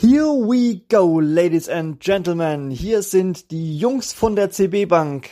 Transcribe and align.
Here 0.00 0.26
we 0.26 0.84
go, 0.88 1.18
ladies 1.18 1.68
and 1.68 1.98
gentlemen. 1.98 2.70
Hier 2.70 3.02
sind 3.02 3.50
die 3.50 3.76
Jungs 3.76 4.12
von 4.12 4.36
der 4.36 4.48
CB 4.48 4.86
Bank. 4.86 5.28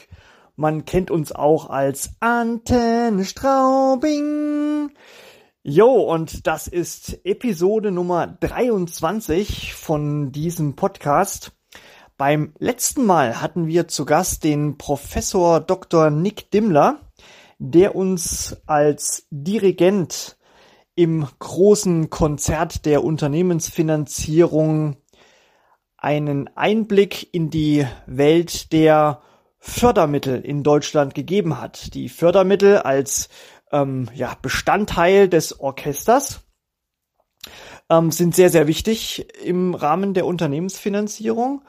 Man 0.56 0.84
kennt 0.84 1.12
uns 1.12 1.30
auch 1.30 1.70
als 1.70 2.16
Antenne 2.18 3.24
Straubing. 3.24 4.90
Jo, 5.62 5.92
und 6.12 6.48
das 6.48 6.66
ist 6.66 7.20
Episode 7.24 7.92
Nummer 7.92 8.26
23 8.26 9.72
von 9.72 10.32
diesem 10.32 10.74
Podcast. 10.74 11.52
Beim 12.16 12.52
letzten 12.58 13.06
Mal 13.06 13.40
hatten 13.40 13.68
wir 13.68 13.86
zu 13.86 14.04
Gast 14.04 14.42
den 14.42 14.78
Professor 14.78 15.60
Dr. 15.60 16.10
Nick 16.10 16.50
Dimmler, 16.50 16.98
der 17.60 17.94
uns 17.94 18.56
als 18.66 19.28
Dirigent 19.30 20.36
im 20.96 21.28
großen 21.38 22.10
Konzert 22.10 22.84
der 22.86 23.04
Unternehmensfinanzierung 23.04 24.96
einen 25.96 26.48
Einblick 26.56 27.32
in 27.32 27.50
die 27.50 27.86
Welt 28.06 28.72
der 28.72 29.20
Fördermittel 29.58 30.40
in 30.40 30.62
Deutschland 30.62 31.14
gegeben 31.14 31.60
hat. 31.60 31.94
Die 31.94 32.08
Fördermittel 32.08 32.78
als 32.78 33.28
ähm, 33.72 34.08
ja, 34.14 34.36
Bestandteil 34.40 35.28
des 35.28 35.60
Orchesters 35.60 36.40
ähm, 37.90 38.10
sind 38.10 38.34
sehr, 38.34 38.50
sehr 38.50 38.66
wichtig 38.66 39.26
im 39.44 39.74
Rahmen 39.74 40.14
der 40.14 40.26
Unternehmensfinanzierung. 40.26 41.62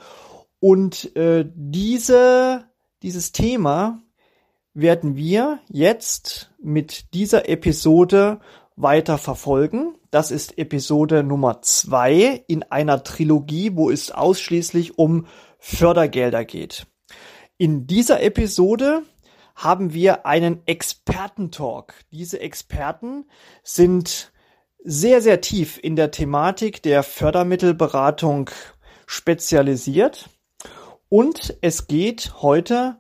Und 0.60 1.16
äh, 1.16 1.46
diese, 1.54 2.66
dieses 3.04 3.32
Thema 3.32 4.02
werden 4.74 5.16
wir 5.16 5.60
jetzt 5.68 6.54
mit 6.62 7.14
dieser 7.14 7.50
Episode 7.50 8.40
weiter 8.78 9.18
verfolgen. 9.18 9.96
Das 10.12 10.32
ist 10.32 10.58
Episode 10.58 11.24
Nummer 11.24 11.62
zwei 11.64 12.44
in 12.48 12.64
einer 12.64 13.04
Trilogie, 13.04 13.76
wo 13.76 13.90
es 13.90 14.12
ausschließlich 14.12 14.98
um 14.98 15.26
Fördergelder 15.60 16.46
geht. 16.46 16.86
In 17.58 17.88
dieser 17.88 18.22
Episode 18.22 19.02
haben 19.56 19.94
wir 19.94 20.28
einen 20.28 20.62
Expertentalk. 20.68 21.96
Diese 22.12 22.40
Experten 22.40 23.26
sind 23.64 24.32
sehr, 24.84 25.22
sehr 25.22 25.42
tief 25.42 25.80
in 25.82 25.96
der 25.96 26.12
Thematik 26.12 26.84
der 26.84 27.02
Fördermittelberatung 27.02 28.52
spezialisiert. 29.08 30.30
Und 31.10 31.58
es 31.62 31.88
geht 31.88 32.34
heute 32.42 32.98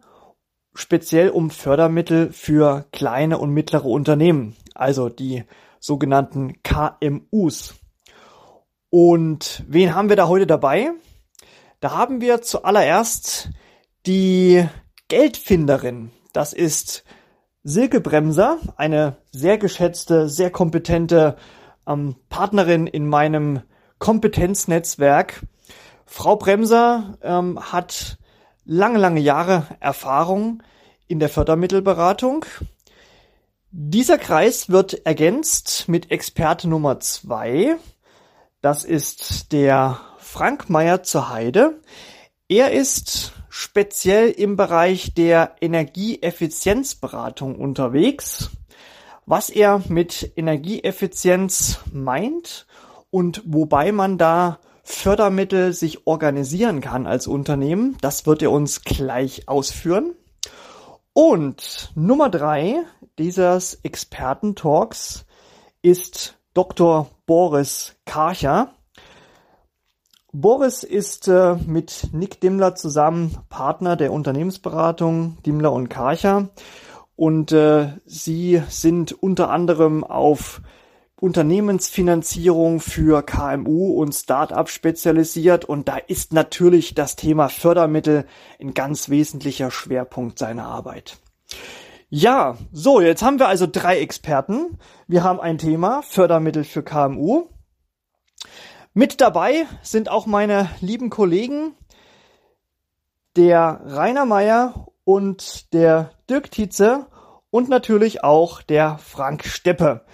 speziell 0.74 1.30
um 1.30 1.52
Fördermittel 1.52 2.32
für 2.32 2.86
kleine 2.92 3.38
und 3.38 3.52
mittlere 3.52 3.86
Unternehmen, 3.86 4.56
also 4.74 5.10
die 5.10 5.44
sogenannten 5.80 6.62
KMUs. 6.64 7.76
Und 8.90 9.64
wen 9.68 9.94
haben 9.94 10.10
wir 10.10 10.16
da 10.16 10.28
heute 10.28 10.48
dabei? 10.48 10.92
Da 11.80 11.92
haben 11.92 12.22
wir 12.22 12.42
zuallererst 12.42 13.50
die 14.06 14.68
Geldfinderin. 15.10 16.12
Das 16.34 16.54
ist 16.54 17.04
Silke 17.64 18.00
Bremser, 18.00 18.60
eine 18.78 19.18
sehr 19.32 19.58
geschätzte, 19.58 20.30
sehr 20.30 20.52
kompetente 20.52 21.36
ähm, 21.86 22.16
Partnerin 22.30 22.88
in 22.88 23.08
meinem 23.08 23.62
Kompetenznetzwerk. 24.00 25.46
Frau 26.06 26.38
Bremser 26.38 27.18
ähm, 27.22 27.60
hat 27.60 28.18
lange, 28.64 28.98
lange 28.98 29.20
Jahre 29.20 29.68
Erfahrung 29.80 30.64
in 31.08 31.20
der 31.20 31.30
Fördermittelberatung 31.30 32.46
dieser 33.80 34.18
Kreis 34.18 34.70
wird 34.72 35.06
ergänzt 35.06 35.88
mit 35.88 36.10
Experte 36.10 36.68
Nummer 36.68 37.00
zwei. 37.00 37.76
Das 38.60 38.84
ist 38.84 39.52
der 39.52 40.00
Frank 40.18 40.68
Meyer 40.68 41.04
zur 41.04 41.30
Heide. 41.30 41.80
Er 42.50 42.72
ist 42.72 43.34
speziell 43.50 44.32
im 44.32 44.56
Bereich 44.56 45.14
der 45.14 45.58
Energieeffizienzberatung 45.62 47.56
unterwegs. 47.56 48.50
Was 49.28 49.52
er 49.52 49.84
mit 49.90 50.32
Energieeffizienz 50.36 51.78
meint 51.94 52.66
und 53.12 53.44
wobei 53.46 53.92
man 53.92 54.18
da 54.18 54.58
Fördermittel 54.82 55.72
sich 55.74 56.08
organisieren 56.08 56.82
kann 56.82 57.06
als 57.06 57.28
Unternehmen, 57.28 57.96
das 58.02 58.26
wird 58.26 58.42
er 58.42 58.50
uns 58.50 58.82
gleich 58.82 59.48
ausführen. 59.48 60.16
Und 61.20 61.92
Nummer 61.96 62.30
drei 62.30 62.84
dieses 63.18 63.74
Experten-Talks 63.82 65.26
ist 65.82 66.38
Dr. 66.54 67.10
Boris 67.26 67.96
Karcher. 68.06 68.76
Boris 70.32 70.84
ist 70.84 71.28
äh, 71.28 71.56
mit 71.66 72.10
Nick 72.12 72.40
Dimmler 72.40 72.76
zusammen 72.76 73.36
Partner 73.50 73.96
der 73.96 74.14
Unternehmensberatung 74.14 75.42
Dimmler 75.44 75.74
und 75.74 75.90
Karcher 75.90 76.50
und 77.16 77.52
äh, 77.52 77.94
sie 78.06 78.62
sind 78.70 79.12
unter 79.12 79.50
anderem 79.50 80.04
auf 80.04 80.62
Unternehmensfinanzierung 81.20 82.80
für 82.80 83.24
KMU 83.24 83.94
und 84.00 84.14
Start-up 84.14 84.70
spezialisiert 84.70 85.66
und 85.66 85.88
da 85.88 85.98
ist 85.98 86.32
natürlich 86.32 86.94
das 86.94 87.16
Thema 87.16 87.50
Fördermittel 87.50 88.28
ein 88.62 88.76
ganz 88.76 89.10
wesentlicher 89.10 89.72
Schwerpunkt 89.72 90.38
seiner 90.38 90.66
Arbeit. 90.66 91.18
Ja, 92.10 92.58
so, 92.72 93.02
jetzt 93.02 93.24
haben 93.24 93.40
wir 93.40 93.48
also 93.48 93.68
drei 93.70 94.00
Experten. 94.00 94.78
Wir 95.08 95.24
haben 95.24 95.40
ein 95.40 95.58
Thema, 95.58 96.04
Fördermittel 96.04 96.64
für 96.64 96.84
KMU. 96.84 97.48
Mit 98.94 99.20
dabei 99.20 99.66
sind 99.82 100.10
auch 100.10 100.28
meine 100.28 100.70
lieben 100.82 101.10
Kollegen, 101.10 101.74
der 103.36 103.82
Rainer 103.86 104.26
Meier 104.26 104.88
und 105.04 105.74
der 105.74 106.12
Dirk 106.30 106.52
Tietze 106.52 107.08
und 107.50 107.70
natürlich 107.70 108.24
auch 108.24 108.62
der 108.62 109.00
Frank 109.00 109.46
Steppe. 109.46 110.06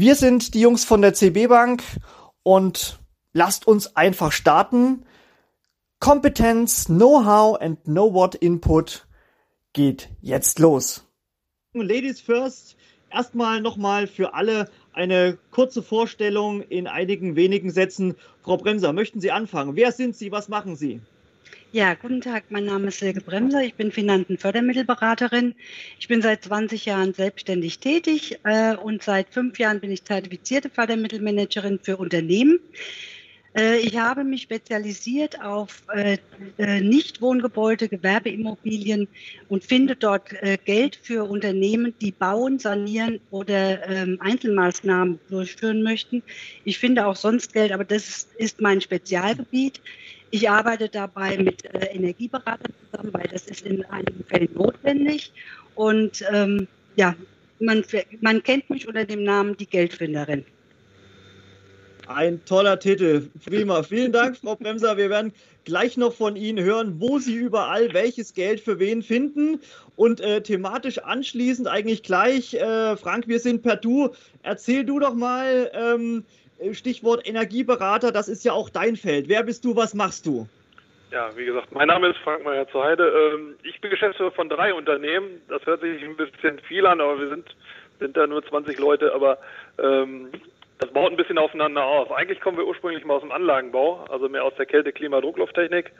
Wir 0.00 0.14
sind 0.14 0.54
die 0.54 0.60
Jungs 0.60 0.84
von 0.84 1.02
der 1.02 1.12
CB 1.12 1.48
Bank 1.48 1.82
und 2.44 3.00
lasst 3.32 3.66
uns 3.66 3.96
einfach 3.96 4.30
starten. 4.30 5.04
Kompetenz, 5.98 6.84
Know-how 6.84 7.60
and 7.60 7.82
Know-what 7.82 8.36
Input 8.36 9.08
geht 9.72 10.08
jetzt 10.20 10.60
los. 10.60 11.04
Ladies 11.72 12.20
first. 12.20 12.76
Erstmal 13.10 13.60
nochmal 13.60 14.06
für 14.06 14.34
alle 14.34 14.70
eine 14.92 15.36
kurze 15.50 15.82
Vorstellung 15.82 16.62
in 16.62 16.86
einigen 16.86 17.34
wenigen 17.34 17.72
Sätzen. 17.72 18.14
Frau 18.42 18.56
Bremser, 18.56 18.92
möchten 18.92 19.20
Sie 19.20 19.32
anfangen? 19.32 19.74
Wer 19.74 19.90
sind 19.90 20.14
Sie? 20.14 20.30
Was 20.30 20.48
machen 20.48 20.76
Sie? 20.76 21.00
Ja, 21.70 21.92
guten 21.92 22.22
Tag, 22.22 22.44
mein 22.48 22.64
Name 22.64 22.88
ist 22.88 23.00
Silke 23.00 23.20
Bremser, 23.20 23.62
ich 23.62 23.74
bin 23.74 23.92
Finanzenfördermittelberaterin. 23.92 25.54
Ich 26.00 26.08
bin 26.08 26.22
seit 26.22 26.44
20 26.44 26.86
Jahren 26.86 27.12
selbstständig 27.12 27.78
tätig 27.78 28.38
äh, 28.44 28.74
und 28.74 29.02
seit 29.02 29.28
fünf 29.28 29.58
Jahren 29.58 29.78
bin 29.78 29.90
ich 29.90 30.02
zertifizierte 30.02 30.70
Fördermittelmanagerin 30.70 31.78
für 31.82 31.98
Unternehmen. 31.98 32.58
Äh, 33.54 33.80
ich 33.80 33.98
habe 33.98 34.24
mich 34.24 34.42
spezialisiert 34.42 35.42
auf 35.42 35.82
äh, 35.94 36.16
äh, 36.56 36.80
Nichtwohngebäude, 36.80 37.90
Gewerbeimmobilien 37.90 39.06
und 39.50 39.62
finde 39.62 39.94
dort 39.94 40.32
äh, 40.42 40.56
Geld 40.64 40.96
für 40.96 41.24
Unternehmen, 41.24 41.92
die 42.00 42.12
bauen, 42.12 42.58
sanieren 42.58 43.20
oder 43.30 43.86
ähm, 43.86 44.16
Einzelmaßnahmen 44.22 45.20
durchführen 45.28 45.82
möchten. 45.82 46.22
Ich 46.64 46.78
finde 46.78 47.06
auch 47.06 47.16
sonst 47.16 47.52
Geld, 47.52 47.72
aber 47.72 47.84
das 47.84 48.28
ist 48.38 48.62
mein 48.62 48.80
Spezialgebiet. 48.80 49.82
Ich 50.30 50.48
arbeite 50.48 50.88
dabei 50.88 51.38
mit 51.38 51.64
äh, 51.74 51.86
Energieberatern 51.94 52.72
zusammen, 52.90 53.12
weil 53.14 53.28
das 53.32 53.46
ist 53.46 53.62
in 53.62 53.84
einigen 53.86 54.24
Fällen 54.24 54.52
notwendig. 54.54 55.32
Und 55.74 56.24
ähm, 56.30 56.68
ja, 56.96 57.14
man, 57.60 57.84
man 58.20 58.42
kennt 58.42 58.68
mich 58.68 58.86
unter 58.86 59.04
dem 59.04 59.24
Namen 59.24 59.56
die 59.56 59.66
Geldfinderin. 59.66 60.44
Ein 62.08 62.42
toller 62.46 62.78
Titel. 62.78 63.28
Prima. 63.44 63.82
Vielen 63.82 64.12
Dank, 64.12 64.38
Frau 64.38 64.56
Bremser. 64.56 64.96
Wir 64.96 65.10
werden 65.10 65.32
gleich 65.64 65.98
noch 65.98 66.14
von 66.14 66.36
Ihnen 66.36 66.64
hören, 66.64 66.96
wo 66.98 67.18
Sie 67.18 67.34
überall 67.34 67.92
welches 67.92 68.32
Geld 68.32 68.60
für 68.60 68.78
wen 68.78 69.02
finden. 69.02 69.60
Und 69.94 70.20
äh, 70.20 70.42
thematisch 70.42 70.98
anschließend 70.98 71.68
eigentlich 71.68 72.02
gleich, 72.02 72.54
äh, 72.54 72.96
Frank, 72.96 73.28
wir 73.28 73.40
sind 73.40 73.62
per 73.62 73.76
Du. 73.76 74.10
Erzähl 74.42 74.84
du 74.84 74.98
doch 74.98 75.14
mal, 75.14 75.70
ähm, 75.74 76.24
äh, 76.24 76.47
Stichwort 76.72 77.26
Energieberater, 77.26 78.12
das 78.12 78.28
ist 78.28 78.44
ja 78.44 78.52
auch 78.52 78.70
dein 78.70 78.96
Feld. 78.96 79.28
Wer 79.28 79.42
bist 79.42 79.64
du, 79.64 79.76
was 79.76 79.94
machst 79.94 80.26
du? 80.26 80.46
Ja, 81.10 81.30
wie 81.36 81.46
gesagt, 81.46 81.72
mein 81.72 81.88
Name 81.88 82.08
ist 82.08 82.18
Frank 82.18 82.44
Meyer 82.44 82.68
zur 82.68 82.84
Heide. 82.84 83.08
Ähm, 83.08 83.54
ich 83.62 83.80
bin 83.80 83.90
Geschäftsführer 83.90 84.32
von 84.32 84.48
drei 84.48 84.74
Unternehmen. 84.74 85.40
Das 85.48 85.64
hört 85.64 85.80
sich 85.80 86.02
ein 86.02 86.16
bisschen 86.16 86.58
viel 86.60 86.86
an, 86.86 87.00
aber 87.00 87.18
wir 87.18 87.28
sind, 87.28 87.46
sind 87.98 88.16
da 88.16 88.26
nur 88.26 88.44
20 88.44 88.78
Leute. 88.78 89.14
Aber 89.14 89.38
ähm, 89.78 90.30
das 90.78 90.90
baut 90.92 91.10
ein 91.10 91.16
bisschen 91.16 91.38
aufeinander 91.38 91.84
auf. 91.84 92.12
Eigentlich 92.12 92.40
kommen 92.40 92.58
wir 92.58 92.66
ursprünglich 92.66 93.04
mal 93.04 93.14
aus 93.14 93.22
dem 93.22 93.32
Anlagenbau, 93.32 94.04
also 94.10 94.28
mehr 94.28 94.44
aus 94.44 94.54
der 94.56 94.66
Kälte-, 94.66 94.92
Klima-, 94.92 95.20
Drucklufttechnik 95.20 95.92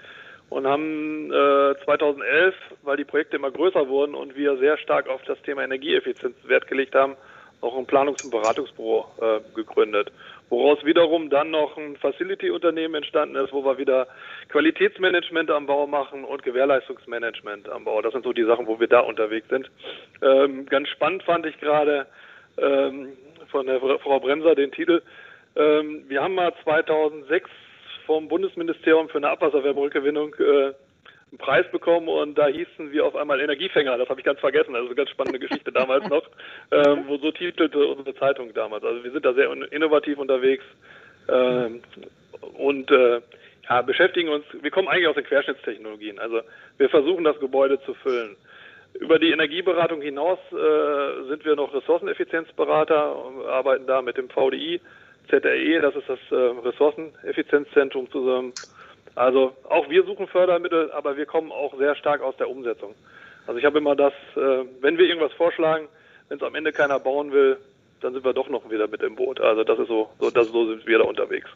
und 0.50 0.66
haben 0.66 1.30
äh, 1.30 1.74
2011, 1.84 2.54
weil 2.82 2.96
die 2.96 3.04
Projekte 3.04 3.36
immer 3.36 3.50
größer 3.50 3.88
wurden 3.88 4.14
und 4.14 4.36
wir 4.36 4.56
sehr 4.58 4.78
stark 4.78 5.08
auf 5.08 5.22
das 5.22 5.40
Thema 5.42 5.62
Energieeffizienz 5.62 6.36
Wert 6.44 6.66
gelegt 6.68 6.94
haben, 6.94 7.16
auch 7.60 7.76
ein 7.76 7.86
Planungs- 7.86 8.22
und 8.24 8.30
Beratungsbüro 8.30 9.06
äh, 9.20 9.40
gegründet. 9.54 10.12
Woraus 10.50 10.84
wiederum 10.84 11.30
dann 11.30 11.50
noch 11.50 11.76
ein 11.76 11.96
Facility-Unternehmen 11.96 12.96
entstanden 12.96 13.36
ist, 13.36 13.52
wo 13.52 13.64
wir 13.64 13.78
wieder 13.78 14.06
Qualitätsmanagement 14.48 15.50
am 15.50 15.66
Bau 15.66 15.86
machen 15.86 16.24
und 16.24 16.42
Gewährleistungsmanagement 16.42 17.68
am 17.68 17.84
Bau. 17.84 18.00
Das 18.02 18.12
sind 18.12 18.24
so 18.24 18.32
die 18.32 18.44
Sachen, 18.44 18.66
wo 18.66 18.80
wir 18.80 18.88
da 18.88 19.00
unterwegs 19.00 19.48
sind. 19.48 19.70
Ähm, 20.22 20.66
ganz 20.66 20.88
spannend 20.88 21.22
fand 21.22 21.46
ich 21.46 21.58
gerade 21.60 22.06
ähm, 22.58 23.12
von 23.50 23.66
der 23.66 23.80
Frau 23.80 24.20
Bremser 24.20 24.54
den 24.54 24.72
Titel. 24.72 25.02
Ähm, 25.56 26.04
wir 26.08 26.22
haben 26.22 26.34
mal 26.34 26.52
2006 26.64 27.50
vom 28.06 28.28
Bundesministerium 28.28 29.08
für 29.08 29.18
eine 29.18 29.28
Abwasserwärmerückgewinnung 29.30 30.34
äh, 30.34 30.72
einen 31.30 31.38
Preis 31.38 31.70
bekommen 31.70 32.08
und 32.08 32.36
da 32.36 32.46
hießen 32.46 32.90
wir 32.92 33.04
auf 33.04 33.16
einmal 33.16 33.40
Energiefänger. 33.40 33.96
Das 33.98 34.08
habe 34.08 34.20
ich 34.20 34.26
ganz 34.26 34.40
vergessen. 34.40 34.74
Also 34.74 34.86
eine 34.86 34.94
ganz 34.94 35.10
spannende 35.10 35.38
Geschichte 35.38 35.72
damals 35.72 36.08
noch, 36.08 36.22
ähm, 36.70 37.04
wo 37.06 37.18
so 37.18 37.30
titelte 37.30 37.86
unsere 37.86 38.14
Zeitung 38.16 38.52
damals. 38.54 38.84
Also 38.84 39.04
wir 39.04 39.10
sind 39.10 39.24
da 39.24 39.34
sehr 39.34 39.50
innovativ 39.70 40.18
unterwegs 40.18 40.64
ähm, 41.28 41.82
und 42.56 42.90
äh, 42.90 43.20
ja, 43.68 43.82
beschäftigen 43.82 44.30
uns. 44.30 44.44
Wir 44.60 44.70
kommen 44.70 44.88
eigentlich 44.88 45.08
aus 45.08 45.16
den 45.16 45.24
Querschnittstechnologien. 45.24 46.18
Also 46.18 46.40
wir 46.78 46.88
versuchen 46.88 47.24
das 47.24 47.38
Gebäude 47.40 47.80
zu 47.82 47.94
füllen. 47.94 48.36
Über 48.94 49.18
die 49.18 49.30
Energieberatung 49.30 50.00
hinaus 50.00 50.38
äh, 50.50 51.28
sind 51.28 51.44
wir 51.44 51.54
noch 51.54 51.74
Ressourceneffizienzberater, 51.74 53.16
arbeiten 53.48 53.86
da 53.86 54.00
mit 54.00 54.16
dem 54.16 54.30
VDI, 54.30 54.80
ZRE, 55.28 55.80
das 55.82 55.94
ist 55.94 56.08
das 56.08 56.18
äh, 56.30 56.34
Ressourceneffizienzzentrum 56.34 58.10
zusammen 58.10 58.54
also 59.18 59.56
auch 59.68 59.88
wir 59.90 60.04
suchen 60.04 60.26
Fördermittel, 60.28 60.90
aber 60.92 61.16
wir 61.16 61.26
kommen 61.26 61.52
auch 61.52 61.76
sehr 61.76 61.94
stark 61.96 62.22
aus 62.22 62.36
der 62.36 62.48
Umsetzung. 62.48 62.94
Also 63.46 63.58
ich 63.58 63.64
habe 63.64 63.78
immer 63.78 63.96
das, 63.96 64.12
äh, 64.36 64.64
wenn 64.80 64.98
wir 64.98 65.06
irgendwas 65.06 65.32
vorschlagen, 65.32 65.88
wenn 66.28 66.38
es 66.38 66.44
am 66.44 66.54
Ende 66.54 66.72
keiner 66.72 67.00
bauen 67.00 67.32
will, 67.32 67.56
dann 68.00 68.12
sind 68.12 68.24
wir 68.24 68.32
doch 68.32 68.48
noch 68.48 68.70
wieder 68.70 68.86
mit 68.86 69.02
im 69.02 69.16
Boot. 69.16 69.40
Also 69.40 69.64
das 69.64 69.78
ist 69.78 69.88
so, 69.88 70.10
so, 70.20 70.30
das, 70.30 70.48
so 70.48 70.68
sind 70.68 70.86
wir 70.86 70.98
da 70.98 71.04
unterwegs. 71.04 71.48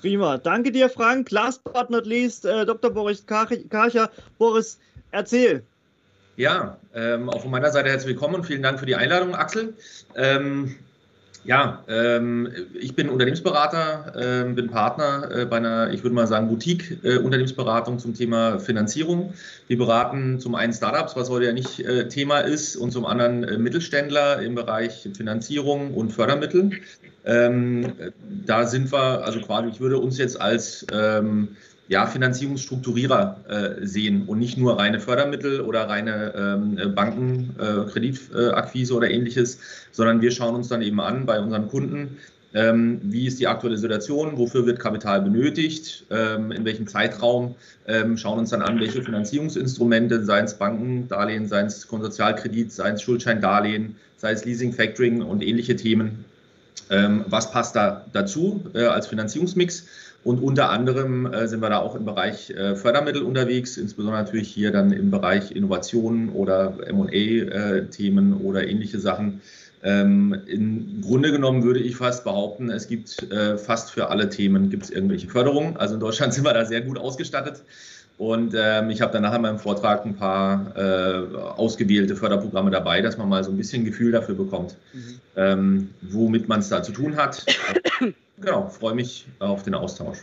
Prima. 0.00 0.38
Danke 0.38 0.70
dir, 0.72 0.88
Frank. 0.88 1.30
Last 1.30 1.64
but 1.64 1.90
not 1.90 2.06
least, 2.06 2.44
äh, 2.44 2.64
Dr. 2.66 2.90
Boris 2.90 3.26
Karcher. 3.26 4.10
Boris, 4.38 4.78
erzähl. 5.10 5.62
Ja, 6.36 6.78
ähm, 6.94 7.28
auch 7.28 7.42
von 7.42 7.50
meiner 7.50 7.70
Seite 7.70 7.90
herzlich 7.90 8.14
willkommen 8.14 8.36
und 8.36 8.46
vielen 8.46 8.62
Dank 8.62 8.80
für 8.80 8.86
die 8.86 8.96
Einladung, 8.96 9.34
Axel. 9.34 9.74
Ähm, 10.16 10.76
ja, 11.44 11.82
ähm, 11.88 12.48
ich 12.74 12.94
bin 12.94 13.08
Unternehmensberater, 13.08 14.44
äh, 14.46 14.52
bin 14.52 14.68
Partner 14.70 15.28
äh, 15.30 15.44
bei 15.44 15.56
einer, 15.56 15.92
ich 15.92 16.02
würde 16.02 16.14
mal 16.14 16.26
sagen, 16.26 16.48
Boutique-Unternehmensberatung 16.48 17.96
äh, 17.96 17.98
zum 17.98 18.14
Thema 18.14 18.60
Finanzierung. 18.60 19.34
Wir 19.66 19.78
beraten 19.78 20.38
zum 20.38 20.54
einen 20.54 20.72
Startups, 20.72 21.16
was 21.16 21.30
heute 21.30 21.46
ja 21.46 21.52
nicht 21.52 21.80
äh, 21.80 22.08
Thema 22.08 22.40
ist, 22.40 22.76
und 22.76 22.92
zum 22.92 23.06
anderen 23.06 23.44
äh, 23.44 23.58
Mittelständler 23.58 24.40
im 24.40 24.54
Bereich 24.54 25.08
Finanzierung 25.16 25.94
und 25.94 26.12
Fördermittel. 26.12 26.70
Ähm, 27.24 27.92
da 28.46 28.66
sind 28.66 28.92
wir, 28.92 29.24
also 29.24 29.40
quasi, 29.40 29.68
ich 29.68 29.80
würde 29.80 29.98
uns 29.98 30.18
jetzt 30.18 30.40
als 30.40 30.86
ähm, 30.92 31.56
ja, 31.92 32.06
Finanzierungsstrukturierer 32.06 33.36
äh, 33.48 33.86
sehen 33.86 34.24
und 34.26 34.38
nicht 34.38 34.56
nur 34.56 34.78
reine 34.78 34.98
Fördermittel 34.98 35.60
oder 35.60 35.90
reine 35.90 36.32
ähm, 36.34 36.94
Banken, 36.94 37.54
äh, 37.58 37.90
Kreditakquise 37.90 38.94
oder 38.94 39.10
ähnliches, 39.10 39.58
sondern 39.92 40.22
wir 40.22 40.30
schauen 40.30 40.54
uns 40.54 40.68
dann 40.68 40.80
eben 40.80 41.00
an 41.00 41.26
bei 41.26 41.38
unseren 41.38 41.68
Kunden, 41.68 42.16
ähm, 42.54 42.98
wie 43.02 43.26
ist 43.26 43.40
die 43.40 43.46
aktuelle 43.46 43.76
Situation, 43.76 44.38
wofür 44.38 44.64
wird 44.64 44.80
Kapital 44.80 45.20
benötigt, 45.20 46.06
ähm, 46.10 46.50
in 46.50 46.64
welchem 46.64 46.86
Zeitraum, 46.86 47.56
ähm, 47.86 48.16
schauen 48.16 48.38
uns 48.38 48.50
dann 48.50 48.62
an, 48.62 48.80
welche 48.80 49.02
Finanzierungsinstrumente, 49.02 50.24
seien 50.24 50.46
es 50.46 50.54
Banken, 50.54 51.08
Darlehen, 51.08 51.46
seien 51.46 51.66
es 51.66 51.86
Konsortialkredit, 51.86 52.72
seien 52.72 52.94
es 52.94 53.02
Schuldscheindarlehen, 53.02 53.96
sei 54.16 54.32
es 54.32 54.46
Leasing, 54.46 54.72
Factoring 54.72 55.20
und 55.20 55.42
ähnliche 55.42 55.76
Themen. 55.76 56.24
Ähm, 56.88 57.24
was 57.28 57.50
passt 57.50 57.76
da 57.76 58.06
dazu 58.14 58.64
äh, 58.74 58.84
als 58.84 59.06
Finanzierungsmix? 59.06 59.86
Und 60.24 60.40
unter 60.40 60.70
anderem 60.70 61.26
äh, 61.26 61.48
sind 61.48 61.60
wir 61.60 61.70
da 61.70 61.80
auch 61.80 61.96
im 61.96 62.04
Bereich 62.04 62.50
äh, 62.50 62.76
Fördermittel 62.76 63.22
unterwegs, 63.22 63.76
insbesondere 63.76 64.22
natürlich 64.22 64.48
hier 64.48 64.70
dann 64.70 64.92
im 64.92 65.10
Bereich 65.10 65.50
Innovationen 65.50 66.28
oder 66.30 66.76
MA-Themen 66.92 68.32
äh, 68.32 68.44
oder 68.44 68.66
ähnliche 68.66 69.00
Sachen. 69.00 69.40
Ähm, 69.82 70.36
Im 70.46 71.00
Grunde 71.02 71.32
genommen 71.32 71.64
würde 71.64 71.80
ich 71.80 71.96
fast 71.96 72.22
behaupten, 72.22 72.70
es 72.70 72.86
gibt 72.86 73.32
äh, 73.32 73.58
fast 73.58 73.90
für 73.90 74.10
alle 74.10 74.28
Themen 74.28 74.70
gibt 74.70 74.84
es 74.84 74.90
irgendwelche 74.90 75.28
Förderungen. 75.28 75.76
Also 75.76 75.94
in 75.94 76.00
Deutschland 76.00 76.32
sind 76.34 76.44
wir 76.44 76.54
da 76.54 76.64
sehr 76.64 76.82
gut 76.82 76.98
ausgestattet. 76.98 77.64
Und 78.18 78.54
ähm, 78.56 78.90
ich 78.90 79.00
habe 79.00 79.12
dann 79.12 79.22
nachher 79.22 79.36
in 79.36 79.42
meinem 79.42 79.58
Vortrag 79.58 80.04
ein 80.04 80.16
paar 80.16 80.76
äh, 80.76 81.36
ausgewählte 81.56 82.14
Förderprogramme 82.14 82.70
dabei, 82.70 83.00
dass 83.00 83.18
man 83.18 83.28
mal 83.28 83.42
so 83.42 83.50
ein 83.50 83.56
bisschen 83.56 83.84
Gefühl 83.84 84.12
dafür 84.12 84.34
bekommt, 84.34 84.76
mhm. 84.92 85.20
ähm, 85.36 85.90
womit 86.02 86.48
man 86.48 86.60
es 86.60 86.68
da 86.68 86.82
zu 86.82 86.92
tun 86.92 87.16
hat. 87.16 87.44
genau, 88.40 88.68
freue 88.68 88.94
mich 88.94 89.26
auf 89.38 89.62
den 89.62 89.74
Austausch. 89.74 90.18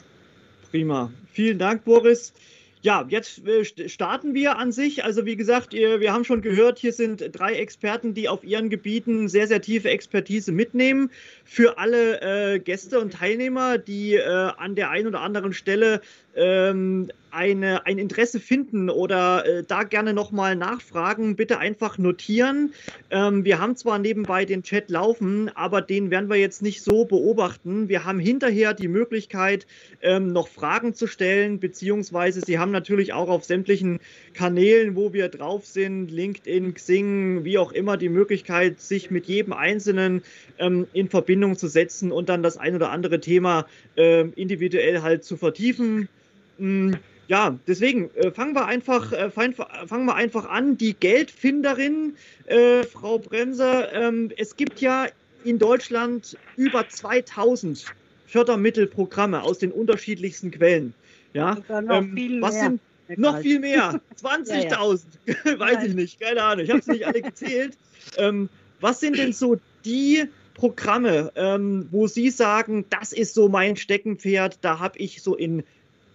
Prima. 0.71 1.11
Vielen 1.33 1.59
Dank, 1.59 1.83
Boris. 1.83 2.33
Ja, 2.81 3.05
jetzt 3.09 3.45
äh, 3.45 3.65
starten 3.89 4.33
wir 4.33 4.57
an 4.57 4.71
sich. 4.71 5.03
Also 5.03 5.25
wie 5.25 5.35
gesagt, 5.35 5.73
wir 5.73 6.13
haben 6.13 6.23
schon 6.23 6.41
gehört, 6.41 6.79
hier 6.79 6.93
sind 6.93 7.29
drei 7.33 7.55
Experten, 7.55 8.13
die 8.13 8.29
auf 8.29 8.45
ihren 8.45 8.69
Gebieten 8.69 9.27
sehr, 9.27 9.47
sehr 9.47 9.61
tiefe 9.61 9.89
Expertise 9.89 10.53
mitnehmen. 10.53 11.11
Für 11.43 11.77
alle 11.77 12.21
äh, 12.21 12.59
Gäste 12.59 13.01
und 13.01 13.13
Teilnehmer, 13.13 13.77
die 13.77 14.15
äh, 14.15 14.23
an 14.25 14.75
der 14.75 14.91
einen 14.91 15.07
oder 15.07 15.19
anderen 15.19 15.51
Stelle 15.51 16.01
ähm, 16.35 17.09
eine, 17.31 17.85
ein 17.85 17.97
Interesse 17.97 18.39
finden 18.39 18.89
oder 18.89 19.45
äh, 19.45 19.63
da 19.63 19.83
gerne 19.83 20.13
nochmal 20.13 20.55
nachfragen, 20.55 21.35
bitte 21.35 21.59
einfach 21.59 21.97
notieren. 21.97 22.73
Ähm, 23.09 23.45
wir 23.45 23.59
haben 23.59 23.75
zwar 23.75 23.99
nebenbei 23.99 24.45
den 24.45 24.63
Chat 24.63 24.89
laufen, 24.89 25.49
aber 25.55 25.81
den 25.81 26.11
werden 26.11 26.29
wir 26.29 26.37
jetzt 26.37 26.61
nicht 26.61 26.81
so 26.81 27.05
beobachten. 27.05 27.89
Wir 27.89 28.05
haben 28.05 28.19
hinterher 28.19 28.73
die 28.73 28.87
Möglichkeit, 28.87 29.67
ähm, 30.01 30.31
noch 30.31 30.47
Fragen 30.47 30.93
zu 30.93 31.07
stellen, 31.07 31.59
beziehungsweise 31.59 32.41
Sie 32.41 32.59
haben 32.59 32.71
natürlich 32.71 33.13
auch 33.13 33.29
auf 33.29 33.43
sämtlichen 33.43 33.99
Kanälen, 34.33 34.95
wo 34.95 35.13
wir 35.13 35.29
drauf 35.29 35.65
sind, 35.65 36.11
LinkedIn, 36.11 36.73
Xing, 36.73 37.43
wie 37.43 37.57
auch 37.57 37.71
immer, 37.71 37.97
die 37.97 38.09
Möglichkeit, 38.09 38.79
sich 38.79 39.11
mit 39.11 39.25
jedem 39.25 39.53
Einzelnen 39.53 40.21
ähm, 40.57 40.87
in 40.93 41.09
Verbindung 41.09 41.57
zu 41.57 41.67
setzen 41.67 42.11
und 42.11 42.29
dann 42.29 42.43
das 42.43 42.57
ein 42.57 42.75
oder 42.75 42.91
andere 42.91 43.19
Thema 43.19 43.65
äh, 43.95 44.27
individuell 44.29 45.01
halt 45.01 45.23
zu 45.23 45.37
vertiefen. 45.37 46.09
Mm, 46.57 46.93
ja, 47.29 47.59
deswegen 47.67 48.09
äh, 48.15 48.31
fangen 48.31 48.55
wir 48.55 48.65
einfach, 48.65 49.11
äh, 49.13 49.29
fangen 49.29 50.05
wir 50.05 50.15
einfach 50.15 50.49
an. 50.49 50.79
Die 50.79 50.95
Geldfinderin, 50.95 52.15
äh, 52.47 52.83
Frau 52.83 53.19
Bremser, 53.19 53.93
ähm, 53.93 54.31
es 54.35 54.55
gibt 54.55 54.81
ja 54.81 55.05
in 55.43 55.59
Deutschland 55.59 56.35
über 56.57 56.89
2000 56.89 57.85
Fördermittelprogramme 58.25 59.43
aus 59.43 59.59
den 59.59 59.71
unterschiedlichsten 59.71 60.49
Quellen. 60.49 60.95
Ja, 61.33 61.57
ähm, 61.69 62.41
was 62.41 62.55
mehr. 62.55 62.63
sind 62.63 62.81
noch 63.19 63.39
viel 63.41 63.59
mehr? 63.59 64.01
20.000, 64.21 65.01
ja, 65.27 65.35
ja. 65.45 65.59
weiß 65.59 65.83
ich 65.83 65.93
nicht, 65.93 66.19
keine 66.19 66.41
Ahnung, 66.41 66.65
ich 66.65 66.71
habe 66.71 66.79
es 66.79 66.87
nicht 66.87 67.05
alle 67.05 67.21
gezählt. 67.21 67.77
Ähm, 68.17 68.49
was 68.81 69.01
sind 69.01 69.19
denn 69.19 69.33
so 69.33 69.59
die 69.85 70.23
Programme, 70.55 71.31
ähm, 71.35 71.87
wo 71.91 72.07
Sie 72.07 72.31
sagen, 72.31 72.85
das 72.89 73.13
ist 73.13 73.35
so 73.35 73.49
mein 73.49 73.77
Steckenpferd, 73.77 74.57
da 74.61 74.79
habe 74.79 74.97
ich 74.97 75.21
so 75.21 75.35
in 75.35 75.63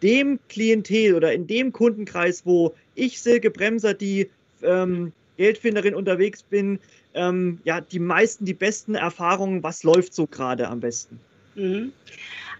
dem 0.04 0.38
Klientel 0.48 1.14
oder 1.14 1.32
in 1.32 1.46
dem 1.46 1.72
Kundenkreis, 1.72 2.44
wo 2.44 2.74
ich 2.94 3.20
Silke 3.20 3.50
Bremser, 3.50 3.94
die 3.94 4.30
ähm, 4.62 5.12
Geldfinderin 5.38 5.94
unterwegs 5.94 6.42
bin, 6.42 6.78
ähm, 7.14 7.58
ja, 7.64 7.80
die 7.80 7.98
meisten, 7.98 8.44
die 8.44 8.54
besten 8.54 8.94
Erfahrungen, 8.94 9.62
was 9.62 9.82
läuft 9.82 10.14
so 10.14 10.26
gerade 10.26 10.68
am 10.68 10.80
besten? 10.80 11.18
Mhm. 11.54 11.92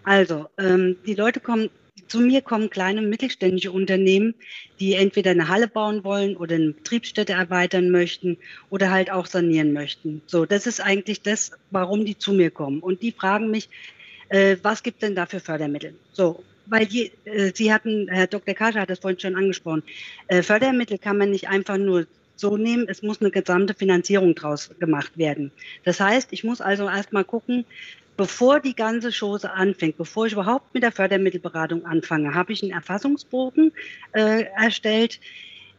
Also, 0.03 0.47
ähm, 0.57 0.97
die 1.05 1.13
Leute 1.13 1.39
kommen, 1.39 1.69
zu 2.07 2.19
mir 2.19 2.41
kommen 2.41 2.69
kleine 2.69 3.01
und 3.01 3.09
mittelständische 3.09 3.71
Unternehmen, 3.71 4.33
die 4.79 4.93
entweder 4.93 5.31
eine 5.31 5.47
Halle 5.47 5.67
bauen 5.67 6.03
wollen 6.03 6.35
oder 6.35 6.55
eine 6.55 6.71
Betriebsstätte 6.71 7.33
erweitern 7.33 7.91
möchten 7.91 8.37
oder 8.69 8.91
halt 8.91 9.11
auch 9.11 9.27
sanieren 9.27 9.71
möchten. 9.71 10.21
So, 10.25 10.45
das 10.45 10.67
ist 10.67 10.81
eigentlich 10.81 11.21
das, 11.21 11.51
warum 11.71 12.05
die 12.05 12.17
zu 12.17 12.33
mir 12.33 12.49
kommen. 12.49 12.79
Und 12.79 13.01
die 13.01 13.11
fragen 13.11 13.51
mich, 13.51 13.69
äh, 14.29 14.57
was 14.63 14.83
gibt 14.83 15.01
denn 15.01 15.15
da 15.15 15.25
für 15.25 15.39
Fördermittel? 15.39 15.95
So, 16.11 16.43
weil 16.65 16.85
je, 16.87 17.11
äh, 17.25 17.51
Sie 17.53 17.73
hatten, 17.73 18.07
Herr 18.09 18.27
Dr. 18.27 18.53
Kascher 18.53 18.81
hat 18.81 18.89
das 18.89 18.99
vorhin 18.99 19.19
schon 19.19 19.35
angesprochen, 19.35 19.83
äh, 20.27 20.41
Fördermittel 20.41 20.97
kann 20.97 21.17
man 21.17 21.31
nicht 21.31 21.49
einfach 21.49 21.77
nur 21.77 22.07
so 22.35 22.57
nehmen, 22.57 22.85
es 22.87 23.01
muss 23.01 23.21
eine 23.21 23.31
gesamte 23.31 23.73
Finanzierung 23.73 24.35
draus 24.35 24.69
gemacht 24.79 25.17
werden. 25.17 25.51
Das 25.83 25.99
heißt, 25.99 26.33
ich 26.33 26.43
muss 26.43 26.61
also 26.61 26.85
erstmal 26.85 27.23
gucken, 27.23 27.65
bevor 28.17 28.59
die 28.59 28.75
ganze 28.75 29.11
Chose 29.11 29.51
anfängt, 29.51 29.97
bevor 29.97 30.25
ich 30.25 30.33
überhaupt 30.33 30.73
mit 30.73 30.83
der 30.83 30.91
Fördermittelberatung 30.91 31.85
anfange, 31.85 32.33
habe 32.33 32.53
ich 32.53 32.63
einen 32.63 32.71
Erfassungsbogen 32.71 33.71
äh, 34.13 34.45
erstellt. 34.55 35.19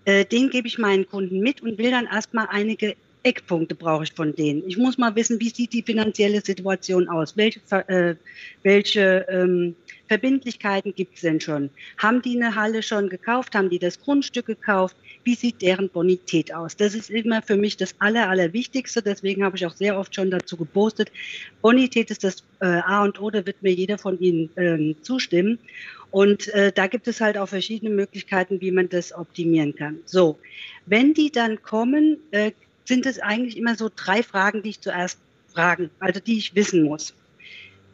Äh, 0.05 0.25
den 0.25 0.51
gebe 0.51 0.69
ich 0.69 0.79
meinen 0.79 1.07
Kunden 1.07 1.41
mit 1.41 1.63
und 1.63 1.79
will 1.79 1.91
dann 1.91 2.07
erstmal 2.07 2.49
einige 2.51 2.97
Eckpunkte 3.27 3.75
brauche 3.75 4.05
ich 4.05 4.13
von 4.13 4.35
denen. 4.35 4.63
Ich 4.69 4.77
muss 4.77 4.99
mal 4.99 5.17
wissen, 5.17 5.41
wie 5.41 5.49
sieht 5.49 5.73
die 5.73 5.83
finanzielle 5.83 6.41
Situation 6.41 7.09
aus? 7.09 7.37
Welche, 7.37 7.61
äh, 7.89 8.15
welche 8.63 9.27
ähm, 9.29 9.75
Verbindlichkeiten 10.07 10.95
gibt 10.95 11.17
es 11.17 11.23
denn 11.23 11.41
schon? 11.41 11.71
Haben 11.99 12.23
die 12.23 12.37
eine 12.37 12.55
Halle 12.55 12.85
schon 12.85 13.09
gekauft? 13.09 13.57
Haben 13.57 13.69
die 13.69 13.81
das 13.81 14.01
Grundstück 14.01 14.47
gekauft? 14.47 14.95
Wie 15.25 15.35
sieht 15.35 15.61
deren 15.61 15.89
Bonität 15.89 16.55
aus? 16.55 16.77
Das 16.77 16.95
ist 16.95 17.11
immer 17.11 17.43
für 17.43 17.57
mich 17.57 17.77
das 17.77 17.97
Aller, 17.99 18.29
Allerwichtigste. 18.29 19.03
Deswegen 19.03 19.45
habe 19.45 19.57
ich 19.57 19.67
auch 19.67 19.75
sehr 19.75 19.99
oft 19.99 20.15
schon 20.15 20.31
dazu 20.31 20.57
gepostet. 20.57 21.11
Bonität 21.63 22.13
ist 22.13 22.23
das 22.23 22.45
äh, 22.61 22.67
A 22.67 23.03
und 23.03 23.21
O, 23.21 23.31
da 23.31 23.45
wird 23.45 23.61
mir 23.61 23.73
jeder 23.73 23.99
von 23.99 24.21
Ihnen 24.21 24.51
ähm, 24.57 24.95
zustimmen. 25.03 25.59
Und 26.13 26.47
äh, 26.55 26.71
da 26.73 26.87
gibt 26.87 27.09
es 27.09 27.21
halt 27.21 27.37
auch 27.37 27.49
verschiedene 27.49 27.91
Möglichkeiten, 27.91 28.61
wie 28.61 28.71
man 28.71 28.89
das 28.89 29.13
optimieren 29.13 29.75
kann. 29.75 29.99
So, 30.05 30.39
wenn 30.87 31.13
die 31.13 31.33
dann 31.33 31.61
kommen, 31.63 32.19
äh, 32.31 32.53
sind 32.87 33.07
es 33.07 33.19
eigentlich 33.19 33.57
immer 33.57 33.75
so 33.77 33.91
drei 33.95 34.23
Fragen, 34.23 34.63
die 34.63 34.71
ich 34.71 34.81
zuerst 34.81 35.19
fragen, 35.53 35.91
also 36.01 36.21
die 36.21 36.39
ich 36.39 36.55
wissen 36.55 36.85
muss. 36.85 37.15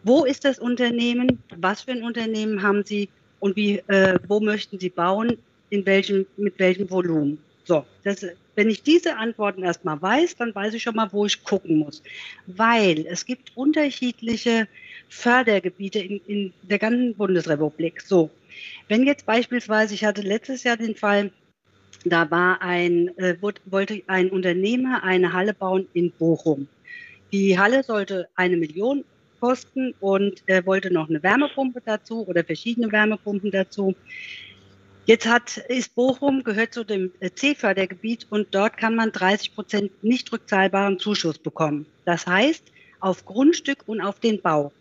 Wo 0.04 0.24
ist 0.24 0.44
das 0.44 0.58
Unternehmen? 0.58 1.38
Was 1.56 1.82
für 1.82 1.92
ein 1.92 2.02
Unternehmen 2.02 2.62
haben 2.62 2.84
Sie? 2.84 3.08
Und 3.40 3.56
wie, 3.56 3.78
äh, 3.88 4.18
wo 4.28 4.40
möchten 4.40 4.78
Sie 4.78 4.90
bauen? 4.90 5.36
In 5.70 5.86
welchem, 5.86 6.26
mit 6.36 6.58
welchem 6.58 6.90
Volumen? 6.90 7.38
So, 7.64 7.86
das, 8.02 8.26
wenn 8.54 8.68
ich 8.68 8.82
diese 8.82 9.16
Antworten 9.16 9.62
erstmal 9.62 10.00
weiß, 10.02 10.36
dann 10.36 10.54
weiß 10.54 10.74
ich 10.74 10.82
schon 10.82 10.96
mal, 10.96 11.12
wo 11.12 11.24
ich 11.24 11.42
gucken 11.42 11.78
muss. 11.78 12.02
Weil 12.46 13.06
es 13.06 13.24
gibt 13.24 13.52
unterschiedliche 13.56 14.68
Fördergebiete 15.08 16.00
in, 16.00 16.20
in 16.26 16.52
der 16.62 16.78
ganzen 16.78 17.14
Bundesrepublik. 17.14 18.00
So, 18.02 18.30
wenn 18.88 19.06
jetzt 19.06 19.24
beispielsweise, 19.24 19.94
ich 19.94 20.04
hatte 20.04 20.22
letztes 20.22 20.64
Jahr 20.64 20.76
den 20.76 20.96
Fall, 20.96 21.30
da 22.04 22.30
war 22.30 22.60
ein, 22.62 23.16
äh, 23.18 23.36
wollte 23.40 24.02
ein 24.06 24.30
Unternehmer 24.30 25.02
eine 25.02 25.32
Halle 25.32 25.54
bauen 25.54 25.86
in 25.92 26.10
Bochum. 26.12 26.68
Die 27.32 27.58
Halle 27.58 27.82
sollte 27.82 28.28
eine 28.34 28.56
Million 28.56 29.04
kosten 29.40 29.94
und 30.00 30.42
er 30.46 30.66
wollte 30.66 30.92
noch 30.92 31.08
eine 31.08 31.22
Wärmepumpe 31.22 31.82
dazu 31.84 32.26
oder 32.26 32.44
verschiedene 32.44 32.92
Wärmepumpen 32.92 33.50
dazu. 33.50 33.94
Jetzt 35.04 35.26
hat, 35.26 35.56
ist 35.68 35.94
Bochum, 35.96 36.44
gehört 36.44 36.74
zu 36.74 36.84
dem 36.84 37.10
äh, 37.20 37.30
C-Fördergebiet 37.30 38.26
und 38.30 38.54
dort 38.54 38.76
kann 38.76 38.94
man 38.94 39.10
30 39.10 39.54
Prozent 39.54 40.04
nicht 40.04 40.32
rückzahlbaren 40.32 40.98
Zuschuss 40.98 41.38
bekommen. 41.38 41.86
Das 42.04 42.26
heißt, 42.26 42.64
auf 43.00 43.24
Grundstück 43.24 43.82
und 43.86 44.00
auf 44.00 44.20
den 44.20 44.40
Bau 44.40 44.72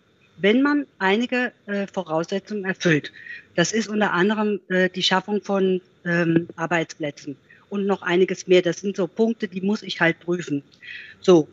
wenn 0.42 0.62
man 0.62 0.88
einige 0.98 1.52
äh, 1.68 1.88
Voraussetzungen 1.88 2.66
erfüllt. 2.66 3.12
Das 3.56 3.72
ist 3.72 3.88
unter 3.90 4.14
anderem 4.14 4.60
äh, 4.70 4.90
die 4.90 5.04
Schaffung 5.04 5.42
von 5.42 5.82
ähm, 6.06 6.48
Arbeitsplätzen 6.56 7.36
und 7.70 7.86
noch 7.86 8.02
einiges 8.02 8.48
mehr. 8.48 8.62
Das 8.62 8.82
sind 8.82 8.96
so 8.96 9.08
Punkte, 9.08 9.48
die 9.48 9.62
muss 9.62 9.84
ich 9.84 10.00
halt 10.00 10.20
prüfen. 10.20 10.64
So, 11.20 11.48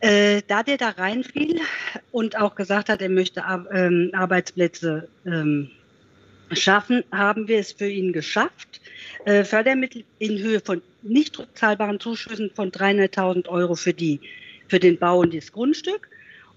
äh, 0.00 0.42
da 0.46 0.62
der 0.62 0.76
da 0.76 0.90
reinfiel 0.90 1.60
und 2.12 2.36
auch 2.36 2.54
gesagt 2.54 2.88
hat, 2.88 3.00
er 3.00 3.08
möchte 3.08 3.42
ähm, 3.72 4.10
Arbeitsplätze 4.12 5.08
ähm, 5.24 5.70
schaffen, 6.52 7.02
haben 7.12 7.48
wir 7.48 7.58
es 7.58 7.72
für 7.72 7.88
ihn 7.88 8.12
geschafft, 8.12 8.80
äh, 9.24 9.42
Fördermittel 9.42 10.04
in 10.18 10.38
Höhe 10.38 10.60
von 10.60 10.82
nicht 11.02 11.38
rückzahlbaren 11.38 11.98
Zuschüssen 11.98 12.50
von 12.54 12.70
300.000 12.70 13.48
Euro 13.48 13.74
für, 13.74 13.94
die, 13.94 14.20
für 14.68 14.78
den 14.78 14.98
Bau 14.98 15.20
und 15.20 15.34
das 15.34 15.50
Grundstück 15.50 16.08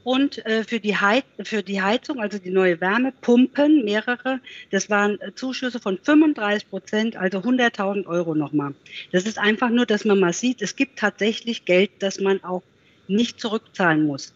und 0.03 0.45
äh, 0.45 0.63
für, 0.63 0.79
die 0.79 0.95
für 1.43 1.61
die 1.61 1.81
Heizung, 1.81 2.19
also 2.19 2.37
die 2.37 2.51
neue 2.51 2.79
Wärmepumpen, 2.79 3.83
mehrere, 3.83 4.39
das 4.71 4.89
waren 4.89 5.19
äh, 5.21 5.33
Zuschüsse 5.35 5.79
von 5.79 5.99
35 6.01 6.69
Prozent, 6.69 7.15
also 7.17 7.39
100.000 7.39 8.05
Euro 8.07 8.35
nochmal. 8.35 8.73
Das 9.11 9.25
ist 9.25 9.37
einfach 9.37 9.69
nur, 9.69 9.85
dass 9.85 10.05
man 10.05 10.19
mal 10.19 10.33
sieht, 10.33 10.61
es 10.61 10.75
gibt 10.75 10.99
tatsächlich 10.99 11.65
Geld, 11.65 11.91
das 11.99 12.19
man 12.19 12.43
auch 12.43 12.63
nicht 13.07 13.39
zurückzahlen 13.39 14.05
muss. 14.05 14.33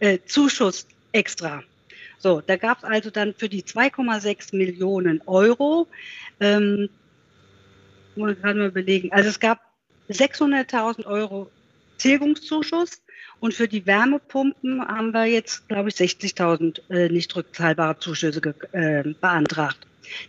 äh, 0.00 0.18
Zuschuss 0.26 0.86
extra. 1.12 1.62
So, 2.18 2.40
da 2.40 2.56
gab 2.56 2.78
es 2.78 2.84
also 2.84 3.10
dann 3.10 3.34
für 3.34 3.48
die 3.48 3.62
2,6 3.62 4.56
Millionen 4.56 5.20
Euro, 5.26 5.88
ähm, 6.38 6.88
muss 8.14 8.32
ich 8.32 8.40
gerade 8.40 8.58
mal 8.60 8.68
überlegen, 8.68 9.10
also 9.12 9.28
es 9.28 9.40
gab 9.40 9.60
600.000 10.08 11.04
Euro 11.06 11.50
Tilgungszuschuss 12.02 13.00
und 13.38 13.54
für 13.54 13.68
die 13.68 13.86
Wärmepumpen 13.86 14.86
haben 14.86 15.12
wir 15.12 15.26
jetzt, 15.26 15.68
glaube 15.68 15.88
ich, 15.88 15.94
60.000 15.94 16.80
äh, 16.90 17.08
nicht 17.08 17.34
rückzahlbare 17.36 17.98
Zuschüsse 17.98 18.40
äh, 18.72 19.04
beantragt. 19.20 19.78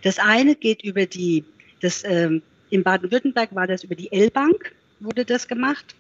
Das 0.04 0.20
eine 0.20 0.56
geht 0.56 0.84
über 0.84 1.08
die, 1.08 1.44
das, 1.82 2.04
ähm, 2.06 2.44
in 2.70 2.84
Baden-Württemberg 2.84 3.56
war 3.56 3.66
das 3.66 3.84
über 3.84 3.96
die 3.96 4.12
L-Bank, 4.12 4.76
wurde 5.00 5.26
das 5.26 5.48
gemacht. 5.48 5.96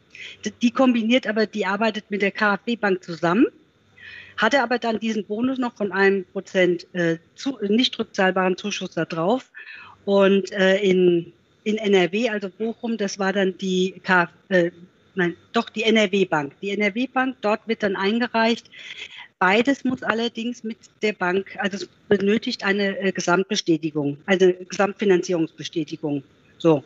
Die 0.62 0.72
kombiniert 0.72 1.26
aber, 1.26 1.48
die 1.48 1.66
arbeitet 1.66 2.06
mit 2.10 2.22
der 2.22 2.32
KfW-Bank 2.32 3.04
zusammen, 3.04 3.48
hatte 4.38 4.62
aber 4.62 4.78
dann 4.78 5.00
diesen 5.00 5.26
Bonus 5.26 5.58
noch 5.58 5.76
von 5.76 5.92
einem 5.92 6.24
Prozent 6.26 6.86
äh, 6.94 7.18
zu, 7.36 7.58
nicht 7.68 7.98
rückzahlbaren 7.98 8.58
Zuschuss 8.58 8.92
da 8.92 9.06
drauf. 9.06 9.52
Und 10.06 10.52
äh, 10.52 10.78
in, 10.78 11.34
in 11.64 11.78
NRW, 11.78 12.30
also 12.30 12.50
Bochum, 12.50 12.98
das 12.98 13.18
war 13.18 13.34
dann 13.34 13.58
die 13.58 14.00
K, 14.04 14.30
äh, 14.50 14.72
nein, 15.16 15.36
doch 15.52 15.70
die 15.70 15.84
NRW-Bank. 15.84 16.54
Die 16.62 16.72
NRW-Bank, 16.72 17.38
dort 17.42 17.68
wird 17.68 17.84
dann 17.84 17.96
eingereicht. 17.96 18.70
Beides 19.40 19.84
muss 19.84 20.04
allerdings 20.04 20.64
mit 20.64 20.78
der 21.02 21.12
Bank, 21.12 21.58
also 21.60 21.76
es 21.76 21.90
benötigt 22.08 22.64
eine 22.64 22.98
äh, 22.98 23.12
Gesamtbestätigung, 23.12 24.18
also 24.26 24.54
Gesamtfinanzierungsbestätigung. 24.70 26.24
So. 26.58 26.84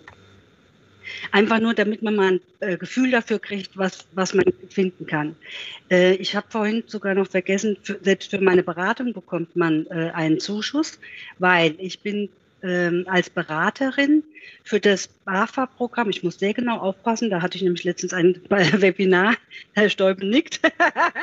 Einfach 1.31 1.59
nur, 1.59 1.75
damit 1.75 2.01
man 2.01 2.15
mal 2.15 2.31
ein 2.33 2.41
äh, 2.59 2.75
Gefühl 2.77 3.11
dafür 3.11 3.37
kriegt, 3.37 3.77
was, 3.77 4.07
was 4.13 4.33
man 4.33 4.45
finden 4.69 5.05
kann. 5.05 5.35
Äh, 5.91 6.15
ich 6.15 6.35
habe 6.35 6.47
vorhin 6.49 6.83
sogar 6.87 7.13
noch 7.13 7.27
vergessen, 7.27 7.77
selbst 8.01 8.31
für 8.31 8.41
meine 8.41 8.63
Beratung 8.63 9.13
bekommt 9.13 9.55
man 9.55 9.87
einen 9.89 10.39
Zuschuss, 10.39 10.99
weil 11.37 11.75
ich 11.77 11.99
bin 11.99 12.29
ähm, 12.63 13.05
als 13.07 13.29
Beraterin 13.29 14.23
für 14.63 14.79
das 14.79 15.07
BAFA-Programm. 15.07 16.09
Ich 16.09 16.23
muss 16.23 16.39
sehr 16.39 16.53
genau 16.53 16.77
aufpassen, 16.77 17.29
da 17.29 17.41
hatte 17.41 17.57
ich 17.57 17.63
nämlich 17.63 17.83
letztens 17.83 18.13
ein 18.13 18.41
Webinar, 18.49 19.35
Herr 19.73 19.89
Stäubel 19.89 20.29
nickt. 20.29 20.61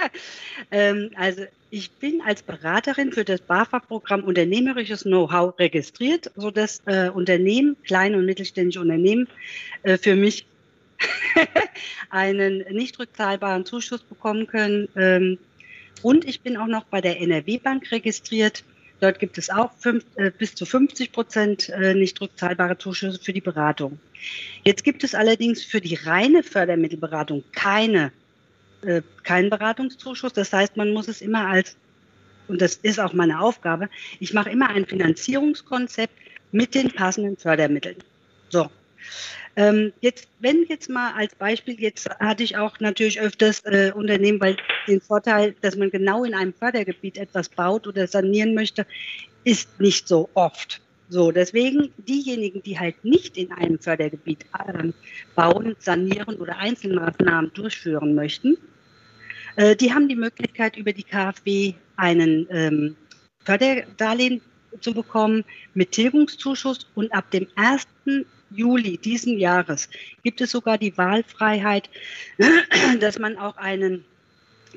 ähm, 0.70 1.10
also 1.16 1.42
ich 1.70 1.90
bin 1.90 2.20
als 2.24 2.42
Beraterin 2.42 3.12
für 3.12 3.24
das 3.24 3.40
BAFA-Programm 3.40 4.24
Unternehmerisches 4.24 5.02
Know-how 5.02 5.58
registriert, 5.58 6.30
sodass 6.36 6.82
äh, 6.86 7.08
Unternehmen, 7.08 7.76
kleine 7.84 8.16
und 8.18 8.26
mittelständische 8.26 8.80
Unternehmen, 8.80 9.28
äh, 9.82 9.98
für 9.98 10.14
mich 10.14 10.46
einen 12.10 12.58
nicht 12.70 12.98
rückzahlbaren 12.98 13.64
Zuschuss 13.64 14.02
bekommen 14.02 14.46
können. 14.46 14.88
Ähm, 14.96 15.38
und 16.02 16.24
ich 16.26 16.42
bin 16.42 16.56
auch 16.56 16.66
noch 16.66 16.84
bei 16.84 17.00
der 17.00 17.20
NRW-Bank 17.20 17.90
registriert 17.90 18.62
Dort 19.00 19.18
gibt 19.18 19.38
es 19.38 19.50
auch 19.50 19.72
fünf, 19.78 20.04
äh, 20.16 20.30
bis 20.30 20.54
zu 20.54 20.64
50 20.66 21.12
Prozent 21.12 21.68
äh, 21.68 21.94
nicht 21.94 22.20
rückzahlbare 22.20 22.78
Zuschüsse 22.78 23.18
für 23.22 23.32
die 23.32 23.40
Beratung. 23.40 23.98
Jetzt 24.64 24.84
gibt 24.84 25.04
es 25.04 25.14
allerdings 25.14 25.64
für 25.64 25.80
die 25.80 25.94
reine 25.94 26.42
Fördermittelberatung 26.42 27.44
keine, 27.52 28.12
äh, 28.82 29.02
keinen 29.22 29.50
Beratungszuschuss. 29.50 30.32
Das 30.32 30.52
heißt, 30.52 30.76
man 30.76 30.92
muss 30.92 31.08
es 31.08 31.20
immer 31.20 31.46
als, 31.46 31.76
und 32.48 32.62
das 32.62 32.76
ist 32.76 33.00
auch 33.00 33.12
meine 33.12 33.40
Aufgabe, 33.40 33.88
ich 34.20 34.32
mache 34.32 34.50
immer 34.50 34.70
ein 34.70 34.86
Finanzierungskonzept 34.86 36.14
mit 36.52 36.74
den 36.74 36.90
passenden 36.90 37.36
Fördermitteln. 37.36 37.96
So. 38.48 38.70
Ähm, 39.56 39.92
jetzt, 40.00 40.28
wenn 40.40 40.64
jetzt 40.68 40.90
mal 40.90 41.12
als 41.12 41.34
Beispiel, 41.34 41.80
jetzt 41.80 42.10
hatte 42.18 42.42
ich 42.42 42.56
auch 42.56 42.80
natürlich 42.80 43.20
öfters 43.20 43.60
äh, 43.64 43.92
Unternehmen, 43.94 44.40
weil 44.40 44.56
den 44.88 45.00
Vorteil, 45.00 45.54
dass 45.60 45.76
man 45.76 45.90
genau 45.90 46.24
in 46.24 46.34
einem 46.34 46.52
Fördergebiet 46.52 47.18
etwas 47.18 47.48
baut 47.48 47.86
oder 47.86 48.06
sanieren 48.06 48.54
möchte, 48.54 48.86
ist 49.44 49.80
nicht 49.80 50.08
so 50.08 50.28
oft. 50.34 50.80
So, 51.08 51.30
deswegen 51.30 51.92
diejenigen, 51.98 52.62
die 52.62 52.78
halt 52.78 53.04
nicht 53.04 53.36
in 53.36 53.52
einem 53.52 53.78
Fördergebiet 53.78 54.44
äh, 54.66 54.90
bauen, 55.34 55.76
sanieren 55.78 56.36
oder 56.36 56.56
Einzelmaßnahmen 56.56 57.52
durchführen 57.52 58.14
möchten, 58.14 58.56
äh, 59.56 59.76
die 59.76 59.92
haben 59.92 60.08
die 60.08 60.16
Möglichkeit, 60.16 60.76
über 60.76 60.92
die 60.92 61.04
KfW 61.04 61.74
einen 61.96 62.46
ähm, 62.50 62.96
Förderdarlehen 63.44 64.40
zu 64.80 64.92
bekommen 64.92 65.44
mit 65.74 65.92
Tilgungszuschuss 65.92 66.86
und 66.94 67.12
ab 67.12 67.30
dem 67.30 67.46
ersten 67.54 68.26
Juli 68.54 68.98
diesen 68.98 69.38
Jahres 69.38 69.88
gibt 70.22 70.40
es 70.40 70.50
sogar 70.50 70.78
die 70.78 70.96
Wahlfreiheit, 70.96 71.90
dass 73.00 73.18
man 73.18 73.36
auch 73.36 73.56
einen, 73.56 74.04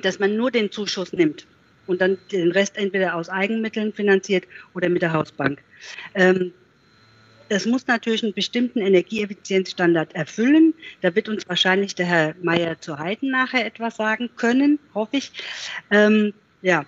dass 0.01 0.19
man 0.19 0.35
nur 0.35 0.51
den 0.51 0.71
Zuschuss 0.71 1.13
nimmt 1.13 1.45
und 1.87 2.01
dann 2.01 2.17
den 2.31 2.51
Rest 2.51 2.77
entweder 2.77 3.15
aus 3.15 3.29
Eigenmitteln 3.29 3.93
finanziert 3.93 4.45
oder 4.73 4.89
mit 4.89 5.01
der 5.01 5.13
Hausbank. 5.13 5.61
Ähm, 6.13 6.53
das 7.49 7.65
muss 7.65 7.87
natürlich 7.87 8.23
einen 8.23 8.33
bestimmten 8.33 8.79
Energieeffizienzstandard 8.79 10.13
erfüllen. 10.15 10.73
Da 11.01 11.15
wird 11.15 11.29
uns 11.29 11.47
wahrscheinlich 11.47 11.95
der 11.95 12.05
Herr 12.05 12.35
Mayer 12.41 12.79
zu 12.79 12.99
Heiden 12.99 13.31
nachher 13.31 13.65
etwas 13.65 13.95
sagen 13.95 14.29
können, 14.35 14.79
hoffe 14.93 15.17
ich. 15.17 15.31
Ähm, 15.89 16.33
ja, 16.61 16.85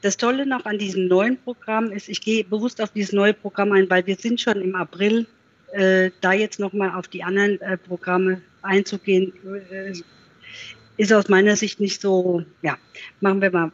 das 0.00 0.16
Tolle 0.16 0.46
noch 0.46 0.64
an 0.64 0.78
diesem 0.78 1.08
neuen 1.08 1.38
Programm 1.38 1.90
ist, 1.90 2.08
ich 2.08 2.20
gehe 2.20 2.44
bewusst 2.44 2.80
auf 2.80 2.90
dieses 2.90 3.12
neue 3.12 3.34
Programm 3.34 3.72
ein, 3.72 3.90
weil 3.90 4.06
wir 4.06 4.16
sind 4.16 4.40
schon 4.40 4.62
im 4.62 4.74
April. 4.74 5.26
Äh, 5.72 6.10
da 6.20 6.32
jetzt 6.32 6.58
nochmal 6.58 6.92
auf 6.94 7.08
die 7.08 7.22
anderen 7.22 7.60
äh, 7.60 7.76
Programme 7.76 8.40
einzugehen, 8.62 9.32
äh, 9.70 9.92
ist 10.96 11.12
aus 11.12 11.28
meiner 11.28 11.56
Sicht 11.56 11.78
nicht 11.80 12.00
so, 12.00 12.42
ja, 12.62 12.76
machen 13.20 13.40
wir 13.40 13.50
mal. 13.50 13.72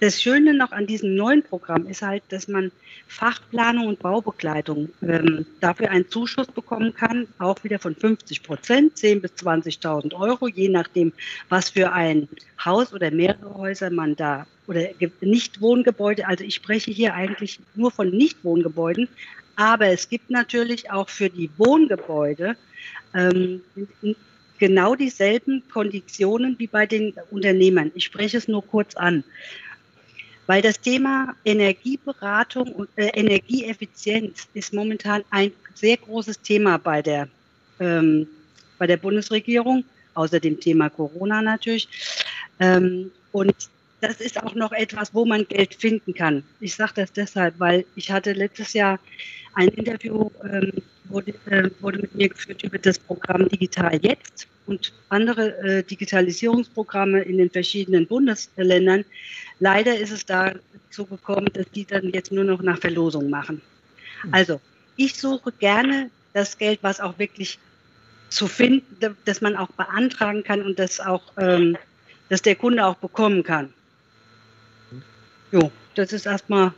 Das 0.00 0.20
Schöne 0.20 0.52
noch 0.52 0.72
an 0.72 0.86
diesem 0.86 1.14
neuen 1.14 1.42
Programm 1.42 1.86
ist 1.86 2.02
halt, 2.02 2.22
dass 2.28 2.48
man 2.48 2.70
Fachplanung 3.06 3.86
und 3.86 3.98
Baubegleitung 4.00 4.90
ähm, 5.00 5.46
dafür 5.60 5.90
einen 5.90 6.06
Zuschuss 6.10 6.48
bekommen 6.48 6.92
kann, 6.92 7.26
auch 7.38 7.64
wieder 7.64 7.78
von 7.78 7.94
50 7.94 8.42
Prozent, 8.42 8.94
10.000 8.96 9.20
bis 9.20 9.30
20.000 9.32 10.14
Euro, 10.14 10.48
je 10.48 10.68
nachdem, 10.68 11.14
was 11.48 11.70
für 11.70 11.92
ein 11.92 12.28
Haus 12.62 12.92
oder 12.92 13.10
mehrere 13.10 13.54
Häuser 13.54 13.88
man 13.88 14.16
da 14.16 14.46
oder 14.66 14.82
Nichtwohngebäude, 15.22 16.26
also 16.26 16.44
ich 16.44 16.56
spreche 16.56 16.90
hier 16.90 17.14
eigentlich 17.14 17.60
nur 17.74 17.90
von 17.90 18.10
Nichtwohngebäuden, 18.10 19.08
aber 19.56 19.88
es 19.88 20.08
gibt 20.08 20.30
natürlich 20.30 20.90
auch 20.90 21.08
für 21.08 21.28
die 21.28 21.50
Wohngebäude 21.56 22.56
ähm, 23.14 23.62
genau 24.58 24.94
dieselben 24.94 25.62
Konditionen 25.68 26.58
wie 26.58 26.66
bei 26.66 26.86
den 26.86 27.14
Unternehmern. 27.30 27.90
Ich 27.94 28.04
spreche 28.04 28.38
es 28.38 28.48
nur 28.48 28.64
kurz 28.64 28.94
an 28.96 29.24
weil 30.46 30.62
das 30.62 30.80
Thema 30.80 31.34
Energieberatung 31.44 32.72
und 32.72 32.88
äh, 32.96 33.08
Energieeffizienz 33.08 34.48
ist 34.54 34.72
momentan 34.72 35.24
ein 35.30 35.52
sehr 35.74 35.96
großes 35.96 36.40
Thema 36.40 36.78
bei 36.78 37.02
der, 37.02 37.28
ähm, 37.80 38.26
bei 38.78 38.86
der 38.86 38.96
Bundesregierung, 38.96 39.84
außer 40.14 40.40
dem 40.40 40.58
Thema 40.58 40.88
Corona 40.88 41.42
natürlich. 41.42 41.88
Ähm, 42.60 43.10
und 43.32 43.54
das 44.00 44.20
ist 44.20 44.42
auch 44.42 44.54
noch 44.54 44.72
etwas, 44.72 45.14
wo 45.14 45.24
man 45.24 45.46
Geld 45.48 45.74
finden 45.74 46.14
kann. 46.14 46.42
Ich 46.60 46.74
sage 46.74 46.92
das 46.96 47.12
deshalb, 47.12 47.58
weil 47.58 47.84
ich 47.94 48.10
hatte 48.10 48.32
letztes 48.32 48.72
Jahr 48.72 48.98
ein 49.54 49.68
Interview, 49.68 50.30
ähm, 50.44 50.72
wurde, 51.04 51.32
äh, 51.46 51.70
wurde 51.80 52.00
mit 52.00 52.14
mir 52.14 52.28
geführt 52.28 52.62
über 52.62 52.78
das 52.78 52.98
Programm 52.98 53.48
Digital 53.48 53.98
Jetzt 54.02 54.48
und 54.66 54.92
andere 55.08 55.56
äh, 55.58 55.82
Digitalisierungsprogramme 55.82 57.22
in 57.22 57.38
den 57.38 57.50
verschiedenen 57.50 58.06
Bundesländern. 58.06 59.04
Leider 59.60 59.98
ist 59.98 60.10
es 60.10 60.26
dazu 60.26 61.06
gekommen, 61.06 61.48
dass 61.54 61.70
die 61.70 61.86
dann 61.86 62.10
jetzt 62.10 62.32
nur 62.32 62.44
noch 62.44 62.60
nach 62.60 62.78
Verlosung 62.78 63.30
machen. 63.30 63.62
Hm. 64.22 64.34
Also 64.34 64.60
ich 64.96 65.14
suche 65.14 65.52
gerne 65.52 66.10
das 66.32 66.58
Geld, 66.58 66.80
was 66.82 67.00
auch 67.00 67.18
wirklich 67.18 67.58
zu 68.28 68.46
finden, 68.46 69.16
dass 69.24 69.40
man 69.40 69.56
auch 69.56 69.70
beantragen 69.70 70.42
kann 70.42 70.62
und 70.62 70.78
das 70.78 71.00
auch, 71.00 71.22
ähm, 71.38 71.78
dass 72.28 72.42
der 72.42 72.56
Kunde 72.56 72.84
auch 72.84 72.96
bekommen 72.96 73.42
kann. 73.42 73.72
Jo, 75.56 75.70
das 75.94 76.12
ist 76.12 76.26
erstmal 76.26 76.74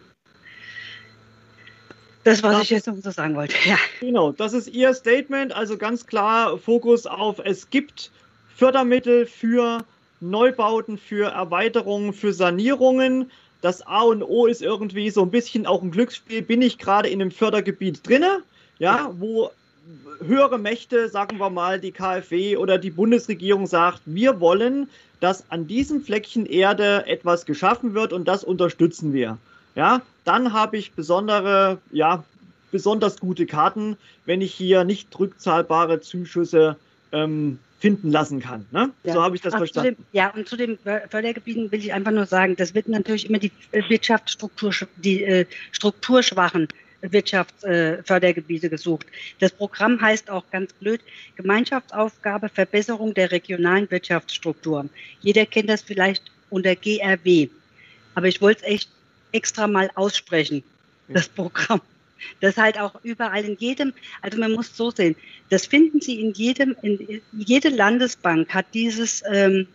das, 2.22 2.42
was 2.44 2.62
ich 2.62 2.70
jetzt 2.70 2.86
noch 2.86 2.96
so 2.96 3.10
sagen 3.10 3.34
wollte. 3.34 3.54
Ja. 3.64 3.76
Genau, 4.00 4.30
das 4.32 4.52
ist 4.52 4.68
Ihr 4.68 4.94
Statement. 4.94 5.52
Also 5.52 5.76
ganz 5.76 6.06
klar 6.06 6.58
Fokus 6.58 7.06
auf, 7.06 7.40
es 7.42 7.70
gibt 7.70 8.12
Fördermittel 8.54 9.26
für 9.26 9.84
Neubauten, 10.20 10.96
für 10.96 11.30
Erweiterungen, 11.30 12.12
für 12.12 12.32
Sanierungen. 12.32 13.30
Das 13.62 13.84
A 13.84 14.02
und 14.02 14.22
O 14.22 14.46
ist 14.46 14.62
irgendwie 14.62 15.10
so 15.10 15.22
ein 15.22 15.30
bisschen 15.30 15.66
auch 15.66 15.82
ein 15.82 15.90
Glücksspiel. 15.90 16.42
Bin 16.42 16.62
ich 16.62 16.78
gerade 16.78 17.08
in 17.08 17.20
einem 17.20 17.32
Fördergebiet 17.32 18.06
drinne, 18.06 18.42
ja, 18.78 19.10
wo 19.14 19.50
höhere 20.20 20.58
Mächte, 20.58 21.08
sagen 21.08 21.38
wir 21.38 21.50
mal 21.50 21.80
die 21.80 21.92
KfW 21.92 22.56
oder 22.56 22.78
die 22.78 22.90
Bundesregierung 22.90 23.66
sagt, 23.66 24.02
wir 24.04 24.40
wollen, 24.40 24.88
dass 25.20 25.50
an 25.50 25.66
diesem 25.66 26.02
Fleckchen 26.02 26.46
Erde 26.46 27.06
etwas 27.06 27.46
geschaffen 27.46 27.94
wird 27.94 28.12
und 28.12 28.26
das 28.26 28.44
unterstützen 28.44 29.12
wir. 29.12 29.38
Ja, 29.74 30.02
dann 30.24 30.52
habe 30.52 30.76
ich 30.76 30.92
besondere, 30.92 31.78
ja, 31.92 32.24
besonders 32.70 33.18
gute 33.18 33.46
Karten, 33.46 33.96
wenn 34.26 34.40
ich 34.40 34.52
hier 34.52 34.84
nicht 34.84 35.18
rückzahlbare 35.18 36.00
Zuschüsse 36.00 36.76
ähm, 37.12 37.58
finden 37.78 38.10
lassen 38.10 38.40
kann. 38.40 38.66
Ne? 38.72 38.90
Ja. 39.04 39.14
So 39.14 39.22
habe 39.22 39.36
ich 39.36 39.42
das 39.42 39.54
Ach, 39.54 39.58
verstanden. 39.58 39.96
Dem, 39.96 40.04
ja, 40.12 40.30
und 40.34 40.48
zu 40.48 40.56
den 40.56 40.78
Fördergebieten 40.78 41.70
will 41.70 41.78
ich 41.78 41.92
einfach 41.92 42.10
nur 42.10 42.26
sagen, 42.26 42.56
das 42.56 42.74
wird 42.74 42.88
natürlich 42.88 43.28
immer 43.28 43.38
die 43.38 43.52
äh, 43.72 43.82
Wirtschaftsstruktur, 43.88 44.72
die 44.96 45.22
äh, 45.22 45.46
strukturschwachen 45.72 46.68
Wirtschaftsfördergebiete 47.00 48.66
äh, 48.66 48.70
gesucht. 48.70 49.06
Das 49.38 49.52
Programm 49.52 50.00
heißt 50.00 50.30
auch 50.30 50.44
ganz 50.50 50.72
blöd 50.72 51.00
Gemeinschaftsaufgabe 51.36 52.48
Verbesserung 52.48 53.14
der 53.14 53.30
regionalen 53.30 53.90
Wirtschaftsstruktur. 53.90 54.88
Jeder 55.20 55.46
kennt 55.46 55.68
das 55.68 55.82
vielleicht 55.82 56.30
unter 56.50 56.74
GRW. 56.74 57.48
Aber 58.14 58.26
ich 58.26 58.40
wollte 58.40 58.64
es 58.64 58.68
echt 58.68 58.90
extra 59.32 59.66
mal 59.66 59.90
aussprechen, 59.94 60.62
das 61.08 61.28
Programm. 61.28 61.80
Das 62.40 62.56
halt 62.56 62.80
auch 62.80 62.98
überall 63.04 63.44
in 63.44 63.56
jedem, 63.58 63.92
also 64.22 64.38
man 64.38 64.52
muss 64.52 64.76
so 64.76 64.90
sehen, 64.90 65.14
das 65.50 65.66
finden 65.66 66.00
Sie 66.00 66.20
in 66.20 66.32
jedem, 66.32 66.74
in, 66.82 67.22
jede 67.32 67.68
Landesbank 67.68 68.52
hat 68.52 68.66
dieses, 68.74 69.22
ähm, 69.30 69.68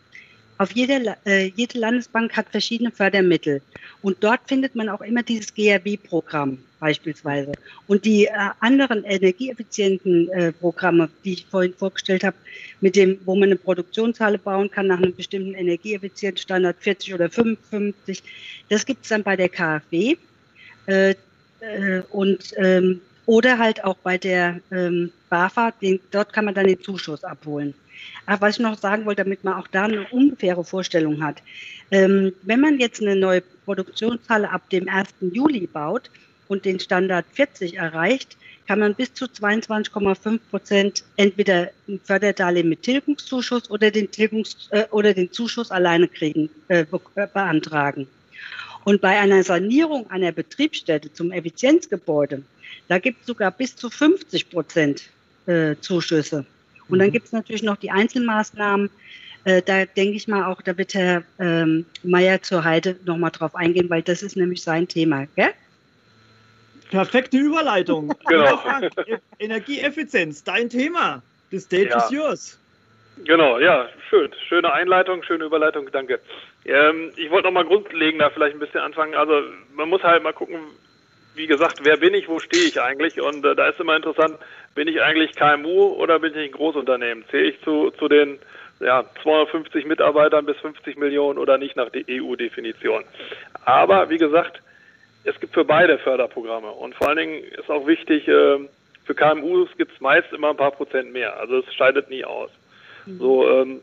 auf 0.57 0.71
jede, 0.71 1.15
äh, 1.25 1.51
jede 1.55 1.79
Landesbank 1.79 2.35
hat 2.35 2.49
verschiedene 2.49 2.91
Fördermittel. 2.91 3.61
Und 4.01 4.17
dort 4.23 4.41
findet 4.47 4.75
man 4.75 4.89
auch 4.89 5.01
immer 5.01 5.23
dieses 5.23 5.53
GRW-Programm 5.53 6.57
beispielsweise. 6.79 7.53
Und 7.87 8.05
die 8.05 8.25
äh, 8.25 8.31
anderen 8.59 9.03
energieeffizienten 9.03 10.29
äh, 10.29 10.51
Programme, 10.51 11.09
die 11.23 11.33
ich 11.33 11.45
vorhin 11.45 11.73
vorgestellt 11.73 12.23
habe, 12.23 12.35
mit 12.81 12.95
dem, 12.95 13.19
wo 13.25 13.35
man 13.35 13.49
eine 13.49 13.55
Produktionshalle 13.55 14.37
bauen 14.37 14.69
kann 14.69 14.87
nach 14.87 14.97
einem 14.97 15.15
bestimmten 15.15 15.53
Energieeffizienzstandard 15.53 16.77
40 16.79 17.13
oder 17.13 17.29
55, 17.29 18.21
das 18.69 18.85
gibt 18.85 19.03
es 19.03 19.09
dann 19.09 19.23
bei 19.23 19.35
der 19.35 19.49
KfW. 19.49 20.17
Äh, 20.85 21.15
äh, 21.61 22.01
und 22.11 22.53
ähm, 22.57 23.01
oder 23.25 23.57
halt 23.57 23.83
auch 23.83 23.95
bei 23.95 24.17
der 24.17 24.59
ähm, 24.71 25.11
BAFA, 25.29 25.71
den, 25.71 25.99
dort 26.11 26.33
kann 26.33 26.45
man 26.45 26.53
dann 26.53 26.67
den 26.67 26.81
Zuschuss 26.81 27.23
abholen. 27.23 27.73
Aber 28.25 28.47
was 28.47 28.55
ich 28.55 28.61
noch 28.61 28.77
sagen 28.77 29.05
wollte, 29.05 29.23
damit 29.23 29.43
man 29.43 29.55
auch 29.55 29.67
da 29.67 29.83
eine 29.83 30.07
ungefähre 30.09 30.63
Vorstellung 30.63 31.23
hat. 31.23 31.41
Ähm, 31.91 32.33
wenn 32.43 32.59
man 32.59 32.79
jetzt 32.79 33.01
eine 33.01 33.15
neue 33.15 33.41
Produktionshalle 33.65 34.49
ab 34.49 34.69
dem 34.69 34.87
1. 34.87 35.09
Juli 35.21 35.67
baut 35.67 36.09
und 36.47 36.65
den 36.65 36.79
Standard 36.79 37.25
40 37.33 37.77
erreicht, 37.77 38.37
kann 38.67 38.79
man 38.79 38.95
bis 38.95 39.13
zu 39.13 39.25
22,5 39.25 40.39
Prozent 40.49 41.03
entweder 41.17 41.69
ein 41.87 41.99
Förderdarlehen 42.03 42.69
mit 42.69 42.83
Tilgungszuschuss 42.83 43.69
oder 43.69 43.91
den, 43.91 44.09
Tilgungs 44.09 44.69
äh, 44.71 44.85
oder 44.91 45.13
den 45.13 45.31
Zuschuss 45.31 45.71
alleine 45.71 46.07
kriegen, 46.07 46.49
äh, 46.69 46.85
äh, 47.15 47.27
beantragen. 47.33 48.07
Und 48.85 49.01
bei 49.01 49.19
einer 49.19 49.43
Sanierung 49.43 50.09
einer 50.09 50.31
Betriebsstätte 50.31 51.11
zum 51.13 51.31
Effizienzgebäude, 51.31 52.43
da 52.87 52.99
gibt 52.99 53.21
es 53.21 53.27
sogar 53.27 53.51
bis 53.51 53.75
zu 53.75 53.89
50 53.89 54.49
Prozent 54.49 55.03
äh, 55.45 55.75
Zuschüsse. 55.79 56.45
Und 56.89 56.99
dann 56.99 57.09
mhm. 57.09 57.13
gibt 57.13 57.25
es 57.25 57.31
natürlich 57.31 57.63
noch 57.63 57.77
die 57.77 57.91
Einzelmaßnahmen. 57.91 58.89
Äh, 59.45 59.61
da 59.61 59.85
denke 59.85 60.15
ich 60.15 60.27
mal 60.27 60.45
auch, 60.45 60.61
da 60.61 60.77
wird 60.77 60.93
Herr 60.93 61.23
ähm, 61.39 61.85
Mayer 62.03 62.41
zur 62.41 62.63
Heide 62.63 62.97
nochmal 63.05 63.31
drauf 63.31 63.55
eingehen, 63.55 63.89
weil 63.89 64.01
das 64.01 64.23
ist 64.23 64.37
nämlich 64.37 64.63
sein 64.63 64.87
Thema. 64.87 65.27
Gell? 65.35 65.51
Perfekte 66.91 67.37
Überleitung. 67.37 68.13
Genau. 68.27 68.61
Energieeffizienz, 69.39 70.43
dein 70.43 70.69
Thema. 70.69 71.21
The 71.51 71.59
stage 71.59 71.89
ja. 71.89 71.97
is 71.97 72.11
yours. 72.11 72.59
Genau, 73.25 73.59
ja, 73.59 73.89
schön. 74.09 74.31
Schöne 74.47 74.71
Einleitung, 74.71 75.23
schöne 75.23 75.45
Überleitung, 75.45 75.89
danke. 75.91 76.19
Ähm, 76.65 77.11
ich 77.15 77.29
wollte 77.29 77.47
noch 77.47 77.53
mal 77.53 77.65
grundlegender 77.65 78.31
vielleicht 78.31 78.55
ein 78.55 78.59
bisschen 78.59 78.79
anfangen. 78.79 79.15
Also 79.15 79.41
man 79.75 79.89
muss 79.89 80.01
halt 80.03 80.23
mal 80.23 80.33
gucken, 80.33 80.59
wie 81.35 81.47
gesagt, 81.47 81.79
wer 81.83 81.97
bin 81.97 82.13
ich, 82.13 82.27
wo 82.27 82.39
stehe 82.39 82.65
ich 82.65 82.79
eigentlich? 82.79 83.19
Und 83.19 83.45
äh, 83.45 83.55
da 83.55 83.67
ist 83.69 83.79
immer 83.79 83.95
interessant, 83.95 84.37
bin 84.75 84.87
ich 84.87 85.01
eigentlich 85.01 85.35
KMU 85.35 85.93
oder 85.93 86.19
bin 86.19 86.33
ich 86.33 86.49
ein 86.49 86.51
Großunternehmen? 86.51 87.25
Zähle 87.29 87.49
ich 87.49 87.61
zu, 87.61 87.91
zu 87.91 88.07
den 88.07 88.39
ja, 88.79 89.05
250 89.21 89.85
Mitarbeitern 89.85 90.45
bis 90.45 90.57
50 90.57 90.97
Millionen 90.97 91.37
oder 91.37 91.57
nicht 91.57 91.75
nach 91.75 91.89
der 91.89 92.03
EU-Definition? 92.09 93.03
Aber 93.65 94.09
wie 94.09 94.17
gesagt, 94.17 94.61
es 95.23 95.39
gibt 95.39 95.53
für 95.53 95.63
beide 95.63 95.97
Förderprogramme 95.99 96.69
und 96.69 96.95
vor 96.95 97.09
allen 97.09 97.17
Dingen 97.17 97.43
ist 97.43 97.69
auch 97.69 97.87
wichtig, 97.87 98.27
äh, 98.27 98.59
für 99.05 99.15
KMUs 99.15 99.69
gibt 99.77 99.93
es 99.93 100.01
meist 100.01 100.31
immer 100.33 100.49
ein 100.49 100.57
paar 100.57 100.71
Prozent 100.71 101.11
mehr. 101.11 101.39
Also 101.39 101.59
es 101.59 101.73
scheidet 101.73 102.09
nie 102.09 102.25
aus. 102.25 102.49
Mhm. 103.05 103.17
So, 103.19 103.49
ähm, 103.49 103.81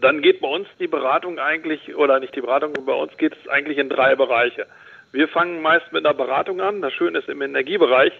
dann 0.00 0.22
geht 0.22 0.40
bei 0.40 0.48
uns 0.48 0.66
die 0.80 0.86
Beratung 0.86 1.38
eigentlich, 1.38 1.94
oder 1.94 2.18
nicht 2.20 2.34
die 2.34 2.40
Beratung, 2.40 2.72
bei 2.84 2.92
uns 2.92 3.16
geht 3.16 3.34
es 3.40 3.48
eigentlich 3.48 3.78
in 3.78 3.88
drei 3.88 4.16
Bereiche. 4.16 4.66
Wir 5.12 5.28
fangen 5.28 5.62
meist 5.62 5.92
mit 5.92 6.04
einer 6.04 6.14
Beratung 6.14 6.60
an. 6.60 6.82
Das 6.82 6.92
Schöne 6.92 7.18
ist, 7.18 7.28
im 7.28 7.42
Energiebereich 7.42 8.12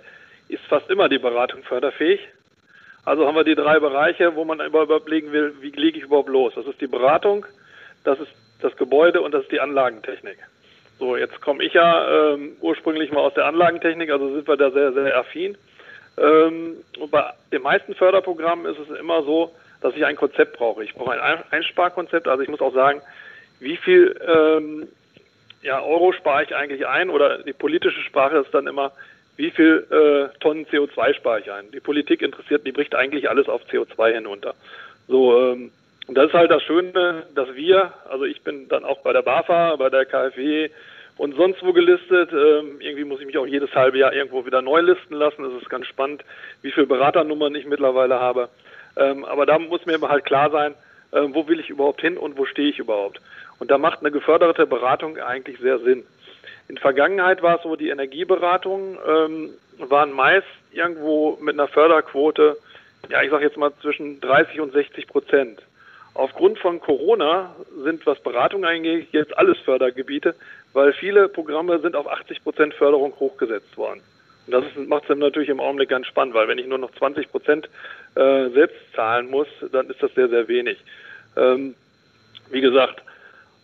ist 0.49 0.65
fast 0.65 0.91
immer 0.91 1.09
die 1.09 1.19
Beratung 1.19 1.63
förderfähig. 1.63 2.21
Also 3.05 3.27
haben 3.27 3.35
wir 3.35 3.45
die 3.45 3.55
drei 3.55 3.79
Bereiche, 3.79 4.35
wo 4.35 4.45
man 4.45 4.61
überlegen 4.61 5.33
will, 5.33 5.55
wie 5.61 5.71
lege 5.71 5.99
ich 5.99 6.05
überhaupt 6.05 6.29
los. 6.29 6.55
Das 6.55 6.67
ist 6.67 6.81
die 6.81 6.87
Beratung, 6.87 7.45
das 8.05 8.19
ist 8.19 8.33
das 8.63 8.75
Gebäude 8.77 9.21
und 9.21 9.33
das 9.33 9.43
ist 9.43 9.53
die 9.53 9.61
Anlagentechnik. 9.61 10.39
So, 10.99 11.17
jetzt 11.17 11.41
komme 11.41 11.63
ich 11.65 11.75
ja 11.75 12.33
ähm, 12.33 12.57
ursprünglich 12.61 13.11
mal 13.13 13.21
aus 13.21 13.35
der 13.35 13.47
Anlagentechnik, 13.47 14.11
also 14.11 14.33
sind 14.35 14.49
wir 14.49 14.57
da 14.57 14.71
sehr, 14.71 14.93
sehr 14.93 15.19
affin. 15.19 15.59
Ähm, 16.17 16.77
und 16.99 17.11
bei 17.11 17.33
den 17.53 17.63
meisten 17.63 17.95
Förderprogrammen 17.95 18.73
ist 18.73 18.79
es 18.79 18.99
immer 18.99 19.23
so, 19.25 19.53
dass 19.81 19.95
ich 19.97 20.07
ein 20.07 20.17
Konzept 20.17 20.57
brauche. 20.57 20.85
Ich 20.85 20.95
brauche 20.95 21.21
ein 21.21 21.43
Einsparkonzept, 21.51 22.29
also 22.29 22.43
ich 22.43 22.49
muss 22.49 22.61
auch 22.61 22.73
sagen, 22.73 23.03
wie 23.61 23.77
viel 23.77 24.19
ähm, 24.27 24.89
ja, 25.63 25.83
Euro 25.83 26.13
spare 26.13 26.45
ich 26.45 26.55
eigentlich 26.55 26.87
ein 26.87 27.11
oder 27.11 27.39
die 27.39 27.53
politische 27.53 28.01
Sprache 28.03 28.39
ist 28.39 28.55
dann 28.55 28.67
immer, 28.67 28.93
wie 29.37 29.51
viel 29.51 29.87
äh, 29.91 30.39
Tonnen 30.39 30.67
CO2 30.67 31.15
spare 31.15 31.41
ich 31.41 31.51
ein. 31.51 31.71
Die 31.73 31.81
Politik 31.81 32.23
interessiert, 32.23 32.67
die 32.67 32.73
bricht 32.73 32.95
eigentlich 32.95 33.29
alles 33.29 33.49
auf 33.49 33.63
CO2 33.71 34.15
hinunter. 34.15 34.55
So, 35.09 35.39
ähm, 35.39 35.71
und 36.07 36.17
das 36.17 36.27
ist 36.27 36.35
halt 36.35 36.51
das 36.51 36.63
Schöne, 36.63 37.25
dass 37.35 37.55
wir, 37.55 37.93
also 38.09 38.25
ich 38.25 38.43
bin 38.43 38.69
dann 38.69 38.85
auch 38.85 39.01
bei 39.01 39.13
der 39.13 39.23
BAFA, 39.23 39.77
bei 39.77 39.89
der 39.89 40.05
KfW 40.05 40.69
und 41.17 41.35
sonst 41.35 41.63
wo 41.63 41.73
gelistet. 41.73 42.31
Ähm, 42.33 42.81
irgendwie 42.81 43.05
muss 43.05 43.21
ich 43.21 43.27
mich 43.27 43.39
auch 43.39 43.47
jedes 43.47 43.75
halbe 43.75 43.99
Jahr 43.99 44.13
irgendwo 44.13 44.45
wieder 44.45 44.63
neu 44.63 44.81
listen 44.81 45.15
lassen. 45.15 45.43
Das 45.43 45.63
ist 45.63 45.71
ganz 45.71 45.87
spannend, 45.87 46.23
wie 46.63 46.71
viele 46.71 46.87
Beraternummern 46.87 47.55
ich 47.55 47.67
mittlerweile 47.67 48.21
habe. 48.21 48.49
Ähm, 48.97 49.25
aber 49.25 49.47
da 49.47 49.59
muss 49.59 49.87
mir 49.87 50.01
halt 50.01 50.25
klar 50.25 50.51
sein, 50.51 50.75
äh, 51.13 51.23
wo 51.33 51.49
will 51.49 51.61
ich 51.61 51.71
überhaupt 51.71 52.01
hin 52.01 52.19
und 52.19 52.37
wo 52.37 52.45
stehe 52.45 52.69
ich 52.69 52.79
überhaupt. 52.79 53.21
Und 53.59 53.71
da 53.71 53.79
macht 53.79 54.01
eine 54.01 54.11
geförderte 54.11 54.67
Beratung 54.67 55.19
eigentlich 55.19 55.59
sehr 55.59 55.79
Sinn. 55.79 56.05
In 56.69 56.79
Vergangenheit 56.79 57.43
war 57.43 57.57
es 57.57 57.63
so, 57.63 57.77
die 57.77 57.91
Energieberatungen 57.91 58.99
ähm, 59.07 59.51
waren 59.79 60.13
meist 60.13 60.47
irgendwo 60.73 61.39
mit 61.41 61.55
einer 61.55 61.69
Förderquote, 61.69 62.57
ja, 63.11 63.23
ich 63.23 63.31
sage 63.31 63.45
jetzt 63.45 63.57
mal 63.57 63.73
zwischen 63.83 64.21
30 64.21 64.61
und 64.61 64.73
60 64.73 65.07
Prozent. 65.07 65.61
Aufgrund 66.15 66.59
von 66.59 66.81
Corona 66.81 67.55
sind, 67.83 68.07
was 68.07 68.21
Beratung 68.21 68.65
angeht, 68.65 69.09
jetzt 69.13 69.37
alles 69.37 69.59
Fördergebiete, 69.59 70.35
weil 70.73 70.93
viele 70.93 71.29
Programme 71.29 71.81
sind 71.81 71.97
auf 71.97 72.09
80 72.09 72.43
Prozent 72.43 72.75
Förderung 72.75 73.13
hochgesetzt 73.19 73.77
worden. 73.77 74.01
Und 74.47 74.53
das 74.53 74.65
macht 74.87 75.03
es 75.03 75.09
dann 75.09 75.19
natürlich 75.19 75.49
im 75.49 75.61
Augenblick 75.61 75.89
ganz 75.89 76.07
spannend, 76.07 76.35
weil 76.35 76.49
wenn 76.49 76.59
ich 76.59 76.67
nur 76.67 76.79
noch 76.79 76.93
20 76.93 77.31
Prozent 77.31 77.69
äh, 78.15 78.49
selbst 78.51 78.77
zahlen 78.95 79.29
muss, 79.29 79.49
dann 79.73 79.91
ist 79.91 80.03
das 80.03 80.15
sehr, 80.15 80.29
sehr 80.29 80.47
wenig. 80.49 80.79
Ähm, 81.37 81.75
wie 82.51 82.61
gesagt, 82.61 83.03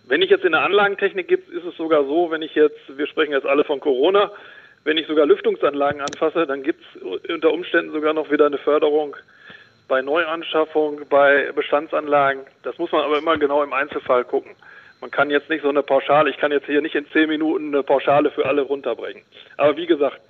wenn 0.07 0.23
ich 0.23 0.31
jetzt 0.31 0.45
in 0.45 0.53
der 0.53 0.63
Anlagentechnik 0.63 1.29
gibt, 1.29 1.51
ist 1.51 1.65
es 1.65 1.77
sogar 1.77 2.05
so, 2.05 2.31
wenn 2.31 2.43
ich 2.43 2.55
jetzt, 2.55 2.81
wir 2.97 3.07
sprechen 3.07 3.33
jetzt 3.33 3.47
alle 3.47 3.65
von 3.65 3.81
Corona, 3.81 4.33
wenn 4.85 4.97
ich 4.97 5.07
sogar 5.07 5.27
Lüftungsanlagen 5.27 6.01
anfasse, 6.01 6.47
dann 6.47 6.63
gibt 6.63 6.83
es 6.95 7.31
unter 7.31 7.53
Umständen 7.53 7.93
sogar 7.93 8.15
noch 8.15 8.31
wieder 8.31 8.47
eine 8.47 8.59
Förderung 8.59 9.17
bei 9.89 10.01
Neuanschaffung, 10.01 11.03
bei 11.11 11.51
Bestandsanlagen. 11.53 12.45
Das 12.63 12.79
muss 12.79 12.93
man 12.93 13.03
aber 13.03 13.19
immer 13.19 13.37
genau 13.37 13.63
im 13.63 13.73
Einzelfall 13.73 14.25
gucken. 14.25 14.53
Man 15.01 15.11
kann 15.11 15.31
jetzt 15.31 15.51
nicht 15.51 15.63
so 15.63 15.69
eine 15.69 15.83
Pauschale, 15.83 16.31
ich 16.31 16.37
kann 16.37 16.53
jetzt 16.53 16.67
hier 16.67 16.81
nicht 16.81 16.95
in 16.95 17.07
zehn 17.11 17.29
Minuten 17.29 17.69
eine 17.69 17.83
Pauschale 17.83 18.31
für 18.31 18.47
alle 18.47 18.63
runterbringen. 18.63 19.23
Aber 19.57 19.77
wie 19.77 19.87
gesagt, 19.87 20.21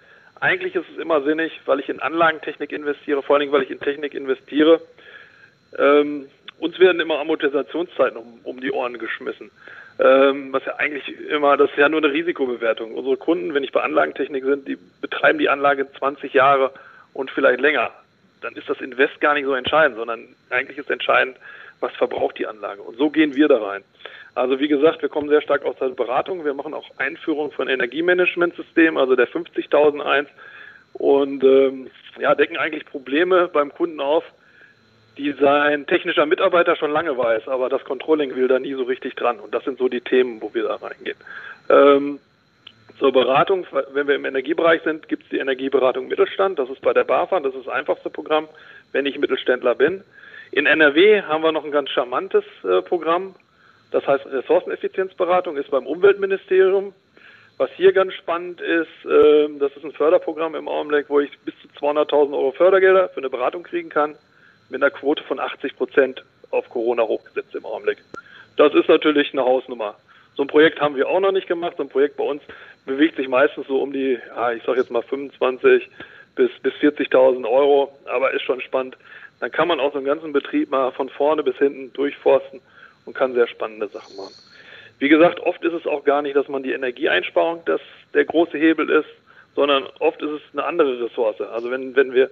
eigentlich 0.40 0.74
ist 0.74 0.86
es 0.90 0.98
immer 0.98 1.22
sinnig, 1.22 1.60
weil 1.66 1.80
ich 1.80 1.88
in 1.88 2.00
Anlagentechnik 2.00 2.72
investiere, 2.72 3.22
vor 3.22 3.36
allen 3.36 3.40
Dingen, 3.40 3.52
weil 3.52 3.62
ich 3.62 3.70
in 3.70 3.80
Technik 3.80 4.14
investiere. 4.14 4.80
Ähm, 5.78 6.28
uns 6.60 6.78
werden 6.78 7.00
immer 7.00 7.18
Amortisationszeiten 7.18 8.16
um, 8.16 8.40
um 8.44 8.60
die 8.60 8.72
Ohren 8.72 8.98
geschmissen. 8.98 9.50
Ähm, 9.98 10.52
was 10.52 10.64
ja 10.64 10.76
eigentlich 10.76 11.08
immer, 11.28 11.56
das 11.56 11.70
ist 11.70 11.76
ja 11.76 11.88
nur 11.88 12.02
eine 12.02 12.12
Risikobewertung. 12.12 12.94
Unsere 12.94 13.16
Kunden, 13.16 13.52
wenn 13.52 13.64
ich 13.64 13.72
bei 13.72 13.82
Anlagentechnik 13.82 14.44
sind, 14.44 14.66
die 14.66 14.78
betreiben 15.00 15.38
die 15.38 15.48
Anlage 15.48 15.86
20 15.98 16.32
Jahre 16.32 16.72
und 17.12 17.30
vielleicht 17.30 17.60
länger. 17.60 17.90
Dann 18.40 18.54
ist 18.54 18.68
das 18.68 18.80
Invest 18.80 19.20
gar 19.20 19.34
nicht 19.34 19.44
so 19.44 19.54
entscheidend, 19.54 19.98
sondern 19.98 20.28
eigentlich 20.48 20.78
ist 20.78 20.90
entscheidend, 20.90 21.36
was 21.80 21.92
verbraucht 21.92 22.38
die 22.38 22.46
Anlage. 22.46 22.80
Und 22.80 22.96
so 22.96 23.10
gehen 23.10 23.34
wir 23.34 23.48
da 23.48 23.62
rein. 23.62 23.82
Also 24.34 24.58
wie 24.60 24.68
gesagt, 24.68 25.02
wir 25.02 25.08
kommen 25.08 25.28
sehr 25.28 25.42
stark 25.42 25.64
aus 25.64 25.76
der 25.76 25.88
Beratung. 25.88 26.44
Wir 26.44 26.54
machen 26.54 26.72
auch 26.72 26.88
Einführung 26.98 27.52
von 27.52 27.68
Energiemanagementsystemen, 27.68 28.98
also 28.98 29.16
der 29.16 29.28
50.001 29.28 30.26
und 30.94 31.44
ähm, 31.44 31.90
ja, 32.18 32.34
decken 32.34 32.56
eigentlich 32.56 32.86
Probleme 32.86 33.48
beim 33.48 33.72
Kunden 33.72 34.00
auf, 34.00 34.24
die 35.20 35.32
sein 35.32 35.86
technischer 35.86 36.24
Mitarbeiter 36.24 36.76
schon 36.76 36.92
lange 36.92 37.16
weiß, 37.16 37.46
aber 37.46 37.68
das 37.68 37.84
Controlling 37.84 38.34
will 38.34 38.48
da 38.48 38.58
nie 38.58 38.72
so 38.72 38.84
richtig 38.84 39.16
dran. 39.16 39.38
Und 39.38 39.54
das 39.54 39.64
sind 39.64 39.78
so 39.78 39.88
die 39.88 40.00
Themen, 40.00 40.40
wo 40.40 40.54
wir 40.54 40.62
da 40.62 40.76
reingehen. 40.76 41.16
Ähm, 41.68 42.18
zur 42.98 43.12
Beratung, 43.12 43.66
wenn 43.92 44.08
wir 44.08 44.14
im 44.14 44.24
Energiebereich 44.24 44.80
sind, 44.82 45.08
gibt 45.08 45.24
es 45.24 45.28
die 45.28 45.38
Energieberatung 45.38 46.08
Mittelstand. 46.08 46.58
Das 46.58 46.70
ist 46.70 46.80
bei 46.80 46.94
der 46.94 47.04
BAFA, 47.04 47.40
das 47.40 47.54
ist 47.54 47.66
das 47.66 47.74
einfachste 47.74 48.08
Programm, 48.08 48.48
wenn 48.92 49.04
ich 49.04 49.18
Mittelständler 49.18 49.74
bin. 49.74 50.02
In 50.52 50.64
NRW 50.64 51.22
haben 51.22 51.44
wir 51.44 51.52
noch 51.52 51.64
ein 51.64 51.70
ganz 51.70 51.90
charmantes 51.90 52.44
äh, 52.64 52.80
Programm. 52.80 53.34
Das 53.90 54.06
heißt, 54.06 54.24
Ressourceneffizienzberatung 54.24 55.58
ist 55.58 55.70
beim 55.70 55.86
Umweltministerium. 55.86 56.94
Was 57.58 57.70
hier 57.76 57.92
ganz 57.92 58.14
spannend 58.14 58.62
ist, 58.62 59.04
äh, 59.04 59.48
das 59.58 59.76
ist 59.76 59.84
ein 59.84 59.92
Förderprogramm 59.92 60.54
im 60.54 60.66
Augenblick, 60.66 61.10
wo 61.10 61.20
ich 61.20 61.30
bis 61.40 61.54
zu 61.60 61.68
200.000 61.84 62.32
Euro 62.32 62.52
Fördergelder 62.52 63.10
für 63.10 63.18
eine 63.18 63.28
Beratung 63.28 63.64
kriegen 63.64 63.90
kann 63.90 64.16
mit 64.70 64.82
einer 64.82 64.90
Quote 64.90 65.22
von 65.24 65.38
80 65.38 65.76
Prozent 65.76 66.24
auf 66.50 66.68
Corona 66.70 67.02
hochgesetzt 67.02 67.54
im 67.54 67.64
Augenblick. 67.64 67.98
Das 68.56 68.74
ist 68.74 68.88
natürlich 68.88 69.32
eine 69.32 69.42
Hausnummer. 69.42 69.96
So 70.36 70.44
ein 70.44 70.48
Projekt 70.48 70.80
haben 70.80 70.96
wir 70.96 71.08
auch 71.08 71.20
noch 71.20 71.32
nicht 71.32 71.48
gemacht. 71.48 71.74
So 71.76 71.82
ein 71.82 71.88
Projekt 71.88 72.16
bei 72.16 72.24
uns 72.24 72.42
bewegt 72.86 73.16
sich 73.16 73.28
meistens 73.28 73.66
so 73.66 73.82
um 73.82 73.92
die, 73.92 74.18
ja, 74.34 74.52
ich 74.52 74.62
sage 74.62 74.80
jetzt 74.80 74.90
mal 74.90 75.02
25 75.02 75.88
bis, 76.34 76.50
bis 76.62 76.72
40.000 76.74 77.48
Euro, 77.48 77.92
aber 78.06 78.32
ist 78.32 78.42
schon 78.42 78.60
spannend. 78.60 78.96
Dann 79.40 79.50
kann 79.50 79.68
man 79.68 79.80
auch 79.80 79.92
so 79.92 79.98
einen 79.98 80.06
ganzen 80.06 80.32
Betrieb 80.32 80.70
mal 80.70 80.92
von 80.92 81.08
vorne 81.08 81.42
bis 81.42 81.56
hinten 81.56 81.92
durchforsten 81.92 82.60
und 83.06 83.14
kann 83.14 83.34
sehr 83.34 83.46
spannende 83.48 83.88
Sachen 83.88 84.16
machen. 84.16 84.34
Wie 84.98 85.08
gesagt, 85.08 85.40
oft 85.40 85.64
ist 85.64 85.72
es 85.72 85.86
auch 85.86 86.04
gar 86.04 86.20
nicht, 86.20 86.36
dass 86.36 86.48
man 86.48 86.62
die 86.62 86.72
Energieeinsparung 86.72 87.62
das 87.64 87.80
der 88.12 88.26
große 88.26 88.58
Hebel 88.58 88.90
ist, 88.90 89.08
sondern 89.54 89.84
oft 89.98 90.20
ist 90.22 90.30
es 90.30 90.42
eine 90.52 90.64
andere 90.64 91.02
Ressource. 91.02 91.40
Also 91.40 91.70
wenn, 91.70 91.96
wenn 91.96 92.12
wir 92.12 92.30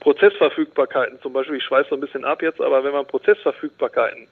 Prozessverfügbarkeiten 0.00 1.20
zum 1.20 1.32
Beispiel, 1.32 1.56
ich 1.56 1.64
schweiße 1.64 1.90
so 1.90 1.96
ein 1.96 2.00
bisschen 2.00 2.24
ab 2.24 2.42
jetzt, 2.42 2.60
aber 2.60 2.84
wenn 2.84 2.92
man 2.92 3.06
Prozessverfügbarkeiten 3.06 4.28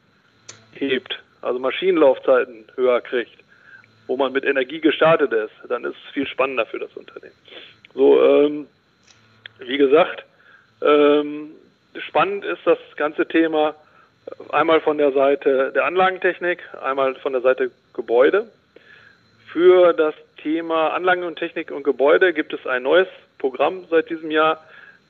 hebt, 0.74 1.18
also 1.42 1.59
Maschinenlaufzeiten 1.59 2.64
höher 2.77 3.00
kriegt, 3.00 3.38
wo 4.07 4.16
man 4.16 4.33
mit 4.33 4.44
Energie 4.44 4.81
gestartet 4.81 5.33
ist, 5.33 5.53
dann 5.68 5.85
ist 5.85 5.96
es 6.05 6.12
viel 6.12 6.27
spannender 6.27 6.66
für 6.66 6.79
das 6.79 6.94
Unternehmen. 6.94 7.35
So, 7.94 8.22
ähm, 8.22 8.66
wie 9.59 9.79
gesagt, 9.79 10.24
ähm, 10.83 11.53
spannend 11.98 12.44
ist 12.44 12.61
das 12.64 12.79
ganze 12.96 13.27
Thema 13.27 13.74
einmal 14.50 14.81
von 14.81 14.98
der 14.98 15.12
Seite 15.12 15.72
der 15.74 15.85
Anlagentechnik, 15.85 16.62
einmal 16.83 17.14
von 17.16 17.33
der 17.33 17.42
Seite 17.42 17.70
Gebäude. 17.94 18.50
Für 19.53 19.92
das 19.92 20.14
Thema 20.42 20.88
Anlagen 20.88 21.22
und 21.22 21.38
Technik 21.38 21.70
und 21.70 21.85
Gebäude 21.85 22.33
gibt 22.33 22.53
es 22.53 22.66
ein 22.66 22.83
neues 22.83 23.09
Programm 23.38 23.87
seit 23.90 24.11
diesem 24.11 24.31
Jahr, 24.31 24.64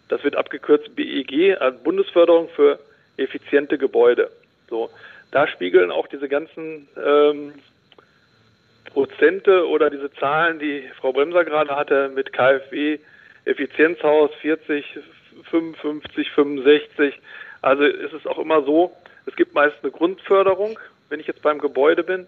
das 0.09 0.23
wird 0.25 0.37
abgekürzt 0.37 0.95
BEG, 0.95 1.61
also 1.61 1.79
Bundesförderung 1.79 2.49
für 2.51 2.79
effiziente 3.17 3.79
Gebäude. 3.79 4.31
So, 4.69 4.90
da 5.31 5.47
spiegeln 5.47 5.90
auch 5.90 6.07
diese 6.07 6.29
ganzen 6.29 6.88
ähm, 7.03 7.55
Prozente 8.93 9.69
oder 9.69 9.90
diese 9.90 10.12
Zahlen, 10.14 10.59
die 10.59 10.88
Frau 11.01 11.12
Bremser 11.12 11.45
gerade 11.45 11.75
hatte 11.75 12.11
mit 12.14 12.33
KfW, 12.33 12.99
Effizienzhaus 13.45 14.31
40, 14.40 14.99
55, 15.51 16.31
65. 16.31 17.14
Also 17.62 17.85
ist 17.85 18.12
es 18.12 18.27
auch 18.27 18.38
immer 18.38 18.62
so, 18.62 18.93
es 19.27 19.37
gibt 19.37 19.55
meist 19.55 19.77
eine 19.83 19.90
Grundförderung. 19.90 20.79
Wenn 21.09 21.21
ich 21.21 21.27
jetzt 21.27 21.43
beim 21.43 21.59
Gebäude 21.59 22.03
bin, 22.03 22.27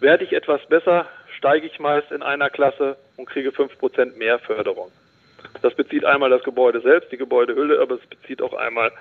werde 0.00 0.24
ich 0.24 0.32
etwas 0.32 0.64
besser, 0.66 1.06
steige 1.36 1.66
ich 1.66 1.78
meist 1.78 2.10
in 2.10 2.22
einer 2.22 2.50
Klasse 2.50 2.96
und 3.16 3.26
kriege 3.26 3.50
5% 3.50 4.16
mehr 4.16 4.38
Förderung. 4.38 4.90
Das 5.62 5.74
bezieht 5.74 6.04
einmal 6.04 6.30
das 6.30 6.42
Gebäude 6.42 6.80
selbst, 6.80 7.12
die 7.12 7.16
Gebäudehülle, 7.16 7.80
aber 7.80 7.96
es 7.96 8.06
bezieht 8.06 8.42
auch 8.42 8.54
einmal 8.54 8.92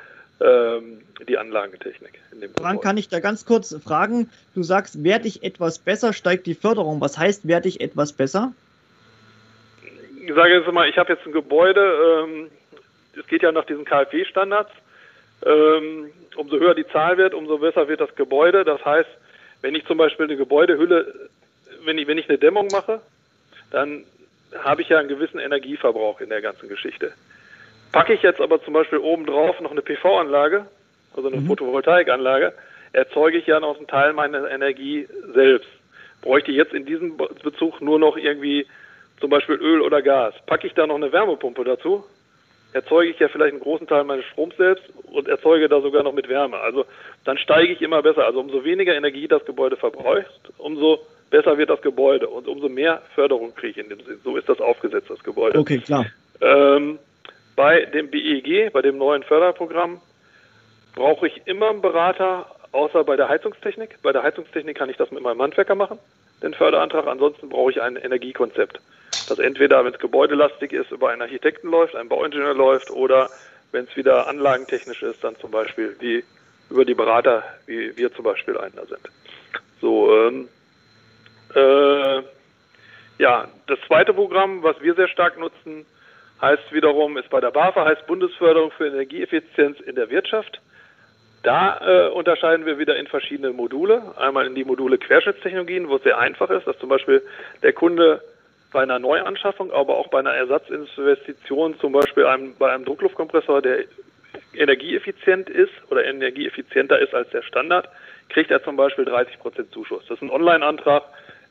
ähm, 0.41 1.01
die 1.27 1.37
Anlagentechnik. 1.37 2.19
In 2.31 2.41
dem 2.41 2.51
Wann 2.59 2.79
kann 2.79 2.97
ich 2.97 3.09
da 3.09 3.19
ganz 3.19 3.45
kurz 3.45 3.75
fragen? 3.83 4.29
Du 4.55 4.63
sagst, 4.63 5.03
werde 5.03 5.27
ich 5.27 5.43
etwas 5.43 5.79
besser, 5.79 6.13
steigt 6.13 6.45
die 6.45 6.55
Förderung. 6.55 7.01
Was 7.01 7.17
heißt, 7.17 7.47
werde 7.47 7.67
ich 7.67 7.81
etwas 7.81 8.13
besser? 8.13 8.53
Ich 10.25 10.33
sage 10.33 10.53
jetzt 10.55 10.71
mal, 10.71 10.89
ich 10.89 10.97
habe 10.97 11.13
jetzt 11.13 11.25
ein 11.25 11.33
Gebäude, 11.33 12.25
ähm, 12.25 12.49
es 13.19 13.27
geht 13.27 13.43
ja 13.43 13.51
nach 13.51 13.65
diesen 13.65 13.85
KfW-Standards. 13.85 14.71
Ähm, 15.45 16.11
umso 16.35 16.57
höher 16.57 16.73
die 16.73 16.87
Zahl 16.87 17.17
wird, 17.17 17.33
umso 17.33 17.57
besser 17.57 17.87
wird 17.87 17.99
das 17.99 18.15
Gebäude. 18.15 18.63
Das 18.63 18.83
heißt, 18.83 19.09
wenn 19.61 19.75
ich 19.75 19.85
zum 19.85 19.97
Beispiel 19.97 20.25
eine 20.25 20.37
Gebäudehülle, 20.37 21.29
wenn 21.83 21.97
ich, 21.97 22.07
wenn 22.07 22.17
ich 22.17 22.29
eine 22.29 22.37
Dämmung 22.37 22.67
mache, 22.71 23.01
dann 23.71 24.03
habe 24.59 24.81
ich 24.81 24.89
ja 24.89 24.99
einen 24.99 25.09
gewissen 25.09 25.39
Energieverbrauch 25.39 26.21
in 26.21 26.29
der 26.29 26.41
ganzen 26.41 26.69
Geschichte. 26.69 27.13
Packe 27.91 28.13
ich 28.13 28.21
jetzt 28.21 28.41
aber 28.41 28.63
zum 28.63 28.73
Beispiel 28.73 28.99
obendrauf 28.99 29.59
noch 29.59 29.71
eine 29.71 29.81
PV-Anlage, 29.81 30.65
also 31.15 31.29
eine 31.29 31.41
mhm. 31.41 31.47
Photovoltaikanlage, 31.47 32.53
erzeuge 32.91 33.37
ich 33.37 33.47
ja 33.47 33.59
noch 33.59 33.77
einen 33.77 33.87
Teil 33.87 34.13
meiner 34.13 34.49
Energie 34.49 35.07
selbst. 35.33 35.69
Bräuchte 36.21 36.51
ich 36.51 36.57
jetzt 36.57 36.73
in 36.73 36.85
diesem 36.85 37.17
Bezug 37.17 37.81
nur 37.81 37.99
noch 37.99 38.17
irgendwie 38.17 38.65
zum 39.19 39.29
Beispiel 39.29 39.55
Öl 39.55 39.81
oder 39.81 40.01
Gas. 40.01 40.33
Packe 40.45 40.67
ich 40.67 40.73
da 40.73 40.87
noch 40.87 40.95
eine 40.95 41.11
Wärmepumpe 41.11 41.63
dazu, 41.63 42.03
erzeuge 42.73 43.11
ich 43.11 43.19
ja 43.19 43.27
vielleicht 43.27 43.51
einen 43.51 43.61
großen 43.61 43.87
Teil 43.87 44.03
meines 44.03 44.25
Stroms 44.25 44.57
selbst 44.57 44.83
und 45.11 45.27
erzeuge 45.27 45.69
da 45.69 45.81
sogar 45.81 46.03
noch 46.03 46.13
mit 46.13 46.27
Wärme. 46.29 46.57
Also 46.57 46.85
dann 47.23 47.37
steige 47.37 47.73
ich 47.73 47.81
immer 47.81 48.01
besser. 48.01 48.25
Also 48.25 48.39
umso 48.39 48.63
weniger 48.63 48.95
Energie 48.95 49.27
das 49.27 49.45
Gebäude 49.45 49.77
verbraucht, 49.77 50.51
umso 50.57 50.99
besser 51.33 51.57
wird 51.57 51.71
das 51.71 51.81
Gebäude 51.81 52.27
und 52.27 52.47
umso 52.47 52.69
mehr 52.69 53.01
Förderung 53.15 53.55
kriege 53.55 53.71
ich 53.71 53.77
in 53.79 53.89
dem 53.89 54.05
Sinn. 54.05 54.19
So 54.23 54.37
ist 54.37 54.47
das 54.47 54.61
aufgesetzt, 54.61 55.09
das 55.09 55.23
Gebäude. 55.23 55.57
Okay, 55.57 55.79
klar. 55.79 56.05
Ähm, 56.39 56.99
bei 57.55 57.85
dem 57.85 58.11
BEG, 58.11 58.71
bei 58.71 58.83
dem 58.83 58.99
neuen 58.99 59.23
Förderprogramm, 59.23 59.99
brauche 60.93 61.25
ich 61.25 61.41
immer 61.45 61.71
einen 61.71 61.81
Berater, 61.81 62.45
außer 62.71 63.03
bei 63.03 63.15
der 63.15 63.29
Heizungstechnik. 63.29 63.97
Bei 64.03 64.11
der 64.11 64.21
Heizungstechnik 64.21 64.77
kann 64.77 64.89
ich 64.89 64.97
das 64.97 65.09
mit 65.09 65.23
meinem 65.23 65.41
Handwerker 65.41 65.73
machen, 65.73 65.97
den 66.43 66.53
Förderantrag. 66.53 67.07
Ansonsten 67.07 67.49
brauche 67.49 67.71
ich 67.71 67.81
ein 67.81 67.95
Energiekonzept, 67.95 68.79
das 69.27 69.39
entweder, 69.39 69.83
wenn 69.83 69.93
es 69.93 69.99
gebäudelastig 69.99 70.71
ist, 70.71 70.91
über 70.91 71.09
einen 71.09 71.23
Architekten 71.23 71.71
läuft, 71.71 71.95
einen 71.95 72.09
Bauingenieur 72.09 72.53
läuft 72.53 72.91
oder 72.91 73.31
wenn 73.71 73.85
es 73.85 73.95
wieder 73.95 74.27
anlagentechnisch 74.27 75.01
ist, 75.01 75.23
dann 75.23 75.35
zum 75.37 75.49
Beispiel 75.49 75.95
wie 75.99 76.23
über 76.69 76.85
die 76.85 76.93
Berater, 76.93 77.41
wie 77.65 77.97
wir 77.97 78.13
zum 78.13 78.23
Beispiel 78.23 78.55
einer 78.55 78.85
sind. 78.85 79.01
So, 79.81 80.15
ähm, 80.15 80.47
äh, 81.55 82.23
ja, 83.19 83.47
das 83.67 83.79
zweite 83.87 84.13
Programm, 84.13 84.63
was 84.63 84.79
wir 84.81 84.95
sehr 84.95 85.07
stark 85.07 85.37
nutzen, 85.37 85.85
heißt 86.41 86.73
wiederum, 86.73 87.17
ist 87.17 87.29
bei 87.29 87.39
der 87.39 87.51
BAFA, 87.51 87.85
heißt 87.85 88.07
Bundesförderung 88.07 88.71
für 88.71 88.87
Energieeffizienz 88.87 89.79
in 89.81 89.95
der 89.95 90.09
Wirtschaft. 90.09 90.59
Da 91.43 91.79
äh, 91.81 92.09
unterscheiden 92.09 92.65
wir 92.65 92.79
wieder 92.79 92.95
in 92.95 93.07
verschiedene 93.07 93.51
Module. 93.51 94.01
Einmal 94.17 94.47
in 94.47 94.55
die 94.55 94.63
Module 94.63 94.97
Querschnittstechnologien, 94.97 95.89
wo 95.89 95.97
es 95.97 96.03
sehr 96.03 96.17
einfach 96.17 96.49
ist, 96.49 96.65
dass 96.65 96.77
zum 96.79 96.89
Beispiel 96.89 97.21
der 97.61 97.73
Kunde 97.73 98.21
bei 98.71 98.81
einer 98.81 98.99
Neuanschaffung, 98.99 99.71
aber 99.71 99.97
auch 99.97 100.07
bei 100.07 100.19
einer 100.19 100.33
Ersatzinvestition, 100.33 101.79
zum 101.79 101.91
Beispiel 101.91 102.25
einem, 102.25 102.55
bei 102.57 102.71
einem 102.71 102.85
Druckluftkompressor, 102.85 103.61
der 103.61 103.85
energieeffizient 104.53 105.49
ist 105.49 105.71
oder 105.89 106.05
energieeffizienter 106.05 106.99
ist 106.99 107.13
als 107.13 107.29
der 107.29 107.43
Standard, 107.43 107.87
kriegt 108.29 108.49
er 108.49 108.63
zum 108.63 108.75
Beispiel 108.75 109.05
30 109.05 109.39
Prozent 109.39 109.71
Zuschuss. 109.71 110.03
Das 110.07 110.17
ist 110.17 110.23
ein 110.23 110.31
Online-Antrag, 110.31 111.03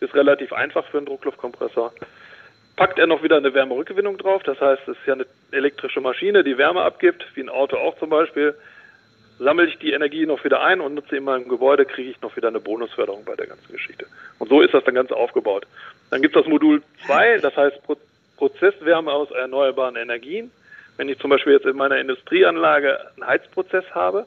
ist 0.03 0.15
relativ 0.15 0.53
einfach 0.53 0.85
für 0.87 0.99
einen 0.99 1.07
Druckluftkompressor. 1.07 1.93
Packt 2.77 2.99
er 2.99 3.07
noch 3.07 3.23
wieder 3.23 3.37
eine 3.37 3.53
Wärmerückgewinnung 3.55 4.19
drauf, 4.19 4.43
das 4.45 4.61
heißt, 4.61 4.83
es 4.89 4.97
ist 4.97 5.07
ja 5.07 5.15
eine 5.15 5.27
elektrische 5.51 6.01
Maschine, 6.01 6.43
die 6.43 6.59
Wärme 6.59 6.83
abgibt, 6.83 7.25
wie 7.35 7.43
ein 7.43 7.49
Auto 7.49 7.77
auch 7.77 7.99
zum 7.99 8.11
Beispiel. 8.11 8.55
Sammle 9.39 9.67
ich 9.67 9.79
die 9.79 9.93
Energie 9.93 10.25
noch 10.25 10.43
wieder 10.45 10.63
ein 10.63 10.81
und 10.81 10.95
nutze 10.95 11.17
in 11.17 11.25
meinem 11.25 11.49
Gebäude, 11.49 11.85
kriege 11.85 12.11
ich 12.11 12.21
noch 12.23 12.37
wieder 12.37 12.49
eine 12.49 12.61
Bonusförderung 12.61 13.25
bei 13.25 13.35
der 13.35 13.47
ganzen 13.47 13.73
Geschichte. 13.73 14.07
Und 14.39 14.49
so 14.49 14.61
ist 14.61 14.73
das 14.73 14.85
dann 14.85 14.95
ganz 14.95 15.11
aufgebaut. 15.11 15.67
Dann 16.11 16.23
gibt 16.23 16.37
es 16.37 16.43
das 16.43 16.51
Modul 16.51 16.83
2, 17.07 17.39
das 17.39 17.57
heißt 17.57 17.83
Pro 17.85 17.97
Prozesswärme 18.37 19.13
aus 19.13 19.31
erneuerbaren 19.31 19.95
Energien. 19.95 20.51
Wenn 20.97 21.09
ich 21.09 21.19
zum 21.21 21.31
Beispiel 21.31 21.53
jetzt 21.53 21.67
in 21.67 21.77
meiner 21.77 21.99
Industrieanlage 21.99 22.99
einen 23.15 23.27
Heizprozess 23.27 23.85
habe, 23.93 24.27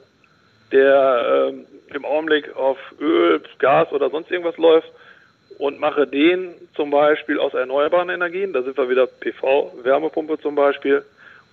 der 0.72 1.50
ähm, 1.50 1.66
im 1.92 2.04
Augenblick 2.06 2.56
auf 2.56 2.78
Öl, 2.98 3.42
Gas 3.58 3.92
oder 3.92 4.08
sonst 4.08 4.30
irgendwas 4.30 4.56
läuft 4.56 4.90
und 5.58 5.80
mache 5.80 6.06
den 6.06 6.54
zum 6.74 6.90
Beispiel 6.90 7.38
aus 7.38 7.54
erneuerbaren 7.54 8.10
Energien, 8.10 8.52
da 8.52 8.62
sind 8.62 8.76
wir 8.76 8.88
wieder 8.88 9.06
PV, 9.06 9.72
Wärmepumpe 9.82 10.38
zum 10.38 10.54
Beispiel 10.54 11.04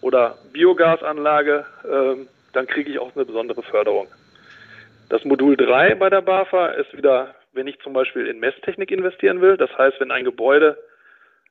oder 0.01 0.37
Biogasanlage, 0.51 1.65
ähm, 1.89 2.27
dann 2.53 2.67
kriege 2.67 2.91
ich 2.91 2.99
auch 2.99 3.15
eine 3.15 3.25
besondere 3.25 3.63
Förderung. 3.63 4.07
Das 5.09 5.23
Modul 5.25 5.55
3 5.55 5.95
bei 5.95 6.09
der 6.09 6.21
BAFA 6.21 6.67
ist 6.67 6.95
wieder, 6.95 7.35
wenn 7.53 7.67
ich 7.67 7.79
zum 7.79 7.93
Beispiel 7.93 8.27
in 8.27 8.39
Messtechnik 8.39 8.91
investieren 8.91 9.41
will, 9.41 9.57
das 9.57 9.75
heißt, 9.77 9.99
wenn 9.99 10.11
ein 10.11 10.25
Gebäude 10.25 10.77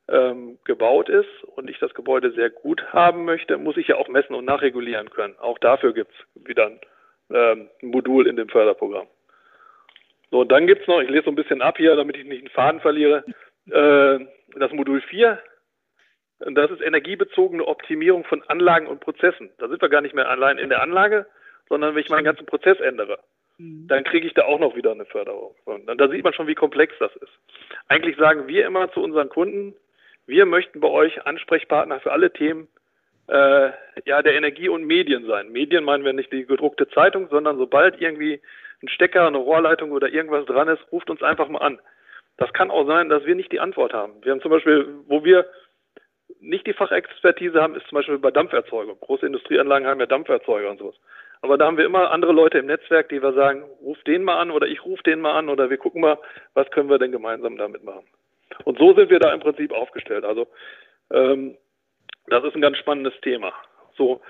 ähm, 0.09 0.59
gebaut 0.65 1.09
ist 1.09 1.45
und 1.57 1.71
ich 1.71 1.79
das 1.79 1.95
Gebäude 1.95 2.33
sehr 2.33 2.51
gut 2.51 2.85
haben 2.93 3.25
möchte, 3.25 3.57
muss 3.57 3.77
ich 3.77 3.89
ja 3.89 3.97
auch 3.97 4.09
messen 4.09 4.35
und 4.35 4.45
nachregulieren 4.45 5.11
können. 5.11 5.35
Auch 5.41 5.59
dafür 5.59 5.95
gibt 5.95 6.13
es 6.13 6.47
wieder 6.47 6.67
ein 6.67 6.81
ähm, 7.33 7.69
Modul 7.81 8.27
in 8.27 8.37
dem 8.37 8.49
Förderprogramm. 8.49 9.07
So, 10.33 10.41
und 10.41 10.51
dann 10.51 10.67
gibt 10.67 10.81
es 10.81 10.89
noch, 10.89 11.01
ich 11.01 11.11
lese 11.11 11.25
so 11.25 11.31
ein 11.31 11.37
bisschen 11.37 11.61
ab 11.61 11.77
hier, 11.77 11.95
damit 11.95 12.17
ich 12.17 12.25
nicht 12.25 12.43
den 12.43 12.49
Faden 12.49 12.81
verliere, 12.81 13.23
äh, 13.71 14.19
das 14.59 14.73
Modul 14.73 15.03
4. 15.03 15.39
Das 16.39 16.71
ist 16.71 16.81
energiebezogene 16.81 17.65
Optimierung 17.67 18.25
von 18.25 18.43
Anlagen 18.49 18.87
und 18.87 19.01
Prozessen. 19.01 19.51
Da 19.59 19.69
sind 19.69 19.83
wir 19.83 19.91
gar 19.91 20.01
nicht 20.01 20.15
mehr 20.15 20.31
allein 20.31 20.57
in 20.57 20.71
der 20.71 20.83
Anlage, 20.83 21.27
sondern 21.69 21.95
wenn 21.95 22.03
ich 22.03 22.09
meinen 22.09 22.25
ganzen 22.25 22.47
Prozess 22.47 22.81
ändere, 22.81 23.19
mhm. 23.59 23.87
dann 23.89 24.05
kriege 24.05 24.27
ich 24.27 24.33
da 24.33 24.45
auch 24.45 24.59
noch 24.59 24.75
wieder 24.75 24.93
eine 24.93 25.05
Förderung. 25.05 25.55
Und 25.67 25.87
da 25.87 26.09
sieht 26.09 26.25
man 26.25 26.33
schon, 26.33 26.47
wie 26.47 26.55
komplex 26.55 26.95
das 26.99 27.15
ist. 27.17 27.33
Eigentlich 27.89 28.17
sagen 28.17 28.49
wir 28.49 28.67
immer 28.67 28.91
zu 28.91 29.03
unseren 29.03 29.29
Kunden, 29.29 29.75
wir 30.27 30.47
möchten 30.47 30.81
bei 30.81 30.89
euch 30.89 31.27
Ansprechpartner 31.27 32.01
für 32.01 32.11
alle 32.11 32.33
Themen 32.33 32.69
äh, 33.29 33.71
ja, 34.07 34.23
der 34.23 34.35
Energie 34.35 34.71
und 34.71 34.87
Medien 34.87 35.27
sein. 35.27 35.53
Medien 35.53 35.85
meinen 35.85 36.05
wir 36.07 36.15
nicht 36.15 36.33
die 36.33 36.47
gedruckte 36.47 36.89
Zeitung, 36.89 37.29
sondern 37.29 37.59
sobald 37.59 38.01
irgendwie 38.01 38.41
ein 38.83 38.89
Stecker, 38.89 39.27
eine 39.27 39.39
Rohrleitung 39.39 39.93
oder 39.93 40.09
irgendwas 40.09 40.47
dran 40.47 40.69
ist, 40.69 40.81
ruft 40.91 41.11
uns 41.11 41.23
einfach 41.23 41.49
mal 41.49 41.59
an. 41.59 41.81
Das 42.37 42.53
kann 42.53 42.71
auch 42.71 42.87
sein, 42.87 43.09
dass 43.09 43.25
wir 43.25 43.35
nicht 43.35 43.53
die 43.53 43.61
Antwort 43.61 43.93
haben. 43.93 44.15
Wir 44.23 44.33
haben 44.33 44.41
zum 44.41 44.51
Beispiel, 44.51 44.89
wo 45.07 45.25
wir 45.25 45.47
nicht 46.41 46.67
die 46.67 46.73
Fachexpertise 46.73 47.61
haben, 47.61 47.77
ist 47.77 47.87
zum 47.87 47.97
Beispiel 47.97 48.19
bei 48.19 48.31
Dampferzeugung. 48.31 48.99
Große 49.01 49.27
Industrieanlagen 49.27 49.87
haben 49.87 50.01
ja 50.01 50.07
Dampferzeuger 50.07 50.71
und 50.71 50.79
sowas. 50.79 50.97
Aber 51.41 51.59
da 51.59 51.67
haben 51.67 51.77
wir 51.77 51.85
immer 51.85 52.11
andere 52.11 52.33
Leute 52.33 52.59
im 52.59 52.67
Netzwerk, 52.67 53.09
die 53.09 53.23
wir 53.23 53.33
sagen, 53.33 53.65
ruf 53.81 54.03
den 54.05 54.25
mal 54.25 54.39
an 54.39 54.51
oder 54.51 54.67
ich 54.67 54.85
rufe 54.85 55.03
den 55.03 55.21
mal 55.21 55.37
an 55.37 55.49
oder 55.49 55.71
wir 55.71 55.77
gucken 55.77 56.01
mal, 56.01 56.19
was 56.55 56.71
können 56.71 56.89
wir 56.89 56.99
denn 56.99 57.13
gemeinsam 57.13 57.57
damit 57.57 57.85
machen. 57.85 58.07
Und 58.65 58.79
so 58.79 58.95
sind 58.95 59.11
wir 59.11 59.19
da 59.19 59.33
im 59.33 59.41
Prinzip 59.41 59.73
aufgestellt. 59.73 60.25
Also 60.25 60.47
ähm, 61.11 61.57
das 62.29 62.45
ist 62.45 62.55
ein 62.55 62.61
ganz 62.61 62.79
spannendes 62.79 63.15
Thema. 63.21 63.53
So, 63.97 64.21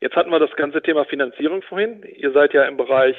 jetzt 0.00 0.16
hatten 0.16 0.30
wir 0.30 0.38
das 0.38 0.54
ganze 0.56 0.82
Thema 0.82 1.04
Finanzierung 1.04 1.62
vorhin. 1.62 2.02
Ihr 2.02 2.32
seid 2.32 2.54
ja 2.54 2.64
im 2.64 2.76
Bereich 2.76 3.16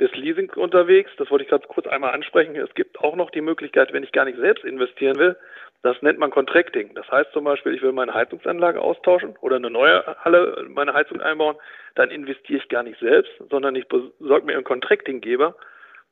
des 0.00 0.14
Leasing 0.14 0.50
unterwegs. 0.56 1.10
Das 1.16 1.30
wollte 1.30 1.44
ich 1.44 1.50
ganz 1.50 1.66
kurz 1.68 1.86
einmal 1.86 2.12
ansprechen. 2.12 2.56
Es 2.56 2.74
gibt 2.74 3.00
auch 3.00 3.16
noch 3.16 3.30
die 3.30 3.40
Möglichkeit, 3.40 3.92
wenn 3.92 4.04
ich 4.04 4.12
gar 4.12 4.24
nicht 4.24 4.38
selbst 4.38 4.64
investieren 4.64 5.18
will, 5.18 5.36
das 5.82 6.00
nennt 6.02 6.18
man 6.18 6.30
Contracting. 6.30 6.94
Das 6.94 7.08
heißt 7.10 7.32
zum 7.32 7.44
Beispiel, 7.44 7.74
ich 7.74 7.82
will 7.82 7.92
meine 7.92 8.12
Heizungsanlage 8.12 8.80
austauschen 8.80 9.36
oder 9.40 9.56
eine 9.56 9.70
neue 9.70 10.04
Halle, 10.24 10.66
meine 10.68 10.92
Heizung 10.92 11.20
einbauen, 11.20 11.56
dann 11.94 12.10
investiere 12.10 12.58
ich 12.58 12.68
gar 12.68 12.82
nicht 12.82 12.98
selbst, 12.98 13.30
sondern 13.50 13.76
ich 13.76 13.86
besorge 13.86 14.44
mir 14.44 14.54
einen 14.54 14.64
Contractinggeber, 14.64 15.54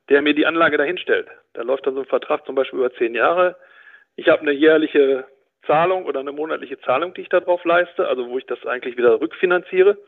der 0.08 0.22
mir 0.22 0.34
die 0.34 0.46
Anlage 0.46 0.76
dahinstellt. 0.76 1.28
Da 1.54 1.62
läuft 1.62 1.86
dann 1.86 1.94
so 1.94 2.00
ein 2.00 2.06
Vertrag 2.06 2.46
zum 2.46 2.54
Beispiel 2.54 2.78
über 2.78 2.94
zehn 2.94 3.14
Jahre. 3.14 3.56
Ich 4.14 4.28
habe 4.28 4.42
eine 4.42 4.52
jährliche 4.52 5.24
Zahlung 5.66 6.04
oder 6.04 6.20
eine 6.20 6.32
monatliche 6.32 6.78
Zahlung, 6.80 7.12
die 7.14 7.22
ich 7.22 7.28
darauf 7.28 7.64
leiste, 7.64 8.06
also 8.06 8.28
wo 8.28 8.38
ich 8.38 8.46
das 8.46 8.64
eigentlich 8.66 8.96
wieder 8.96 9.20
rückfinanziere. 9.20 9.98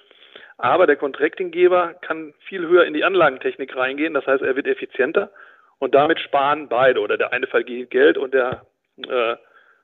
Aber 0.59 0.87
der 0.87 0.97
Contractinggeber 0.97 1.95
kann 2.01 2.35
viel 2.41 2.67
höher 2.67 2.85
in 2.85 2.95
die 2.95 3.05
Anlagentechnik 3.05 3.75
reingehen, 3.77 4.15
das 4.15 4.27
heißt, 4.27 4.43
er 4.43 4.57
wird 4.57 4.67
effizienter 4.67 5.31
und 5.79 5.95
damit 5.95 6.19
sparen 6.21 6.69
beide 6.69 7.01
oder 7.01 7.17
der 7.17 7.33
eine 7.33 7.47
vergeht 7.47 7.91
Geld 7.91 8.19
und 8.19 8.35
der, 8.35 8.67
äh, 8.99 9.37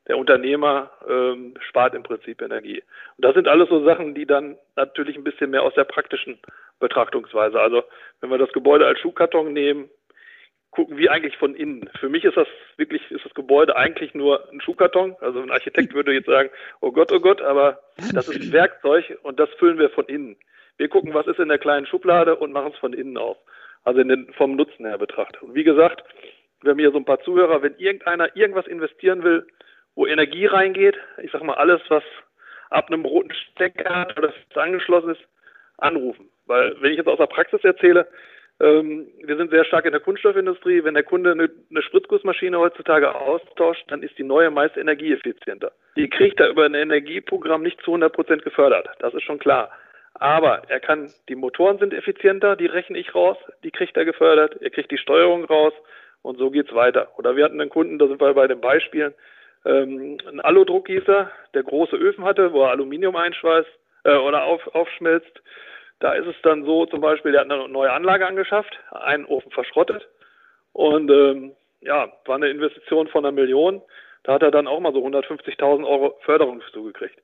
der 0.08 0.18
Unternehmer 0.18 0.90
ähm, 1.08 1.54
spart 1.60 1.94
im 1.94 2.02
Prinzip 2.02 2.42
Energie. 2.42 2.82
Und 3.16 3.24
das 3.24 3.34
sind 3.34 3.46
alles 3.46 3.68
so 3.68 3.84
Sachen, 3.84 4.14
die 4.14 4.26
dann 4.26 4.56
natürlich 4.74 5.16
ein 5.16 5.24
bisschen 5.24 5.50
mehr 5.50 5.62
aus 5.62 5.74
der 5.74 5.84
praktischen 5.84 6.38
Betrachtungsweise. 6.80 7.60
Also 7.60 7.84
wenn 8.20 8.30
wir 8.30 8.38
das 8.38 8.52
Gebäude 8.52 8.86
als 8.86 8.98
Schuhkarton 8.98 9.52
nehmen, 9.52 9.88
gucken 10.72 10.96
wir 10.96 11.12
eigentlich 11.12 11.36
von 11.36 11.54
innen. 11.54 11.88
Für 12.00 12.08
mich 12.08 12.24
ist 12.24 12.36
das 12.36 12.48
wirklich, 12.76 13.08
ist 13.12 13.24
das 13.24 13.34
Gebäude 13.34 13.76
eigentlich 13.76 14.12
nur 14.12 14.50
ein 14.50 14.60
Schuhkarton. 14.60 15.14
Also 15.20 15.40
ein 15.40 15.52
Architekt 15.52 15.94
würde 15.94 16.12
jetzt 16.12 16.26
sagen, 16.26 16.50
oh 16.80 16.90
Gott, 16.90 17.12
oh 17.12 17.20
Gott, 17.20 17.40
aber 17.40 17.78
das 18.12 18.28
ist 18.28 18.42
ein 18.42 18.52
Werkzeug 18.52 19.18
und 19.22 19.38
das 19.38 19.48
füllen 19.60 19.78
wir 19.78 19.90
von 19.90 20.06
innen. 20.06 20.36
Wir 20.76 20.88
gucken, 20.88 21.14
was 21.14 21.26
ist 21.26 21.38
in 21.38 21.48
der 21.48 21.58
kleinen 21.58 21.86
Schublade 21.86 22.36
und 22.36 22.52
machen 22.52 22.72
es 22.72 22.78
von 22.78 22.92
innen 22.92 23.16
auf. 23.16 23.36
Also 23.84 24.02
den, 24.02 24.32
vom 24.36 24.56
Nutzen 24.56 24.86
her 24.86 24.98
betrachtet. 24.98 25.42
Und 25.42 25.54
wie 25.54 25.64
gesagt, 25.64 26.02
wir 26.62 26.70
haben 26.70 26.78
hier 26.78 26.90
so 26.90 26.98
ein 26.98 27.04
paar 27.04 27.20
Zuhörer, 27.20 27.62
wenn 27.62 27.76
irgendeiner 27.76 28.34
irgendwas 28.34 28.66
investieren 28.66 29.22
will, 29.22 29.46
wo 29.94 30.06
Energie 30.06 30.46
reingeht, 30.46 30.96
ich 31.22 31.30
sag 31.30 31.42
mal 31.42 31.54
alles, 31.54 31.80
was 31.88 32.02
ab 32.70 32.88
einem 32.88 33.04
roten 33.04 33.32
Stecker 33.32 33.94
hat 33.94 34.18
oder 34.18 34.32
angeschlossen 34.54 35.10
ist, 35.10 35.22
anrufen. 35.78 36.30
Weil 36.46 36.74
wenn 36.80 36.92
ich 36.92 36.98
jetzt 36.98 37.08
aus 37.08 37.18
der 37.18 37.26
Praxis 37.26 37.62
erzähle, 37.62 38.08
ähm, 38.60 39.08
wir 39.22 39.36
sind 39.36 39.50
sehr 39.50 39.64
stark 39.64 39.84
in 39.84 39.92
der 39.92 40.00
Kunststoffindustrie. 40.00 40.84
Wenn 40.84 40.94
der 40.94 41.02
Kunde 41.02 41.32
eine, 41.32 41.50
eine 41.70 41.82
Spritzgussmaschine 41.82 42.58
heutzutage 42.58 43.14
austauscht, 43.14 43.84
dann 43.88 44.02
ist 44.02 44.16
die 44.16 44.22
neue 44.22 44.50
meist 44.50 44.76
energieeffizienter. 44.76 45.72
Die 45.96 46.08
kriegt 46.08 46.40
er 46.40 46.48
über 46.48 46.64
ein 46.64 46.74
Energieprogramm 46.74 47.62
nicht 47.62 47.80
zu 47.82 47.90
100 47.90 48.12
Prozent 48.12 48.44
gefördert. 48.44 48.88
Das 49.00 49.12
ist 49.14 49.22
schon 49.22 49.38
klar. 49.38 49.70
Aber 50.14 50.62
er 50.68 50.80
kann, 50.80 51.12
die 51.28 51.34
Motoren 51.34 51.78
sind 51.78 51.92
effizienter, 51.92 52.56
die 52.56 52.66
rechne 52.66 52.98
ich 52.98 53.14
raus, 53.14 53.36
die 53.64 53.70
kriegt 53.70 53.96
er 53.96 54.04
gefördert, 54.04 54.60
er 54.62 54.70
kriegt 54.70 54.90
die 54.90 54.98
Steuerung 54.98 55.44
raus 55.44 55.72
und 56.22 56.38
so 56.38 56.50
geht's 56.50 56.74
weiter. 56.74 57.08
Oder 57.18 57.36
wir 57.36 57.44
hatten 57.44 57.60
einen 57.60 57.70
Kunden, 57.70 57.98
da 57.98 58.06
sind 58.06 58.20
wir 58.20 58.32
bei 58.34 58.46
den 58.46 58.60
Beispielen, 58.60 59.12
ähm, 59.64 60.18
ein 60.26 60.40
Aludruckgießer, 60.40 61.30
der 61.54 61.62
große 61.62 61.96
Öfen 61.96 62.24
hatte, 62.24 62.52
wo 62.52 62.62
er 62.62 62.70
Aluminium 62.70 63.16
einschweißt 63.16 63.68
äh, 64.04 64.16
oder 64.16 64.44
auf, 64.44 64.66
aufschmilzt. 64.74 65.42
Da 66.00 66.12
ist 66.12 66.26
es 66.26 66.36
dann 66.42 66.64
so, 66.64 66.86
zum 66.86 67.00
Beispiel, 67.00 67.32
der 67.32 67.40
hat 67.42 67.50
eine 67.50 67.68
neue 67.68 67.92
Anlage 67.92 68.26
angeschafft, 68.26 68.78
einen 68.90 69.26
Ofen 69.26 69.50
verschrottet 69.50 70.08
und 70.72 71.10
ähm, 71.10 71.52
ja, 71.80 72.12
war 72.24 72.36
eine 72.36 72.48
Investition 72.48 73.08
von 73.08 73.24
einer 73.24 73.32
Million. 73.32 73.82
Da 74.22 74.34
hat 74.34 74.42
er 74.42 74.50
dann 74.50 74.66
auch 74.66 74.80
mal 74.80 74.92
so 74.92 75.04
150.000 75.04 75.86
Euro 75.86 76.18
Förderung 76.24 76.62
zugekriegt. 76.72 77.18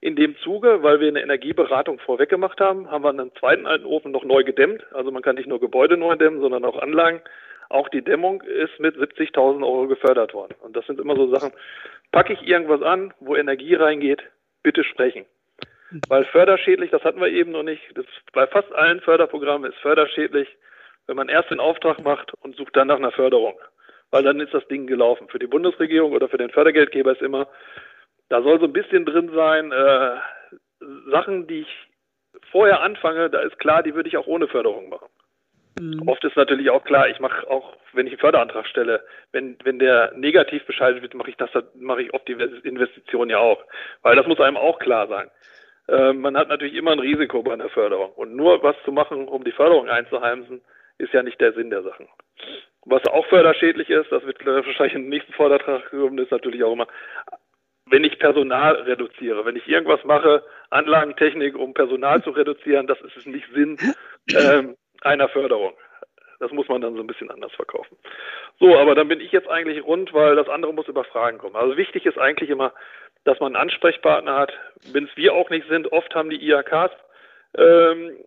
In 0.00 0.14
dem 0.14 0.36
Zuge, 0.38 0.82
weil 0.82 1.00
wir 1.00 1.08
eine 1.08 1.22
Energieberatung 1.22 1.98
vorweg 1.98 2.28
gemacht 2.28 2.60
haben, 2.60 2.90
haben 2.90 3.02
wir 3.02 3.10
einen 3.10 3.34
zweiten 3.36 3.66
alten 3.66 3.86
Ofen 3.86 4.12
noch 4.12 4.24
neu 4.24 4.44
gedämmt. 4.44 4.84
Also 4.92 5.10
man 5.10 5.22
kann 5.22 5.36
nicht 5.36 5.48
nur 5.48 5.60
Gebäude 5.60 5.96
neu 5.96 6.16
dämmen, 6.16 6.40
sondern 6.40 6.64
auch 6.64 6.78
Anlagen. 6.78 7.22
Auch 7.68 7.88
die 7.88 8.02
Dämmung 8.02 8.42
ist 8.42 8.78
mit 8.78 8.96
70.000 8.96 9.64
Euro 9.64 9.88
gefördert 9.88 10.34
worden. 10.34 10.54
Und 10.60 10.76
das 10.76 10.86
sind 10.86 11.00
immer 11.00 11.16
so 11.16 11.28
Sachen, 11.34 11.52
packe 12.12 12.32
ich 12.32 12.46
irgendwas 12.46 12.82
an, 12.82 13.12
wo 13.20 13.34
Energie 13.34 13.74
reingeht, 13.74 14.22
bitte 14.62 14.84
sprechen. 14.84 15.24
Weil 16.08 16.24
förderschädlich, 16.24 16.90
das 16.90 17.02
hatten 17.02 17.20
wir 17.20 17.28
eben 17.28 17.52
noch 17.52 17.62
nicht, 17.62 17.82
das, 17.94 18.06
bei 18.32 18.46
fast 18.46 18.72
allen 18.74 19.00
Förderprogrammen 19.00 19.70
ist 19.70 19.78
förderschädlich, 19.78 20.48
wenn 21.06 21.16
man 21.16 21.28
erst 21.28 21.50
den 21.50 21.60
Auftrag 21.60 22.02
macht 22.02 22.34
und 22.42 22.56
sucht 22.56 22.76
dann 22.76 22.88
nach 22.88 22.96
einer 22.96 23.12
Förderung. 23.12 23.58
Weil 24.10 24.22
dann 24.22 24.40
ist 24.40 24.54
das 24.54 24.66
Ding 24.68 24.86
gelaufen. 24.86 25.28
Für 25.28 25.38
die 25.38 25.46
Bundesregierung 25.46 26.12
oder 26.12 26.28
für 26.28 26.38
den 26.38 26.50
Fördergeldgeber 26.50 27.12
ist 27.12 27.22
immer, 27.22 27.48
da 28.28 28.42
soll 28.42 28.58
so 28.58 28.66
ein 28.66 28.72
bisschen 28.72 29.04
drin 29.04 29.30
sein, 29.34 29.72
äh, 29.72 30.16
Sachen, 31.10 31.46
die 31.46 31.60
ich 31.60 31.88
vorher 32.50 32.82
anfange, 32.82 33.30
da 33.30 33.40
ist 33.40 33.58
klar, 33.58 33.82
die 33.82 33.94
würde 33.94 34.08
ich 34.08 34.16
auch 34.16 34.26
ohne 34.26 34.48
Förderung 34.48 34.88
machen. 34.88 35.08
Mhm. 35.78 36.08
Oft 36.08 36.24
ist 36.24 36.36
natürlich 36.36 36.70
auch 36.70 36.84
klar, 36.84 37.08
ich 37.08 37.20
mache 37.20 37.48
auch, 37.50 37.76
wenn 37.92 38.06
ich 38.06 38.14
einen 38.14 38.20
Förderantrag 38.20 38.66
stelle, 38.66 39.04
wenn, 39.32 39.56
wenn 39.64 39.78
der 39.78 40.12
negativ 40.16 40.64
bescheidet 40.64 41.02
wird, 41.02 41.14
mache 41.14 41.30
ich 41.30 41.36
das, 41.36 41.50
mache 41.74 42.02
ich 42.02 42.14
oft 42.14 42.26
die 42.28 42.32
Investition 42.32 43.28
ja 43.28 43.38
auch. 43.38 43.62
Weil 44.02 44.16
das 44.16 44.26
muss 44.26 44.40
einem 44.40 44.56
auch 44.56 44.78
klar 44.78 45.06
sein. 45.08 45.30
Äh, 45.88 46.12
man 46.14 46.36
hat 46.36 46.48
natürlich 46.48 46.74
immer 46.74 46.92
ein 46.92 46.98
Risiko 46.98 47.42
bei 47.42 47.52
einer 47.52 47.68
Förderung. 47.68 48.12
Und 48.12 48.34
nur 48.34 48.62
was 48.62 48.76
zu 48.84 48.92
machen, 48.92 49.28
um 49.28 49.44
die 49.44 49.52
Förderung 49.52 49.88
einzuheimsen, 49.88 50.62
ist 50.98 51.12
ja 51.12 51.22
nicht 51.22 51.40
der 51.40 51.52
Sinn 51.52 51.70
der 51.70 51.82
Sachen. 51.82 52.08
Was 52.86 53.06
auch 53.08 53.26
förderschädlich 53.26 53.90
ist, 53.90 54.10
das 54.10 54.24
wird 54.24 54.44
wahrscheinlich 54.46 54.94
im 54.94 55.08
nächsten 55.08 55.32
Vortrag 55.32 55.90
kommen, 55.90 56.18
ist 56.18 56.30
natürlich 56.30 56.62
auch 56.64 56.72
immer, 56.72 56.86
wenn 57.88 58.04
ich 58.04 58.18
Personal 58.18 58.74
reduziere, 58.82 59.44
wenn 59.44 59.56
ich 59.56 59.68
irgendwas 59.68 60.02
mache, 60.04 60.42
Anlagentechnik, 60.70 61.56
um 61.56 61.74
Personal 61.74 62.22
zu 62.22 62.30
reduzieren, 62.30 62.86
das 62.86 63.00
ist 63.00 63.26
nicht 63.26 63.46
Sinn 63.54 63.78
ähm, 64.34 64.76
einer 65.02 65.28
Förderung. 65.28 65.74
Das 66.38 66.50
muss 66.52 66.68
man 66.68 66.82
dann 66.82 66.94
so 66.94 67.00
ein 67.00 67.06
bisschen 67.06 67.30
anders 67.30 67.52
verkaufen. 67.54 67.96
So, 68.58 68.76
aber 68.76 68.94
dann 68.94 69.08
bin 69.08 69.20
ich 69.20 69.32
jetzt 69.32 69.48
eigentlich 69.48 69.82
rund, 69.84 70.12
weil 70.12 70.36
das 70.36 70.48
andere 70.48 70.74
muss 70.74 70.88
über 70.88 71.04
Fragen 71.04 71.38
kommen. 71.38 71.56
Also 71.56 71.76
wichtig 71.76 72.04
ist 72.04 72.18
eigentlich 72.18 72.50
immer, 72.50 72.74
dass 73.24 73.40
man 73.40 73.54
einen 73.54 73.62
Ansprechpartner 73.62 74.36
hat, 74.36 74.52
wenn 74.92 75.04
es 75.04 75.16
wir 75.16 75.32
auch 75.32 75.48
nicht 75.48 75.66
sind. 75.68 75.90
Oft 75.92 76.14
haben 76.14 76.28
die 76.28 76.44
IHKs 76.46 76.92
ähm, 77.56 78.18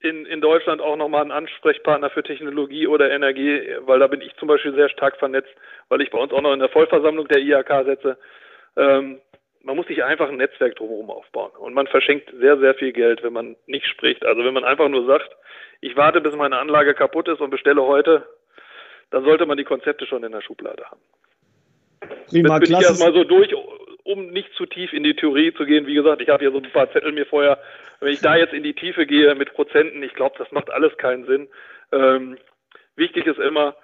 in, 0.00 0.26
in 0.26 0.40
Deutschland 0.40 0.80
auch 0.80 0.96
nochmal 0.96 1.22
einen 1.22 1.32
Ansprechpartner 1.32 2.10
für 2.10 2.22
Technologie 2.22 2.86
oder 2.86 3.10
Energie, 3.10 3.60
weil 3.80 3.98
da 3.98 4.06
bin 4.06 4.20
ich 4.20 4.34
zum 4.36 4.48
Beispiel 4.48 4.74
sehr 4.74 4.88
stark 4.88 5.16
vernetzt, 5.18 5.52
weil 5.88 6.00
ich 6.00 6.10
bei 6.10 6.18
uns 6.18 6.32
auch 6.32 6.40
noch 6.40 6.52
in 6.52 6.60
der 6.60 6.68
Vollversammlung 6.68 7.28
der 7.28 7.40
IHK 7.40 7.84
setze. 7.84 8.18
Ähm, 8.78 9.20
man 9.62 9.76
muss 9.76 9.86
sich 9.86 10.02
einfach 10.02 10.28
ein 10.30 10.36
Netzwerk 10.36 10.76
drumherum 10.76 11.10
aufbauen. 11.10 11.50
Und 11.58 11.74
man 11.74 11.86
verschenkt 11.88 12.32
sehr, 12.40 12.58
sehr 12.58 12.74
viel 12.74 12.92
Geld, 12.92 13.22
wenn 13.22 13.34
man 13.34 13.56
nicht 13.66 13.86
spricht. 13.86 14.24
Also 14.24 14.44
wenn 14.44 14.54
man 14.54 14.64
einfach 14.64 14.88
nur 14.88 15.04
sagt, 15.06 15.30
ich 15.80 15.96
warte, 15.96 16.20
bis 16.20 16.34
meine 16.34 16.58
Anlage 16.58 16.94
kaputt 16.94 17.28
ist 17.28 17.40
und 17.40 17.50
bestelle 17.50 17.82
heute, 17.82 18.26
dann 19.10 19.24
sollte 19.24 19.46
man 19.46 19.56
die 19.56 19.64
Konzepte 19.64 20.06
schon 20.06 20.24
in 20.24 20.32
der 20.32 20.40
Schublade 20.40 20.84
haben. 20.84 21.00
Prima, 22.30 22.58
Jetzt 22.58 22.68
bin 22.68 22.78
ich 22.78 22.84
erstmal 22.84 23.12
so 23.12 23.24
durch, 23.24 23.54
um 24.04 24.28
nicht 24.28 24.52
zu 24.54 24.66
tief 24.66 24.92
in 24.92 25.02
die 25.02 25.14
Theorie 25.14 25.52
zu 25.52 25.66
gehen. 25.66 25.86
Wie 25.86 25.94
gesagt, 25.94 26.22
ich 26.22 26.28
habe 26.28 26.42
hier 26.42 26.52
so 26.52 26.58
ein 26.58 26.72
paar 26.72 26.90
Zettel 26.92 27.12
mir 27.12 27.26
vorher. 27.26 27.58
Wenn 28.00 28.12
ich 28.12 28.20
da 28.20 28.36
jetzt 28.36 28.54
in 28.54 28.62
die 28.62 28.74
Tiefe 28.74 29.06
gehe 29.06 29.34
mit 29.34 29.52
Prozenten, 29.52 30.02
ich 30.02 30.14
glaube, 30.14 30.36
das 30.38 30.50
macht 30.52 30.70
alles 30.70 30.96
keinen 30.96 31.26
Sinn. 31.26 31.48
Ähm, 31.92 32.38
wichtig 32.96 33.26
ist 33.26 33.38
immer, 33.38 33.74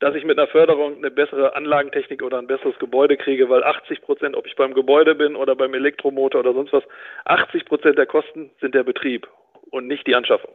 dass 0.00 0.14
ich 0.14 0.24
mit 0.24 0.38
einer 0.38 0.48
Förderung 0.48 0.96
eine 0.96 1.10
bessere 1.10 1.56
Anlagentechnik 1.56 2.22
oder 2.22 2.38
ein 2.38 2.46
besseres 2.46 2.78
Gebäude 2.78 3.16
kriege, 3.16 3.48
weil 3.48 3.64
80 3.64 4.02
Prozent, 4.02 4.36
ob 4.36 4.46
ich 4.46 4.56
beim 4.56 4.74
Gebäude 4.74 5.14
bin 5.14 5.34
oder 5.36 5.56
beim 5.56 5.74
Elektromotor 5.74 6.40
oder 6.40 6.54
sonst 6.54 6.72
was, 6.72 6.84
80 7.24 7.64
Prozent 7.64 7.98
der 7.98 8.06
Kosten 8.06 8.50
sind 8.60 8.74
der 8.74 8.84
Betrieb 8.84 9.28
und 9.70 9.86
nicht 9.86 10.06
die 10.06 10.14
Anschaffung. 10.14 10.54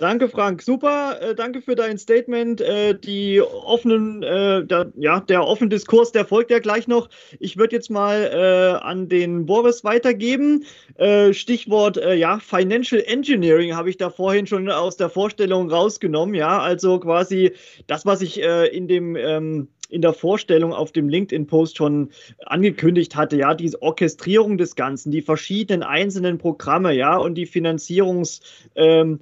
Danke, 0.00 0.30
Frank. 0.30 0.62
Super. 0.62 1.18
Äh, 1.20 1.34
danke 1.34 1.60
für 1.60 1.74
dein 1.74 1.98
Statement. 1.98 2.62
Äh, 2.62 2.98
die 2.98 3.42
offenen, 3.42 4.22
äh, 4.22 4.64
der, 4.64 4.90
ja, 4.96 5.20
der 5.20 5.46
offene 5.46 5.68
Diskurs, 5.68 6.10
der 6.10 6.24
folgt 6.24 6.50
ja 6.50 6.58
gleich 6.58 6.88
noch. 6.88 7.10
Ich 7.38 7.58
würde 7.58 7.76
jetzt 7.76 7.90
mal 7.90 8.22
äh, 8.32 8.82
an 8.82 9.10
den 9.10 9.44
Boris 9.44 9.84
weitergeben. 9.84 10.64
Äh, 10.94 11.34
Stichwort, 11.34 11.98
äh, 11.98 12.14
ja, 12.14 12.38
Financial 12.38 13.02
Engineering 13.06 13.76
habe 13.76 13.90
ich 13.90 13.98
da 13.98 14.08
vorhin 14.08 14.46
schon 14.46 14.70
aus 14.70 14.96
der 14.96 15.10
Vorstellung 15.10 15.70
rausgenommen. 15.70 16.34
Ja, 16.34 16.60
also 16.60 16.98
quasi 16.98 17.52
das, 17.86 18.06
was 18.06 18.22
ich 18.22 18.40
in 18.40 18.88
dem, 18.88 19.16
ähm, 19.16 19.68
in 19.90 20.00
der 20.00 20.14
Vorstellung 20.14 20.72
auf 20.72 20.92
dem 20.92 21.08
LinkedIn-Post 21.10 21.76
schon 21.76 22.10
angekündigt 22.46 23.16
hatte, 23.16 23.36
ja, 23.36 23.54
diese 23.54 23.82
Orchestrierung 23.82 24.56
des 24.56 24.76
Ganzen, 24.76 25.10
die 25.10 25.20
verschiedenen 25.20 25.82
einzelnen 25.82 26.38
Programme, 26.38 26.94
ja, 26.94 27.16
und 27.16 27.34
die 27.34 27.46
Finanzierungs, 27.46 28.40
ähm, 28.76 29.20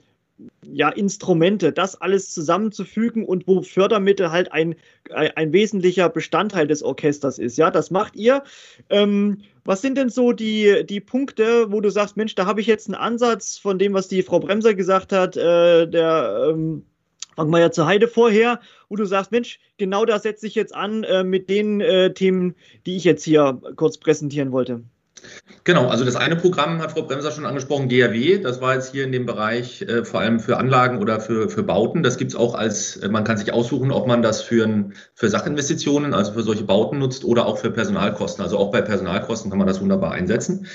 ja, 0.62 0.88
Instrumente, 0.90 1.72
das 1.72 2.00
alles 2.00 2.32
zusammenzufügen 2.32 3.24
und 3.24 3.46
wo 3.46 3.62
Fördermittel 3.62 4.30
halt 4.30 4.52
ein, 4.52 4.76
ein, 5.10 5.52
wesentlicher 5.52 6.08
Bestandteil 6.08 6.66
des 6.66 6.82
Orchesters 6.82 7.38
ist. 7.38 7.58
Ja, 7.58 7.70
das 7.70 7.90
macht 7.90 8.16
ihr. 8.16 8.44
Ähm, 8.90 9.42
was 9.64 9.82
sind 9.82 9.98
denn 9.98 10.08
so 10.08 10.32
die, 10.32 10.84
die 10.88 11.00
Punkte, 11.00 11.72
wo 11.72 11.80
du 11.80 11.90
sagst, 11.90 12.16
Mensch, 12.16 12.34
da 12.34 12.46
habe 12.46 12.60
ich 12.60 12.66
jetzt 12.66 12.86
einen 12.86 12.94
Ansatz 12.94 13.58
von 13.58 13.78
dem, 13.78 13.94
was 13.94 14.08
die 14.08 14.22
Frau 14.22 14.40
Bremser 14.40 14.74
gesagt 14.74 15.12
hat, 15.12 15.36
äh, 15.36 15.86
der 15.86 16.50
ähm, 16.50 16.84
ja 17.36 17.70
zur 17.70 17.86
Heide 17.86 18.08
vorher, 18.08 18.60
wo 18.88 18.96
du 18.96 19.04
sagst, 19.04 19.32
Mensch, 19.32 19.60
genau 19.76 20.04
da 20.04 20.18
setze 20.18 20.46
ich 20.46 20.54
jetzt 20.54 20.74
an 20.74 21.04
äh, 21.04 21.24
mit 21.24 21.48
den 21.48 21.80
äh, 21.80 22.12
Themen, 22.12 22.54
die 22.86 22.96
ich 22.96 23.04
jetzt 23.04 23.24
hier 23.24 23.60
kurz 23.76 23.98
präsentieren 23.98 24.52
wollte. 24.52 24.82
Genau, 25.64 25.88
also 25.88 26.04
das 26.04 26.16
eine 26.16 26.36
Programm 26.36 26.80
hat 26.80 26.92
Frau 26.92 27.02
Bremser 27.02 27.30
schon 27.30 27.44
angesprochen, 27.44 27.88
GRW. 27.88 28.38
Das 28.38 28.60
war 28.60 28.74
jetzt 28.74 28.92
hier 28.92 29.04
in 29.04 29.12
dem 29.12 29.26
Bereich 29.26 29.82
äh, 29.82 30.04
vor 30.04 30.20
allem 30.20 30.40
für 30.40 30.56
Anlagen 30.56 30.98
oder 30.98 31.20
für, 31.20 31.50
für 31.50 31.62
Bauten. 31.62 32.02
Das 32.02 32.16
gibt 32.16 32.30
es 32.30 32.36
auch 32.36 32.54
als, 32.54 32.96
äh, 32.96 33.08
man 33.08 33.24
kann 33.24 33.36
sich 33.36 33.52
aussuchen, 33.52 33.90
ob 33.90 34.06
man 34.06 34.22
das 34.22 34.40
für, 34.40 34.64
ein, 34.64 34.94
für 35.14 35.28
Sachinvestitionen, 35.28 36.14
also 36.14 36.32
für 36.32 36.42
solche 36.42 36.64
Bauten 36.64 36.98
nutzt 36.98 37.24
oder 37.24 37.46
auch 37.46 37.58
für 37.58 37.70
Personalkosten. 37.70 38.42
Also 38.42 38.56
auch 38.56 38.70
bei 38.70 38.80
Personalkosten 38.80 39.50
kann 39.50 39.58
man 39.58 39.66
das 39.66 39.80
wunderbar 39.80 40.12
einsetzen. 40.12 40.66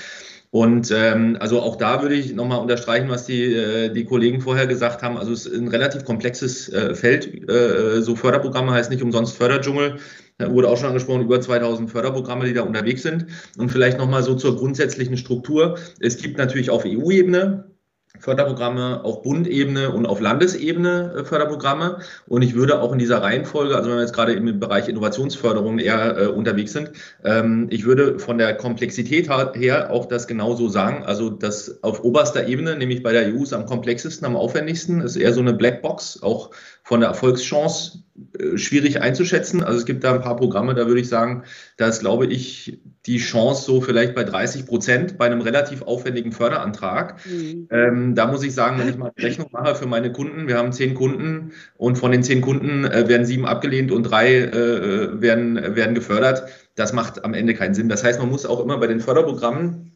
Und 0.54 0.92
ähm, 0.92 1.36
also 1.40 1.60
auch 1.60 1.74
da 1.74 2.00
würde 2.00 2.14
ich 2.14 2.32
nochmal 2.32 2.60
unterstreichen, 2.60 3.08
was 3.08 3.26
die, 3.26 3.52
äh, 3.52 3.92
die 3.92 4.04
Kollegen 4.04 4.40
vorher 4.40 4.68
gesagt 4.68 5.02
haben. 5.02 5.16
Also 5.18 5.32
es 5.32 5.46
ist 5.46 5.60
ein 5.60 5.66
relativ 5.66 6.04
komplexes 6.04 6.72
äh, 6.72 6.94
Feld. 6.94 7.50
Äh, 7.50 8.00
so 8.02 8.14
Förderprogramme 8.14 8.70
heißt 8.70 8.88
nicht 8.88 9.02
umsonst 9.02 9.36
Förderdschungel. 9.36 9.98
Da 10.38 10.52
wurde 10.52 10.68
auch 10.68 10.76
schon 10.76 10.88
angesprochen, 10.88 11.22
über 11.22 11.40
2000 11.40 11.90
Förderprogramme, 11.90 12.44
die 12.44 12.54
da 12.54 12.62
unterwegs 12.62 13.02
sind. 13.02 13.26
Und 13.56 13.70
vielleicht 13.70 13.98
nochmal 13.98 14.22
so 14.22 14.34
zur 14.34 14.56
grundsätzlichen 14.56 15.16
Struktur. 15.16 15.78
Es 16.00 16.16
gibt 16.16 16.38
natürlich 16.38 16.70
auf 16.70 16.84
EU-Ebene 16.84 17.73
Förderprogramme 18.20 19.04
auf 19.04 19.22
Bundebene 19.22 19.90
und 19.90 20.06
auf 20.06 20.20
Landesebene 20.20 21.14
äh, 21.18 21.24
Förderprogramme. 21.24 21.98
Und 22.26 22.42
ich 22.42 22.54
würde 22.54 22.80
auch 22.80 22.92
in 22.92 22.98
dieser 22.98 23.22
Reihenfolge, 23.22 23.76
also 23.76 23.90
wenn 23.90 23.96
wir 23.96 24.02
jetzt 24.02 24.14
gerade 24.14 24.32
im 24.32 24.60
Bereich 24.60 24.88
Innovationsförderung 24.88 25.78
eher 25.78 26.16
äh, 26.16 26.26
unterwegs 26.26 26.72
sind, 26.72 26.92
ähm, 27.24 27.66
ich 27.70 27.84
würde 27.84 28.18
von 28.18 28.38
der 28.38 28.54
Komplexität 28.54 29.28
her 29.28 29.90
auch 29.90 30.06
das 30.06 30.26
genauso 30.28 30.68
sagen. 30.68 31.04
Also 31.04 31.28
das 31.28 31.82
auf 31.82 32.04
oberster 32.04 32.46
Ebene, 32.46 32.76
nämlich 32.76 33.02
bei 33.02 33.12
der 33.12 33.34
EU, 33.34 33.42
ist 33.42 33.52
am 33.52 33.66
komplexesten, 33.66 34.26
am 34.26 34.36
aufwendigsten, 34.36 35.00
ist 35.00 35.16
eher 35.16 35.32
so 35.32 35.40
eine 35.40 35.52
Blackbox, 35.52 36.22
auch 36.22 36.50
von 36.84 37.00
der 37.00 37.08
Erfolgschance 37.08 38.04
äh, 38.38 38.56
schwierig 38.56 39.02
einzuschätzen. 39.02 39.64
Also 39.64 39.78
es 39.78 39.86
gibt 39.86 40.04
da 40.04 40.14
ein 40.14 40.22
paar 40.22 40.36
Programme, 40.36 40.74
da 40.74 40.86
würde 40.86 41.00
ich 41.00 41.08
sagen, 41.08 41.42
da 41.78 41.88
ist, 41.88 42.00
glaube 42.00 42.26
ich, 42.26 42.78
die 43.06 43.18
Chance 43.18 43.64
so 43.66 43.80
vielleicht 43.80 44.14
bei 44.14 44.24
30 44.24 44.66
Prozent 44.66 45.18
bei 45.18 45.26
einem 45.26 45.42
relativ 45.42 45.82
aufwendigen 45.82 46.32
Förderantrag. 46.32 47.20
Mhm. 47.26 47.68
Ähm, 47.70 48.14
da 48.14 48.26
muss 48.26 48.42
ich 48.42 48.54
sagen, 48.54 48.78
wenn 48.78 48.88
ich 48.88 48.96
mal 48.96 49.12
eine 49.14 49.26
Rechnung 49.26 49.48
mache 49.52 49.74
für 49.74 49.86
meine 49.86 50.10
Kunden, 50.10 50.48
wir 50.48 50.56
haben 50.56 50.72
zehn 50.72 50.94
Kunden 50.94 51.52
und 51.76 51.96
von 51.96 52.12
den 52.12 52.22
zehn 52.22 52.40
Kunden 52.40 52.84
äh, 52.84 53.06
werden 53.06 53.26
sieben 53.26 53.46
abgelehnt 53.46 53.92
und 53.92 54.04
drei 54.04 54.36
äh, 54.36 55.20
werden, 55.20 55.76
werden 55.76 55.94
gefördert. 55.94 56.44
Das 56.76 56.92
macht 56.92 57.24
am 57.24 57.34
Ende 57.34 57.54
keinen 57.54 57.74
Sinn. 57.74 57.88
Das 57.88 58.02
heißt, 58.02 58.18
man 58.18 58.30
muss 58.30 58.46
auch 58.46 58.60
immer 58.60 58.78
bei 58.78 58.86
den 58.86 59.00
Förderprogrammen 59.00 59.92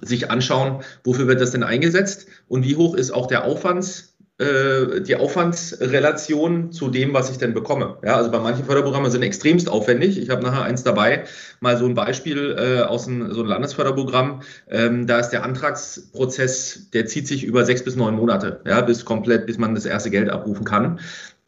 sich 0.00 0.30
anschauen, 0.30 0.82
wofür 1.04 1.26
wird 1.26 1.40
das 1.40 1.52
denn 1.52 1.62
eingesetzt 1.62 2.26
und 2.48 2.64
wie 2.64 2.76
hoch 2.76 2.94
ist 2.94 3.10
auch 3.10 3.26
der 3.26 3.44
Aufwands 3.44 4.07
äh, 4.38 5.00
die 5.00 5.16
Aufwandsrelation 5.16 6.70
zu 6.70 6.88
dem, 6.88 7.12
was 7.12 7.30
ich 7.30 7.38
denn 7.38 7.54
bekomme. 7.54 7.98
Ja, 8.04 8.16
also 8.16 8.30
bei 8.30 8.38
manchen 8.38 8.64
Förderprogrammen 8.64 9.10
sind 9.10 9.22
extremst 9.22 9.68
aufwendig. 9.68 10.16
Ich 10.16 10.30
habe 10.30 10.42
nachher 10.42 10.62
eins 10.62 10.84
dabei, 10.84 11.24
mal 11.60 11.76
so 11.76 11.86
ein 11.86 11.94
Beispiel 11.94 12.56
äh, 12.56 12.82
aus 12.82 13.08
einem, 13.08 13.32
so 13.32 13.40
einem 13.40 13.48
Landesförderprogramm. 13.48 14.42
Ähm, 14.68 15.06
da 15.06 15.18
ist 15.18 15.30
der 15.30 15.42
Antragsprozess, 15.42 16.90
der 16.92 17.06
zieht 17.06 17.26
sich 17.26 17.42
über 17.42 17.64
sechs 17.64 17.82
bis 17.82 17.96
neun 17.96 18.14
Monate, 18.14 18.60
ja, 18.64 18.80
bis 18.80 19.04
komplett, 19.04 19.46
bis 19.46 19.58
man 19.58 19.74
das 19.74 19.86
erste 19.86 20.10
Geld 20.10 20.30
abrufen 20.30 20.64
kann. 20.64 21.00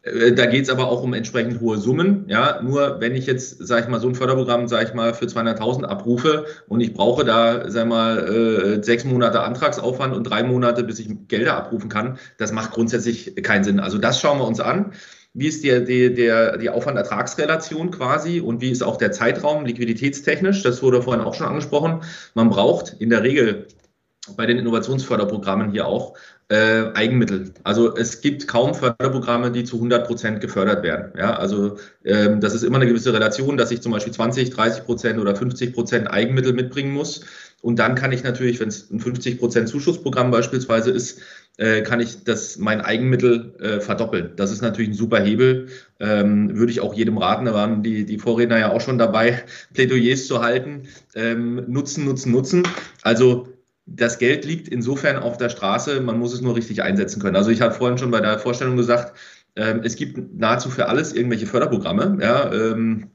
Äh, 0.03 0.33
da 0.33 0.45
geht 0.45 0.63
es 0.63 0.69
aber 0.69 0.87
auch 0.87 1.03
um 1.03 1.13
entsprechend 1.13 1.61
hohe 1.61 1.77
Summen. 1.77 2.25
Ja, 2.27 2.61
nur 2.61 2.99
wenn 2.99 3.15
ich 3.15 3.25
jetzt, 3.25 3.65
sage 3.65 3.83
ich 3.83 3.87
mal, 3.87 3.99
so 3.99 4.07
ein 4.07 4.15
Förderprogramm, 4.15 4.67
sage 4.67 4.85
ich 4.85 4.93
mal, 4.93 5.13
für 5.13 5.25
200.000 5.25 5.83
abrufe 5.83 6.45
und 6.67 6.81
ich 6.81 6.93
brauche 6.93 7.25
da, 7.25 7.65
ich 7.65 7.85
mal, 7.85 8.17
äh, 8.19 8.83
sechs 8.83 9.03
Monate 9.03 9.41
Antragsaufwand 9.41 10.15
und 10.15 10.23
drei 10.23 10.43
Monate, 10.43 10.83
bis 10.83 10.99
ich 10.99 11.09
Gelder 11.27 11.55
abrufen 11.55 11.89
kann, 11.89 12.17
das 12.37 12.51
macht 12.51 12.71
grundsätzlich 12.71 13.35
keinen 13.43 13.63
Sinn. 13.63 13.79
Also 13.79 13.97
das 13.97 14.19
schauen 14.19 14.39
wir 14.39 14.47
uns 14.47 14.59
an. 14.59 14.93
wie 15.33 15.47
ist 15.47 15.63
die, 15.63 15.85
die, 15.85 16.13
der, 16.13 16.57
die 16.57 16.69
Aufwand-Ertragsrelation 16.69 17.91
quasi 17.91 18.41
und 18.41 18.61
wie 18.61 18.69
ist 18.71 18.83
auch 18.83 18.97
der 18.97 19.11
Zeitraum 19.11 19.65
liquiditätstechnisch. 19.65 20.61
Das 20.63 20.83
wurde 20.83 21.01
vorhin 21.01 21.23
auch 21.23 21.35
schon 21.35 21.47
angesprochen. 21.47 22.01
Man 22.33 22.49
braucht 22.49 22.95
in 22.99 23.09
der 23.09 23.23
Regel 23.23 23.67
bei 24.35 24.45
den 24.45 24.57
Innovationsförderprogrammen 24.57 25.71
hier 25.71 25.87
auch 25.87 26.15
äh, 26.51 26.91
Eigenmittel. 26.95 27.53
Also 27.63 27.95
es 27.95 28.19
gibt 28.19 28.45
kaum 28.45 28.73
Förderprogramme, 28.73 29.51
die 29.51 29.63
zu 29.63 29.77
100 29.77 30.05
Prozent 30.05 30.41
gefördert 30.41 30.83
werden. 30.83 31.13
Ja, 31.17 31.37
also 31.37 31.77
ähm, 32.03 32.41
das 32.41 32.53
ist 32.53 32.63
immer 32.63 32.75
eine 32.75 32.87
gewisse 32.87 33.13
Relation, 33.13 33.55
dass 33.55 33.71
ich 33.71 33.81
zum 33.81 33.93
Beispiel 33.93 34.11
20, 34.11 34.49
30 34.49 34.83
Prozent 34.83 35.17
oder 35.17 35.33
50 35.33 35.73
Prozent 35.73 36.11
Eigenmittel 36.11 36.51
mitbringen 36.51 36.91
muss. 36.91 37.21
Und 37.61 37.79
dann 37.79 37.95
kann 37.95 38.11
ich 38.11 38.23
natürlich, 38.23 38.59
wenn 38.59 38.67
es 38.67 38.91
ein 38.91 38.99
50 38.99 39.39
Prozent 39.39 39.69
Zuschussprogramm 39.69 40.29
beispielsweise 40.29 40.91
ist, 40.91 41.21
äh, 41.57 41.83
kann 41.83 42.01
ich 42.01 42.25
das 42.25 42.57
mein 42.57 42.81
Eigenmittel 42.81 43.55
äh, 43.59 43.79
verdoppeln. 43.79 44.31
Das 44.35 44.51
ist 44.51 44.61
natürlich 44.61 44.89
ein 44.89 44.95
super 44.95 45.21
Hebel. 45.21 45.67
Ähm, 46.01 46.57
würde 46.57 46.71
ich 46.73 46.81
auch 46.81 46.93
jedem 46.93 47.17
raten, 47.17 47.45
da 47.45 47.53
waren 47.53 47.81
die, 47.81 48.05
die 48.05 48.17
Vorredner 48.17 48.59
ja 48.59 48.71
auch 48.71 48.81
schon 48.81 48.97
dabei, 48.97 49.43
Plädoyers 49.73 50.27
zu 50.27 50.41
halten. 50.41 50.89
Ähm, 51.15 51.63
nutzen, 51.67 52.03
nutzen, 52.03 52.33
nutzen. 52.33 52.67
Also 53.03 53.47
das 53.95 54.19
Geld 54.19 54.45
liegt 54.45 54.67
insofern 54.67 55.17
auf 55.17 55.37
der 55.37 55.49
Straße, 55.49 56.01
man 56.01 56.19
muss 56.19 56.33
es 56.33 56.41
nur 56.41 56.55
richtig 56.55 56.83
einsetzen 56.83 57.21
können. 57.21 57.35
Also 57.35 57.51
ich 57.51 57.61
habe 57.61 57.73
vorhin 57.73 57.97
schon 57.97 58.11
bei 58.11 58.21
der 58.21 58.39
Vorstellung 58.39 58.77
gesagt, 58.77 59.17
ähm, 59.55 59.81
es 59.83 59.95
gibt 59.95 60.39
nahezu 60.39 60.69
für 60.69 60.87
alles 60.87 61.13
irgendwelche 61.13 61.45
Förderprogramme. 61.45 62.17
Ja, 62.21 62.51
ähm, 62.53 63.09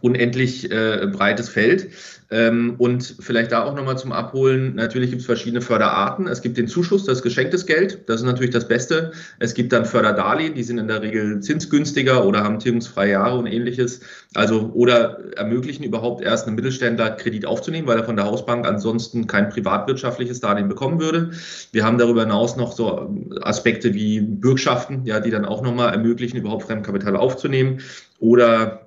unendlich 0.00 0.70
äh, 0.70 1.06
breites 1.12 1.48
Feld. 1.48 1.90
Ähm, 2.30 2.76
und 2.78 3.16
vielleicht 3.20 3.52
da 3.52 3.64
auch 3.64 3.74
nochmal 3.74 3.98
zum 3.98 4.10
Abholen, 4.10 4.74
natürlich 4.74 5.10
gibt 5.10 5.20
es 5.20 5.26
verschiedene 5.26 5.60
Förderarten. 5.60 6.26
Es 6.26 6.40
gibt 6.40 6.56
den 6.56 6.66
Zuschuss, 6.66 7.04
das 7.04 7.22
geschenktes 7.22 7.66
Geld, 7.66 8.08
das 8.08 8.20
ist 8.20 8.26
natürlich 8.26 8.50
das 8.50 8.66
Beste. 8.66 9.12
Es 9.38 9.52
gibt 9.52 9.72
dann 9.72 9.84
Förderdarlehen, 9.84 10.54
die 10.54 10.62
sind 10.62 10.78
in 10.78 10.88
der 10.88 11.02
Regel 11.02 11.40
zinsgünstiger 11.40 12.24
oder 12.24 12.42
haben 12.42 12.58
tilgungsfreie 12.58 13.12
Jahre 13.12 13.38
und 13.38 13.46
ähnliches. 13.46 14.00
Also 14.34 14.70
oder 14.72 15.36
ermöglichen 15.36 15.84
überhaupt 15.84 16.22
erst 16.22 16.46
einem 16.46 16.56
Mittelständler 16.56 17.10
Kredit 17.10 17.44
aufzunehmen, 17.44 17.86
weil 17.86 17.98
er 17.98 18.04
von 18.04 18.16
der 18.16 18.24
Hausbank 18.24 18.66
ansonsten 18.66 19.26
kein 19.26 19.50
privatwirtschaftliches 19.50 20.40
Darlehen 20.40 20.68
bekommen 20.68 21.00
würde. 21.00 21.32
Wir 21.72 21.84
haben 21.84 21.98
darüber 21.98 22.22
hinaus 22.22 22.56
noch 22.56 22.72
so 22.72 23.14
Aspekte 23.42 23.92
wie 23.92 24.20
Bürgschaften, 24.22 25.02
ja, 25.04 25.20
die 25.20 25.30
dann 25.30 25.44
auch 25.44 25.62
nochmal 25.62 25.92
ermöglichen, 25.92 26.38
überhaupt 26.38 26.64
Fremdkapital 26.64 27.16
aufzunehmen. 27.16 27.80
Oder 28.18 28.83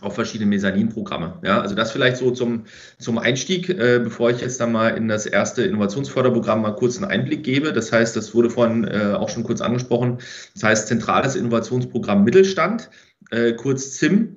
auf 0.00 0.14
verschiedene 0.14 0.48
Mezzaninprogramme. 0.48 1.38
Ja, 1.42 1.60
also 1.60 1.74
das 1.74 1.92
vielleicht 1.92 2.16
so 2.16 2.30
zum, 2.30 2.64
zum 2.98 3.18
Einstieg, 3.18 3.68
äh, 3.68 4.00
bevor 4.02 4.30
ich 4.30 4.40
jetzt 4.40 4.60
dann 4.60 4.72
mal 4.72 4.90
in 4.90 5.08
das 5.08 5.26
erste 5.26 5.62
Innovationsförderprogramm 5.62 6.62
mal 6.62 6.74
kurz 6.74 6.96
einen 6.96 7.10
Einblick 7.10 7.44
gebe. 7.44 7.72
Das 7.72 7.92
heißt, 7.92 8.16
das 8.16 8.34
wurde 8.34 8.50
vorhin 8.50 8.84
äh, 8.84 9.14
auch 9.14 9.28
schon 9.28 9.44
kurz 9.44 9.60
angesprochen. 9.60 10.18
Das 10.54 10.62
heißt, 10.62 10.88
Zentrales 10.88 11.36
Innovationsprogramm 11.36 12.24
Mittelstand, 12.24 12.90
äh, 13.30 13.52
kurz 13.52 13.92
ZIM. 13.92 14.36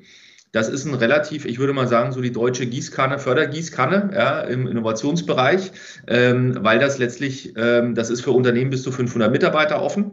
Das 0.51 0.67
ist 0.67 0.85
ein 0.85 0.95
relativ, 0.95 1.45
ich 1.45 1.59
würde 1.59 1.73
mal 1.73 1.87
sagen, 1.87 2.11
so 2.11 2.21
die 2.21 2.31
deutsche 2.31 2.65
Gießkanne, 2.65 3.19
Fördergießkanne 3.19 4.11
ja, 4.15 4.41
im 4.41 4.65
Innovationsbereich, 4.65 5.71
ähm, 6.07 6.57
weil 6.61 6.79
das 6.79 6.97
letztlich, 6.97 7.53
ähm, 7.55 7.93
das 7.93 8.09
ist 8.09 8.21
für 8.21 8.31
Unternehmen 8.31 8.71
bis 8.71 8.81
zu 8.81 8.91
500 8.91 9.31
Mitarbeiter 9.31 9.79
offen. 9.79 10.11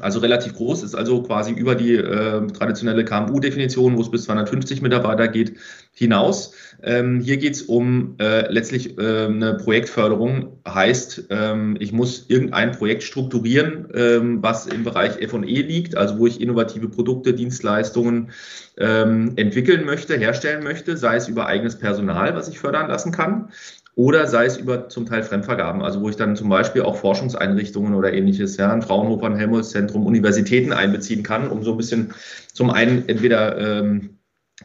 Also 0.00 0.18
relativ 0.20 0.54
groß, 0.54 0.82
ist 0.82 0.94
also 0.94 1.22
quasi 1.22 1.52
über 1.52 1.74
die 1.74 1.94
äh, 1.94 2.46
traditionelle 2.48 3.04
KMU-Definition, 3.04 3.96
wo 3.96 4.02
es 4.02 4.10
bis 4.10 4.24
250 4.24 4.82
Mitarbeiter 4.82 5.28
geht, 5.28 5.56
hinaus. 5.92 6.52
Ähm, 6.82 7.20
hier 7.20 7.38
geht 7.38 7.54
es 7.54 7.62
um 7.62 8.16
äh, 8.18 8.52
letztlich 8.52 8.98
äh, 8.98 9.26
eine 9.26 9.54
Projektförderung, 9.54 10.58
heißt, 10.68 11.28
ähm, 11.30 11.76
ich 11.80 11.92
muss 11.92 12.26
irgendein 12.28 12.72
Projekt 12.72 13.02
strukturieren, 13.02 13.88
ähm, 13.94 14.42
was 14.42 14.66
im 14.66 14.84
Bereich 14.84 15.12
FE 15.26 15.38
liegt, 15.38 15.96
also 15.96 16.18
wo 16.18 16.26
ich 16.26 16.40
innovative 16.40 16.88
Produkte, 16.88 17.32
Dienstleistungen 17.32 18.30
ähm, 18.76 19.32
entwickeln 19.36 19.86
möchte, 19.86 20.18
herstellen 20.18 20.62
möchte, 20.62 20.98
sei 20.98 21.16
es 21.16 21.28
über 21.28 21.46
eigenes 21.46 21.78
Personal, 21.78 22.34
was 22.34 22.48
ich 22.48 22.58
fördern 22.58 22.88
lassen 22.88 23.10
kann, 23.12 23.50
oder 23.96 24.26
sei 24.26 24.44
es 24.44 24.58
über 24.58 24.90
zum 24.90 25.06
Teil 25.06 25.22
Fremdvergaben, 25.22 25.82
also 25.82 26.02
wo 26.02 26.10
ich 26.10 26.16
dann 26.16 26.36
zum 26.36 26.50
Beispiel 26.50 26.82
auch 26.82 26.96
Forschungseinrichtungen 26.96 27.94
oder 27.94 28.12
ähnliches, 28.12 28.58
ja, 28.58 28.70
ein 28.70 28.82
Fraunhofer, 28.82 29.26
ein 29.26 29.36
Helmholtz-Zentrum, 29.36 30.04
Universitäten 30.06 30.72
einbeziehen 30.72 31.22
kann, 31.22 31.48
um 31.48 31.64
so 31.64 31.72
ein 31.72 31.78
bisschen 31.78 32.12
zum 32.52 32.70
einen 32.70 33.08
entweder 33.08 33.56
ähm, 33.58 34.18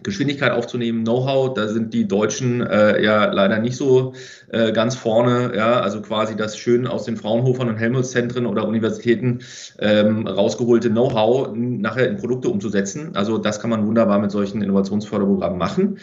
Geschwindigkeit 0.04 0.52
aufzunehmen, 0.52 1.04
Know-how, 1.04 1.54
da 1.54 1.70
sind 1.70 1.94
die 1.94 2.08
Deutschen 2.08 2.62
äh, 2.62 3.02
ja 3.02 3.26
leider 3.26 3.60
nicht 3.60 3.78
so 3.78 4.14
äh, 4.50 4.74
ganz 4.74 4.96
vorne, 4.96 5.54
ja, 5.56 5.80
also 5.80 6.02
quasi 6.02 6.36
das 6.36 6.58
schön 6.58 6.86
aus 6.86 7.06
den 7.06 7.16
Fraunhofern 7.16 7.70
und 7.70 7.78
Helmholtz-Zentren 7.78 8.46
oder 8.46 8.68
Universitäten 8.68 9.40
ähm, 9.80 10.28
rausgeholte 10.28 10.90
Know-how 10.90 11.50
nachher 11.56 12.10
in 12.10 12.18
Produkte 12.18 12.50
umzusetzen. 12.50 13.16
Also 13.16 13.38
das 13.38 13.62
kann 13.62 13.70
man 13.70 13.86
wunderbar 13.86 14.20
mit 14.20 14.32
solchen 14.32 14.62
Innovationsförderprogrammen 14.62 15.58
machen. 15.58 16.00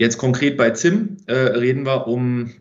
Jetzt 0.00 0.16
konkret 0.16 0.56
bei 0.56 0.70
ZIM 0.70 1.18
äh, 1.26 1.34
reden 1.34 1.84
wir 1.84 2.06
um, 2.06 2.52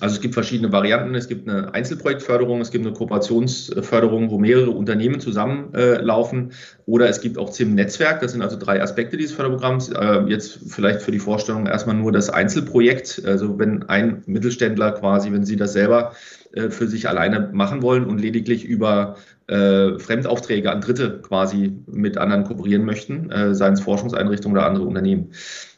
also 0.00 0.16
es 0.16 0.20
gibt 0.20 0.34
verschiedene 0.34 0.70
Varianten. 0.70 1.14
Es 1.14 1.28
gibt 1.28 1.48
eine 1.48 1.72
Einzelprojektförderung, 1.72 2.60
es 2.60 2.70
gibt 2.70 2.84
eine 2.84 2.94
Kooperationsförderung, 2.94 4.30
wo 4.30 4.36
mehrere 4.36 4.70
Unternehmen 4.70 5.18
zusammenlaufen. 5.18 6.50
Äh, 6.50 6.54
oder 6.84 7.08
es 7.08 7.22
gibt 7.22 7.38
auch 7.38 7.48
ZIM-Netzwerk. 7.48 8.20
Das 8.20 8.32
sind 8.32 8.42
also 8.42 8.58
drei 8.58 8.82
Aspekte 8.82 9.16
dieses 9.16 9.34
Förderprogramms. 9.34 9.88
Äh, 9.88 10.24
jetzt 10.26 10.60
vielleicht 10.68 11.00
für 11.00 11.10
die 11.10 11.20
Vorstellung 11.20 11.66
erstmal 11.66 11.96
nur 11.96 12.12
das 12.12 12.28
Einzelprojekt. 12.28 13.22
Also 13.24 13.58
wenn 13.58 13.84
ein 13.84 14.22
Mittelständler 14.26 14.92
quasi, 14.92 15.32
wenn 15.32 15.46
Sie 15.46 15.56
das 15.56 15.72
selber 15.72 16.12
äh, 16.52 16.68
für 16.68 16.86
sich 16.86 17.08
alleine 17.08 17.48
machen 17.54 17.80
wollen 17.80 18.04
und 18.04 18.20
lediglich 18.20 18.66
über 18.66 19.16
äh, 19.46 19.98
Fremdaufträge 19.98 20.70
an 20.70 20.82
Dritte 20.82 21.22
quasi 21.22 21.78
mit 21.86 22.18
anderen 22.18 22.44
kooperieren 22.44 22.84
möchten, 22.84 23.30
äh, 23.30 23.54
seien 23.54 23.72
es 23.72 23.80
Forschungseinrichtungen 23.80 24.58
oder 24.58 24.66
andere 24.66 24.84
Unternehmen. 24.84 25.30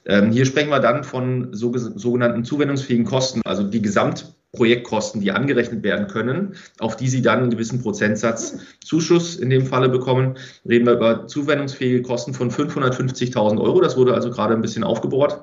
Ähm, 0.06 0.30
hier 0.30 0.46
sprechen 0.46 0.70
wir 0.70 0.80
dann 0.80 1.04
von 1.04 1.48
so, 1.52 1.72
sogenannten 1.76 2.44
zuwendungsfähigen 2.44 3.04
Kosten, 3.04 3.42
also 3.44 3.62
die 3.64 3.82
Gesamtprojektkosten, 3.82 5.20
die 5.20 5.32
angerechnet 5.32 5.82
werden 5.82 6.06
können, 6.06 6.54
auf 6.78 6.96
die 6.96 7.08
Sie 7.08 7.22
dann 7.22 7.40
einen 7.40 7.50
gewissen 7.50 7.82
Prozentsatz 7.82 8.58
Zuschuss 8.84 9.36
in 9.36 9.50
dem 9.50 9.66
Falle 9.66 9.88
bekommen. 9.88 10.36
Reden 10.68 10.86
wir 10.86 10.94
über 10.94 11.26
zuwendungsfähige 11.26 12.02
Kosten 12.02 12.34
von 12.34 12.50
550.000 12.50 13.60
Euro. 13.60 13.80
Das 13.80 13.96
wurde 13.96 14.14
also 14.14 14.30
gerade 14.30 14.54
ein 14.54 14.62
bisschen 14.62 14.84
aufgebohrt. 14.84 15.42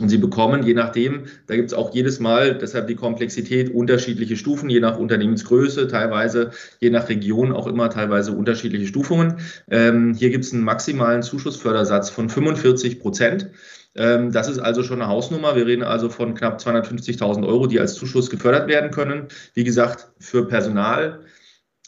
Und 0.00 0.08
Sie 0.08 0.16
bekommen, 0.16 0.62
je 0.62 0.72
nachdem, 0.72 1.24
da 1.46 1.54
gibt 1.54 1.68
es 1.68 1.74
auch 1.74 1.94
jedes 1.94 2.18
Mal, 2.18 2.56
deshalb 2.56 2.86
die 2.86 2.94
Komplexität, 2.94 3.74
unterschiedliche 3.74 4.38
Stufen, 4.38 4.70
je 4.70 4.80
nach 4.80 4.98
Unternehmensgröße, 4.98 5.86
teilweise, 5.86 6.50
je 6.80 6.88
nach 6.88 7.10
Region 7.10 7.52
auch 7.52 7.66
immer 7.66 7.90
teilweise 7.90 8.32
unterschiedliche 8.32 8.86
Stufungen. 8.86 9.36
Ähm, 9.70 10.14
hier 10.14 10.30
gibt 10.30 10.44
es 10.46 10.52
einen 10.54 10.64
maximalen 10.64 11.22
Zuschussfördersatz 11.22 12.08
von 12.08 12.30
45 12.30 13.00
Prozent. 13.00 13.50
Ähm, 13.94 14.32
das 14.32 14.48
ist 14.48 14.58
also 14.58 14.82
schon 14.82 15.02
eine 15.02 15.10
Hausnummer. 15.10 15.56
Wir 15.56 15.66
reden 15.66 15.82
also 15.82 16.08
von 16.08 16.34
knapp 16.34 16.60
250.000 16.60 17.46
Euro, 17.46 17.66
die 17.66 17.80
als 17.80 17.94
Zuschuss 17.94 18.30
gefördert 18.30 18.68
werden 18.68 18.90
können. 18.90 19.28
Wie 19.54 19.64
gesagt, 19.64 20.12
für 20.18 20.46
Personal 20.46 21.20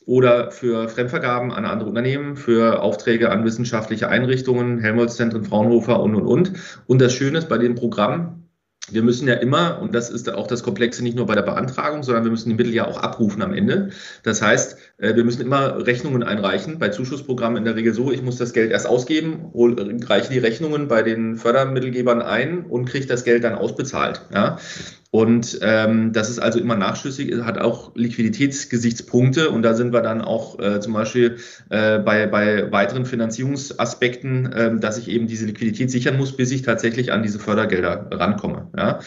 oder 0.07 0.51
für 0.51 0.89
Fremdvergaben 0.89 1.51
an 1.51 1.65
andere 1.65 1.89
Unternehmen, 1.89 2.37
für 2.37 2.83
Aufträge 2.83 3.31
an 3.31 3.45
wissenschaftliche 3.45 4.09
Einrichtungen, 4.09 4.79
Helmholtz-Zentren, 4.79 5.45
Fraunhofer 5.45 6.01
und, 6.01 6.15
und, 6.15 6.27
und. 6.27 6.53
Und 6.87 7.01
das 7.01 7.15
Schöne 7.15 7.39
ist 7.39 7.49
bei 7.49 7.59
dem 7.59 7.75
Programm, 7.75 8.45
wir 8.91 9.03
müssen 9.03 9.27
ja 9.27 9.35
immer, 9.35 9.81
und 9.81 9.95
das 9.95 10.11
ist 10.11 10.31
auch 10.31 10.47
das 10.47 10.63
Komplexe 10.63 11.03
nicht 11.03 11.17
nur 11.17 11.25
bei 11.25 11.35
der 11.35 11.43
Beantragung, 11.43 12.03
sondern 12.03 12.25
wir 12.25 12.31
müssen 12.31 12.51
die 12.51 12.55
Mittel 12.55 12.75
ja 12.75 12.87
auch 12.87 12.99
abrufen 12.99 13.41
am 13.41 13.55
Ende. 13.55 13.91
Das 14.25 14.43
heißt, 14.43 14.77
wir 14.99 15.25
müssen 15.25 15.43
immer 15.43 15.87
Rechnungen 15.87 16.23
einreichen. 16.23 16.79
Bei 16.79 16.89
Zuschussprogrammen 16.89 17.59
in 17.59 17.65
der 17.65 17.77
Regel 17.77 17.93
so, 17.93 18.13
ich 18.13 18.23
muss 18.23 18.37
das 18.37 18.53
Geld 18.53 18.71
erst 18.71 18.87
ausgeben, 18.87 19.51
reiche 20.07 20.31
die 20.31 20.39
Rechnungen 20.39 20.87
bei 20.89 21.03
den 21.03 21.37
Fördermittelgebern 21.37 22.23
ein 22.23 22.65
und 22.65 22.85
kriege 22.85 23.07
das 23.07 23.25
Geld 23.25 23.43
dann 23.45 23.55
ausbezahlt. 23.55 24.23
Ja? 24.33 24.59
Und 25.15 25.61
ähm, 25.63 26.13
das 26.13 26.29
ist 26.29 26.41
also 26.41 26.59
immer 26.59 26.75
nachschüssig, 26.75 27.33
hat 27.45 27.57
auch 27.57 27.95
Liquiditätsgesichtspunkte 27.95 29.51
und 29.51 29.63
da 29.63 29.75
sind 29.75 29.93
wir 29.93 30.01
dann 30.01 30.21
auch 30.21 30.59
äh, 30.59 30.81
zum 30.81 30.93
Beispiel 30.93 31.37
äh, 31.71 32.01
bei, 32.01 32.27
bei 32.27 32.73
weiteren 32.73 33.07
Finanzierungsaspekten, 33.07 34.53
äh, 34.53 34.77
dass 34.81 34.99
ich 34.99 35.09
eben 35.09 35.29
diese 35.29 35.47
Liquidität 35.47 35.93
sichern 35.93 36.17
muss, 36.17 36.37
bis 36.37 36.51
ich 36.51 36.63
tatsächlich 36.63 37.13
an 37.13 37.23
diese 37.23 37.39
Fördergelder 37.39 38.09
rankomme. 38.11 38.71
Ja? 38.77 38.99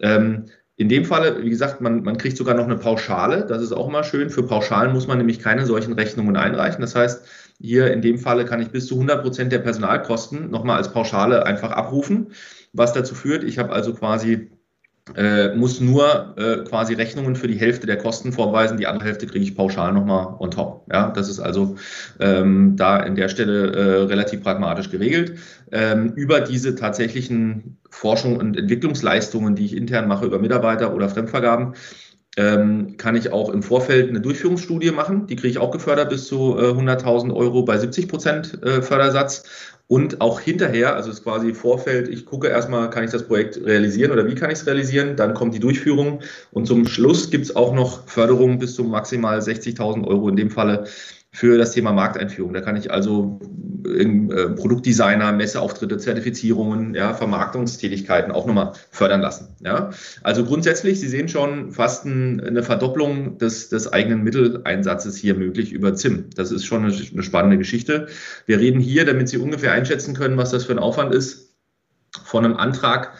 Ähm, 0.00 0.46
in 0.82 0.88
dem 0.88 1.04
Falle, 1.04 1.44
wie 1.44 1.48
gesagt, 1.48 1.80
man, 1.80 2.02
man 2.02 2.16
kriegt 2.18 2.36
sogar 2.36 2.56
noch 2.56 2.64
eine 2.64 2.76
Pauschale. 2.76 3.46
Das 3.46 3.62
ist 3.62 3.70
auch 3.70 3.88
immer 3.88 4.02
schön. 4.02 4.30
Für 4.30 4.42
Pauschalen 4.42 4.92
muss 4.92 5.06
man 5.06 5.16
nämlich 5.16 5.38
keine 5.38 5.64
solchen 5.64 5.92
Rechnungen 5.92 6.36
einreichen. 6.36 6.80
Das 6.80 6.96
heißt, 6.96 7.24
hier 7.60 7.92
in 7.92 8.02
dem 8.02 8.18
Falle 8.18 8.44
kann 8.44 8.60
ich 8.60 8.70
bis 8.70 8.86
zu 8.86 8.94
100 8.94 9.22
Prozent 9.22 9.52
der 9.52 9.60
Personalkosten 9.60 10.50
nochmal 10.50 10.78
als 10.78 10.92
Pauschale 10.92 11.46
einfach 11.46 11.70
abrufen, 11.70 12.32
was 12.72 12.92
dazu 12.92 13.14
führt, 13.14 13.44
ich 13.44 13.58
habe 13.58 13.70
also 13.72 13.94
quasi 13.94 14.50
äh, 15.16 15.54
muss 15.56 15.80
nur 15.80 16.34
äh, 16.36 16.58
quasi 16.64 16.94
Rechnungen 16.94 17.34
für 17.34 17.48
die 17.48 17.58
Hälfte 17.58 17.86
der 17.86 17.98
Kosten 17.98 18.32
vorweisen, 18.32 18.76
die 18.76 18.86
andere 18.86 19.08
Hälfte 19.08 19.26
kriege 19.26 19.44
ich 19.44 19.56
pauschal 19.56 19.92
nochmal 19.92 20.36
on 20.38 20.50
top. 20.52 20.86
Ja, 20.92 21.10
das 21.10 21.28
ist 21.28 21.40
also 21.40 21.76
ähm, 22.20 22.76
da 22.76 23.00
in 23.00 23.16
der 23.16 23.28
Stelle 23.28 23.72
äh, 23.72 24.02
relativ 24.04 24.42
pragmatisch 24.42 24.90
geregelt. 24.90 25.38
Ähm, 25.72 26.12
über 26.14 26.40
diese 26.40 26.76
tatsächlichen 26.76 27.78
Forschung 27.90 28.36
und 28.36 28.56
Entwicklungsleistungen, 28.56 29.56
die 29.56 29.64
ich 29.64 29.76
intern 29.76 30.06
mache 30.06 30.24
über 30.24 30.38
Mitarbeiter 30.38 30.94
oder 30.94 31.08
Fremdvergaben, 31.08 31.74
ähm, 32.36 32.96
kann 32.96 33.14
ich 33.14 33.30
auch 33.32 33.50
im 33.50 33.62
Vorfeld 33.62 34.08
eine 34.08 34.20
Durchführungsstudie 34.20 34.90
machen. 34.90 35.26
Die 35.26 35.36
kriege 35.36 35.48
ich 35.48 35.58
auch 35.58 35.70
gefördert 35.70 36.08
bis 36.08 36.26
zu 36.26 36.56
äh, 36.58 36.70
100.000 36.70 37.34
Euro 37.34 37.62
bei 37.62 37.76
70 37.76 38.08
Prozent 38.08 38.62
äh, 38.62 38.80
Fördersatz. 38.80 39.44
Und 39.92 40.22
auch 40.22 40.40
hinterher, 40.40 40.96
also 40.96 41.10
es 41.10 41.18
ist 41.18 41.22
quasi 41.22 41.52
Vorfeld, 41.52 42.08
ich 42.08 42.24
gucke 42.24 42.48
erstmal, 42.48 42.88
kann 42.88 43.04
ich 43.04 43.10
das 43.10 43.26
Projekt 43.26 43.62
realisieren 43.62 44.10
oder 44.10 44.26
wie 44.26 44.34
kann 44.34 44.50
ich 44.50 44.58
es 44.58 44.66
realisieren? 44.66 45.16
Dann 45.16 45.34
kommt 45.34 45.54
die 45.54 45.60
Durchführung 45.60 46.20
und 46.50 46.64
zum 46.66 46.86
Schluss 46.86 47.30
gibt 47.30 47.44
es 47.44 47.54
auch 47.54 47.74
noch 47.74 48.08
Förderungen 48.08 48.58
bis 48.58 48.74
zu 48.74 48.84
maximal 48.84 49.38
60.000 49.38 50.06
Euro 50.06 50.30
in 50.30 50.36
dem 50.36 50.48
Falle 50.48 50.86
für 51.32 51.56
das 51.58 51.72
Thema 51.72 51.92
Markteinführung. 51.92 52.52
Da 52.52 52.60
kann 52.60 52.76
ich 52.76 52.90
also 52.90 53.40
äh, 53.86 54.04
Produktdesigner, 54.50 55.32
Messeauftritte, 55.32 55.98
Zertifizierungen, 55.98 56.94
ja, 56.94 57.14
Vermarktungstätigkeiten 57.14 58.32
auch 58.32 58.46
nochmal 58.46 58.72
fördern 58.90 59.20
lassen. 59.20 59.48
Ja. 59.60 59.90
Also 60.22 60.44
grundsätzlich, 60.44 61.00
Sie 61.00 61.08
sehen 61.08 61.28
schon 61.28 61.72
fast 61.72 62.04
ein, 62.04 62.40
eine 62.40 62.62
Verdopplung 62.62 63.38
des, 63.38 63.70
des 63.70 63.92
eigenen 63.92 64.22
Mitteleinsatzes 64.22 65.16
hier 65.16 65.34
möglich 65.34 65.72
über 65.72 65.94
ZIM. 65.94 66.30
Das 66.36 66.52
ist 66.52 66.66
schon 66.66 66.84
eine, 66.84 66.94
eine 66.94 67.22
spannende 67.22 67.58
Geschichte. 67.58 68.08
Wir 68.46 68.60
reden 68.60 68.80
hier, 68.80 69.04
damit 69.04 69.28
Sie 69.28 69.38
ungefähr 69.38 69.72
einschätzen 69.72 70.14
können, 70.14 70.36
was 70.36 70.50
das 70.50 70.64
für 70.64 70.72
ein 70.72 70.78
Aufwand 70.78 71.14
ist, 71.14 71.54
von 72.24 72.44
einem 72.44 72.56
Antrag 72.56 73.12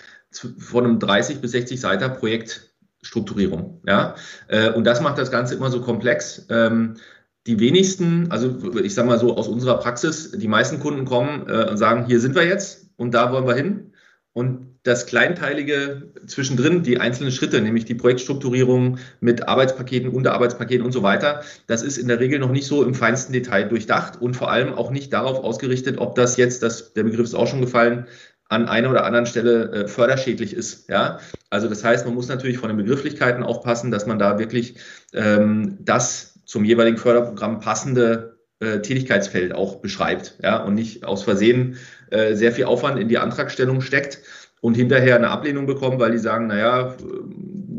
von 0.58 0.84
einem 0.84 0.98
30 0.98 1.40
bis 1.40 1.50
60 1.52 1.80
Seiter 1.80 2.08
Projektstrukturierung. 2.08 3.82
Ja? 3.86 4.14
Äh, 4.48 4.70
und 4.70 4.84
das 4.84 5.00
macht 5.00 5.18
das 5.18 5.30
Ganze 5.30 5.54
immer 5.54 5.70
so 5.70 5.80
komplex. 5.80 6.46
Die 7.46 7.58
wenigsten, 7.58 8.30
also 8.30 8.72
ich 8.80 8.94
sage 8.94 9.08
mal 9.08 9.18
so 9.18 9.36
aus 9.36 9.48
unserer 9.48 9.78
Praxis, 9.78 10.30
die 10.30 10.48
meisten 10.48 10.78
Kunden 10.78 11.04
kommen 11.04 11.48
äh, 11.48 11.70
und 11.70 11.76
sagen, 11.76 12.06
hier 12.06 12.20
sind 12.20 12.34
wir 12.34 12.46
jetzt 12.46 12.90
und 12.96 13.14
da 13.14 13.32
wollen 13.32 13.46
wir 13.46 13.54
hin. 13.54 13.92
Und 14.32 14.72
das 14.84 15.06
Kleinteilige 15.06 16.12
zwischendrin, 16.26 16.82
die 16.82 16.98
einzelnen 16.98 17.30
Schritte, 17.30 17.60
nämlich 17.60 17.84
die 17.84 17.94
Projektstrukturierung 17.94 18.98
mit 19.20 19.46
Arbeitspaketen, 19.46 20.10
Unterarbeitspaketen 20.10 20.84
und 20.84 20.92
so 20.92 21.02
weiter, 21.02 21.42
das 21.68 21.82
ist 21.82 21.98
in 21.98 22.08
der 22.08 22.18
Regel 22.18 22.40
noch 22.40 22.50
nicht 22.50 22.66
so 22.66 22.82
im 22.82 22.94
feinsten 22.94 23.32
Detail 23.32 23.64
durchdacht 23.64 24.20
und 24.20 24.34
vor 24.34 24.50
allem 24.50 24.74
auch 24.74 24.90
nicht 24.90 25.12
darauf 25.12 25.38
ausgerichtet, 25.44 25.98
ob 25.98 26.16
das 26.16 26.36
jetzt, 26.36 26.62
das, 26.62 26.94
der 26.94 27.04
Begriff 27.04 27.24
ist 27.24 27.34
auch 27.34 27.46
schon 27.46 27.60
gefallen, 27.60 28.06
an 28.48 28.68
einer 28.68 28.90
oder 28.90 29.04
anderen 29.04 29.26
Stelle 29.26 29.70
äh, 29.72 29.88
förderschädlich 29.88 30.52
ist. 30.52 30.88
Ja? 30.88 31.20
Also 31.48 31.68
das 31.68 31.84
heißt, 31.84 32.04
man 32.04 32.14
muss 32.14 32.28
natürlich 32.28 32.58
von 32.58 32.68
den 32.68 32.76
Begrifflichkeiten 32.76 33.42
aufpassen, 33.42 33.90
dass 33.90 34.06
man 34.06 34.18
da 34.18 34.38
wirklich 34.38 34.76
ähm, 35.14 35.78
das 35.80 36.31
zum 36.52 36.66
jeweiligen 36.66 36.98
Förderprogramm 36.98 37.60
passende 37.60 38.36
äh, 38.60 38.80
Tätigkeitsfeld 38.80 39.54
auch 39.54 39.76
beschreibt 39.76 40.38
ja, 40.42 40.62
und 40.62 40.74
nicht 40.74 41.02
aus 41.02 41.22
Versehen 41.22 41.78
äh, 42.10 42.34
sehr 42.34 42.52
viel 42.52 42.66
Aufwand 42.66 42.98
in 42.98 43.08
die 43.08 43.16
Antragstellung 43.16 43.80
steckt 43.80 44.18
und 44.60 44.74
hinterher 44.74 45.16
eine 45.16 45.30
Ablehnung 45.30 45.64
bekommt, 45.64 45.98
weil 45.98 46.12
die 46.12 46.18
sagen, 46.18 46.48
naja, 46.48 46.94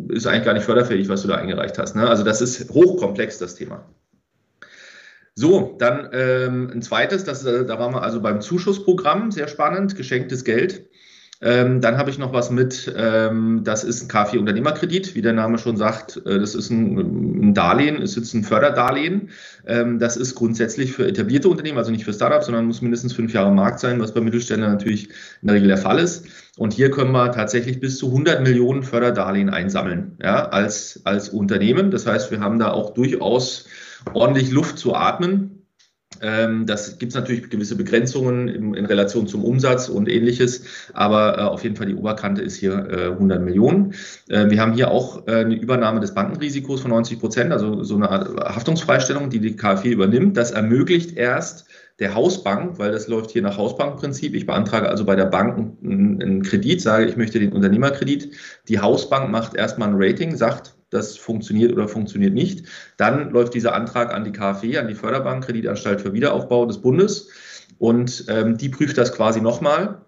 äh, 0.09 0.15
ist 0.15 0.25
eigentlich 0.25 0.45
gar 0.45 0.55
nicht 0.55 0.65
förderfähig, 0.65 1.07
was 1.07 1.21
du 1.21 1.27
da 1.27 1.35
eingereicht 1.35 1.77
hast. 1.77 1.95
Ne? 1.95 2.09
Also 2.09 2.23
das 2.23 2.41
ist 2.41 2.71
hochkomplex, 2.71 3.37
das 3.37 3.53
Thema. 3.53 3.87
So, 5.35 5.75
dann 5.77 6.09
ähm, 6.11 6.71
ein 6.73 6.81
zweites, 6.81 7.23
das, 7.25 7.45
äh, 7.45 7.67
da 7.67 7.77
waren 7.77 7.93
wir 7.93 8.01
also 8.01 8.21
beim 8.21 8.41
Zuschussprogramm, 8.41 9.29
sehr 9.31 9.49
spannend, 9.49 9.95
geschenktes 9.95 10.43
Geld. 10.43 10.89
Ähm, 11.41 11.81
dann 11.81 11.97
habe 11.97 12.09
ich 12.09 12.17
noch 12.17 12.31
was 12.31 12.51
mit, 12.51 12.93
ähm, 12.95 13.61
das 13.65 13.83
ist 13.83 14.03
ein 14.03 14.07
KfW 14.07 14.37
Unternehmerkredit, 14.37 15.13
wie 15.13 15.21
der 15.21 15.33
Name 15.33 15.57
schon 15.57 15.75
sagt, 15.75 16.17
äh, 16.25 16.39
das 16.39 16.55
ist 16.55 16.69
ein, 16.69 17.49
ein, 17.49 17.53
Darlehen, 17.53 18.01
ist 18.01 18.15
jetzt 18.15 18.33
ein 18.33 18.43
Förderdarlehen. 18.43 19.29
Ähm, 19.65 19.99
das 19.99 20.15
ist 20.15 20.35
grundsätzlich 20.35 20.93
für 20.93 21.05
etablierte 21.05 21.49
Unternehmen, 21.49 21.77
also 21.77 21.91
nicht 21.91 22.05
für 22.05 22.13
Startups, 22.13 22.45
sondern 22.45 22.65
muss 22.65 22.81
mindestens 22.81 23.13
fünf 23.13 23.33
Jahre 23.33 23.51
Markt 23.51 23.79
sein, 23.79 23.99
was 23.99 24.13
bei 24.13 24.21
Mittelständlern 24.21 24.71
natürlich 24.71 25.09
in 25.41 25.47
der 25.47 25.55
Regel 25.55 25.67
der 25.67 25.77
Fall 25.77 25.99
ist. 25.99 26.25
Und 26.57 26.71
hier 26.71 26.91
können 26.91 27.11
wir 27.11 27.31
tatsächlich 27.31 27.79
bis 27.81 27.97
zu 27.97 28.07
100 28.07 28.41
Millionen 28.41 28.83
Förderdarlehen 28.83 29.49
einsammeln, 29.49 30.17
ja, 30.21 30.45
als, 30.47 31.01
als 31.03 31.29
Unternehmen. 31.29 31.91
Das 31.91 32.05
heißt, 32.05 32.31
wir 32.31 32.39
haben 32.39 32.59
da 32.59 32.71
auch 32.71 32.93
durchaus 32.93 33.65
ordentlich 34.13 34.51
Luft 34.51 34.77
zu 34.77 34.95
atmen. 34.95 35.62
Ähm, 36.21 36.65
das 36.65 36.97
gibt 36.97 37.11
es 37.11 37.15
natürlich 37.15 37.49
gewisse 37.49 37.75
Begrenzungen 37.75 38.47
in, 38.47 38.73
in, 38.73 38.85
Relation 38.85 39.27
zum 39.27 39.43
Umsatz 39.43 39.89
und 39.89 40.09
ähnliches, 40.09 40.63
aber 40.93 41.37
äh, 41.37 41.41
auf 41.41 41.63
jeden 41.63 41.75
Fall 41.75 41.87
die 41.87 41.95
Oberkante 41.95 42.41
ist 42.41 42.55
hier 42.55 42.73
äh, 42.89 43.11
100 43.11 43.41
Millionen. 43.41 43.93
Äh, 44.29 44.49
wir 44.49 44.59
haben 44.61 44.73
hier 44.73 44.91
auch 44.91 45.27
äh, 45.27 45.41
eine 45.41 45.55
Übernahme 45.55 45.99
des 45.99 46.13
Bankenrisikos 46.13 46.81
von 46.81 46.91
90 46.91 47.19
Prozent, 47.19 47.51
also 47.51 47.83
so 47.83 47.95
eine 47.95 48.09
Art 48.09 48.29
Haftungsfreistellung, 48.55 49.29
die 49.29 49.39
die 49.39 49.55
KfW 49.55 49.89
übernimmt. 49.91 50.37
Das 50.37 50.51
ermöglicht 50.51 51.17
erst 51.17 51.65
der 51.99 52.15
Hausbank, 52.15 52.79
weil 52.79 52.91
das 52.91 53.07
läuft 53.07 53.31
hier 53.31 53.41
nach 53.41 53.57
Hausbankprinzip. 53.57 54.33
Ich 54.33 54.45
beantrage 54.45 54.89
also 54.89 55.05
bei 55.05 55.15
der 55.15 55.25
Bank 55.25 55.77
einen, 55.83 56.21
einen 56.21 56.43
Kredit, 56.43 56.81
sage, 56.81 57.05
ich 57.05 57.17
möchte 57.17 57.39
den 57.39 57.53
Unternehmerkredit. 57.53 58.31
Die 58.67 58.79
Hausbank 58.79 59.29
macht 59.29 59.55
erstmal 59.55 59.89
ein 59.89 59.95
Rating, 59.97 60.35
sagt, 60.35 60.75
das 60.93 61.17
funktioniert 61.17 61.73
oder 61.73 61.87
funktioniert 61.87 62.33
nicht. 62.33 62.65
Dann 62.97 63.31
läuft 63.31 63.53
dieser 63.53 63.73
Antrag 63.73 64.13
an 64.13 64.23
die 64.23 64.31
KfW, 64.31 64.77
an 64.77 64.87
die 64.87 64.95
Förderbank, 64.95 65.45
Kreditanstalt 65.45 66.01
für 66.01 66.13
Wiederaufbau 66.13 66.65
des 66.65 66.79
Bundes. 66.79 67.29
Und 67.77 68.25
ähm, 68.27 68.57
die 68.57 68.69
prüft 68.69 68.97
das 68.97 69.13
quasi 69.13 69.41
nochmal, 69.41 70.01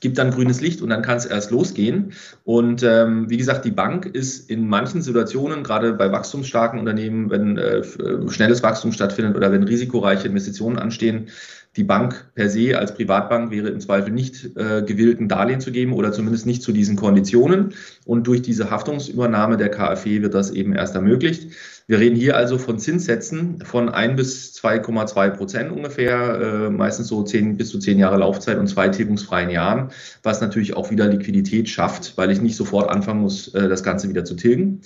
gibt 0.00 0.18
dann 0.18 0.30
grünes 0.30 0.60
Licht 0.60 0.82
und 0.82 0.90
dann 0.90 1.02
kann 1.02 1.16
es 1.16 1.26
erst 1.26 1.50
losgehen. 1.50 2.12
Und 2.44 2.82
ähm, 2.82 3.28
wie 3.28 3.36
gesagt, 3.36 3.64
die 3.64 3.70
Bank 3.70 4.06
ist 4.06 4.50
in 4.50 4.68
manchen 4.68 5.02
Situationen, 5.02 5.62
gerade 5.62 5.92
bei 5.94 6.12
wachstumsstarken 6.12 6.78
Unternehmen, 6.78 7.30
wenn 7.30 7.56
äh, 7.58 7.82
schnelles 8.28 8.62
Wachstum 8.62 8.92
stattfindet 8.92 9.36
oder 9.36 9.50
wenn 9.50 9.62
risikoreiche 9.62 10.28
Investitionen 10.28 10.78
anstehen, 10.78 11.28
die 11.76 11.84
Bank 11.84 12.30
per 12.34 12.48
se 12.48 12.78
als 12.78 12.94
Privatbank 12.94 13.50
wäre 13.50 13.68
im 13.68 13.80
Zweifel 13.80 14.12
nicht 14.12 14.56
äh, 14.56 14.82
gewillt, 14.82 15.20
ein 15.20 15.28
Darlehen 15.28 15.60
zu 15.60 15.72
geben 15.72 15.92
oder 15.92 16.12
zumindest 16.12 16.46
nicht 16.46 16.62
zu 16.62 16.72
diesen 16.72 16.96
Konditionen. 16.96 17.74
Und 18.04 18.26
durch 18.26 18.42
diese 18.42 18.70
Haftungsübernahme 18.70 19.56
der 19.56 19.70
KfW 19.70 20.22
wird 20.22 20.34
das 20.34 20.50
eben 20.50 20.74
erst 20.74 20.94
ermöglicht. 20.94 21.48
Wir 21.86 21.98
reden 21.98 22.16
hier 22.16 22.36
also 22.36 22.56
von 22.56 22.78
Zinssätzen 22.78 23.60
von 23.62 23.90
1 23.90 24.16
bis 24.16 24.54
2,2 24.54 25.30
Prozent 25.30 25.70
ungefähr, 25.70 26.40
äh, 26.40 26.70
meistens 26.70 27.08
so 27.08 27.22
10 27.22 27.58
bis 27.58 27.68
zu 27.68 27.78
10 27.78 27.98
Jahre 27.98 28.16
Laufzeit 28.18 28.56
und 28.58 28.68
zwei 28.68 28.88
tilgungsfreien 28.88 29.50
Jahren, 29.50 29.90
was 30.22 30.40
natürlich 30.40 30.76
auch 30.76 30.90
wieder 30.90 31.08
Liquidität 31.08 31.68
schafft, 31.68 32.16
weil 32.16 32.30
ich 32.30 32.40
nicht 32.40 32.56
sofort 32.56 32.88
anfangen 32.88 33.20
muss, 33.20 33.48
äh, 33.48 33.68
das 33.68 33.82
Ganze 33.82 34.08
wieder 34.08 34.24
zu 34.24 34.34
tilgen. 34.34 34.80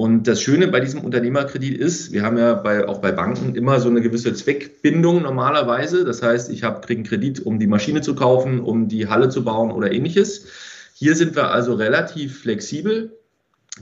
Und 0.00 0.26
das 0.26 0.40
Schöne 0.40 0.68
bei 0.68 0.80
diesem 0.80 1.04
Unternehmerkredit 1.04 1.76
ist, 1.76 2.10
wir 2.10 2.22
haben 2.22 2.38
ja 2.38 2.54
bei, 2.54 2.88
auch 2.88 3.02
bei 3.02 3.12
Banken 3.12 3.54
immer 3.54 3.80
so 3.80 3.90
eine 3.90 4.00
gewisse 4.00 4.32
Zweckbindung 4.32 5.20
normalerweise. 5.20 6.06
Das 6.06 6.22
heißt, 6.22 6.50
ich 6.50 6.62
kriege 6.62 7.00
einen 7.00 7.04
Kredit, 7.04 7.40
um 7.40 7.58
die 7.58 7.66
Maschine 7.66 8.00
zu 8.00 8.14
kaufen, 8.14 8.60
um 8.60 8.88
die 8.88 9.08
Halle 9.08 9.28
zu 9.28 9.44
bauen 9.44 9.70
oder 9.70 9.92
ähnliches. 9.92 10.46
Hier 10.94 11.14
sind 11.16 11.36
wir 11.36 11.50
also 11.50 11.74
relativ 11.74 12.40
flexibel. 12.40 13.19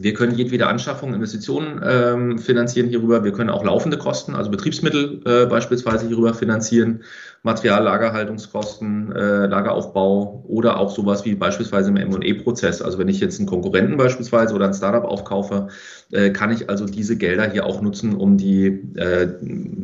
Wir 0.01 0.14
können 0.14 0.34
jedwede 0.34 0.66
Anschaffung, 0.66 1.14
Investitionen 1.14 1.80
ähm, 1.84 2.38
finanzieren 2.38 2.88
hierüber. 2.88 3.24
Wir 3.24 3.32
können 3.32 3.51
auch 3.51 3.64
laufende 3.64 3.99
Kosten, 3.99 4.34
also 4.34 4.51
Betriebsmittel 4.51 5.20
äh, 5.24 5.46
beispielsweise 5.46 6.07
hierüber 6.07 6.34
finanzieren, 6.34 7.03
Material, 7.42 7.84
Lagerhaltungskosten, 7.84 9.12
äh, 9.12 9.46
Lageraufbau 9.46 10.44
oder 10.46 10.78
auch 10.78 10.90
sowas 10.90 11.24
wie 11.24 11.34
beispielsweise 11.34 11.90
im 11.90 11.96
M&E-Prozess. 11.96 12.82
Also 12.82 12.99
wenn 12.99 13.09
ich 13.09 13.20
jetzt 13.20 13.38
einen 13.38 13.49
Konkurrenten 13.49 13.96
beispielsweise 13.96 14.55
oder 14.55 14.66
ein 14.66 14.74
Startup 14.74 15.05
aufkaufe, 15.05 15.68
äh, 16.12 16.30
kann 16.30 16.51
ich 16.51 16.68
also 16.68 16.86
diese 16.86 17.16
Gelder 17.16 17.51
hier 17.51 17.66
auch 17.66 17.80
nutzen, 17.80 18.14
um 18.14 18.36
die, 18.36 18.66
äh, 18.96 19.28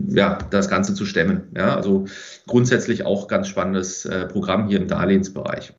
ja, 0.08 0.38
das 0.50 0.68
Ganze 0.68 0.94
zu 0.94 1.04
stemmen. 1.06 1.48
Ja, 1.56 1.76
also 1.76 2.06
grundsätzlich 2.46 3.04
auch 3.06 3.28
ganz 3.28 3.48
spannendes 3.48 4.04
äh, 4.04 4.26
Programm 4.26 4.68
hier 4.68 4.80
im 4.80 4.88
Darlehensbereich. 4.88 5.72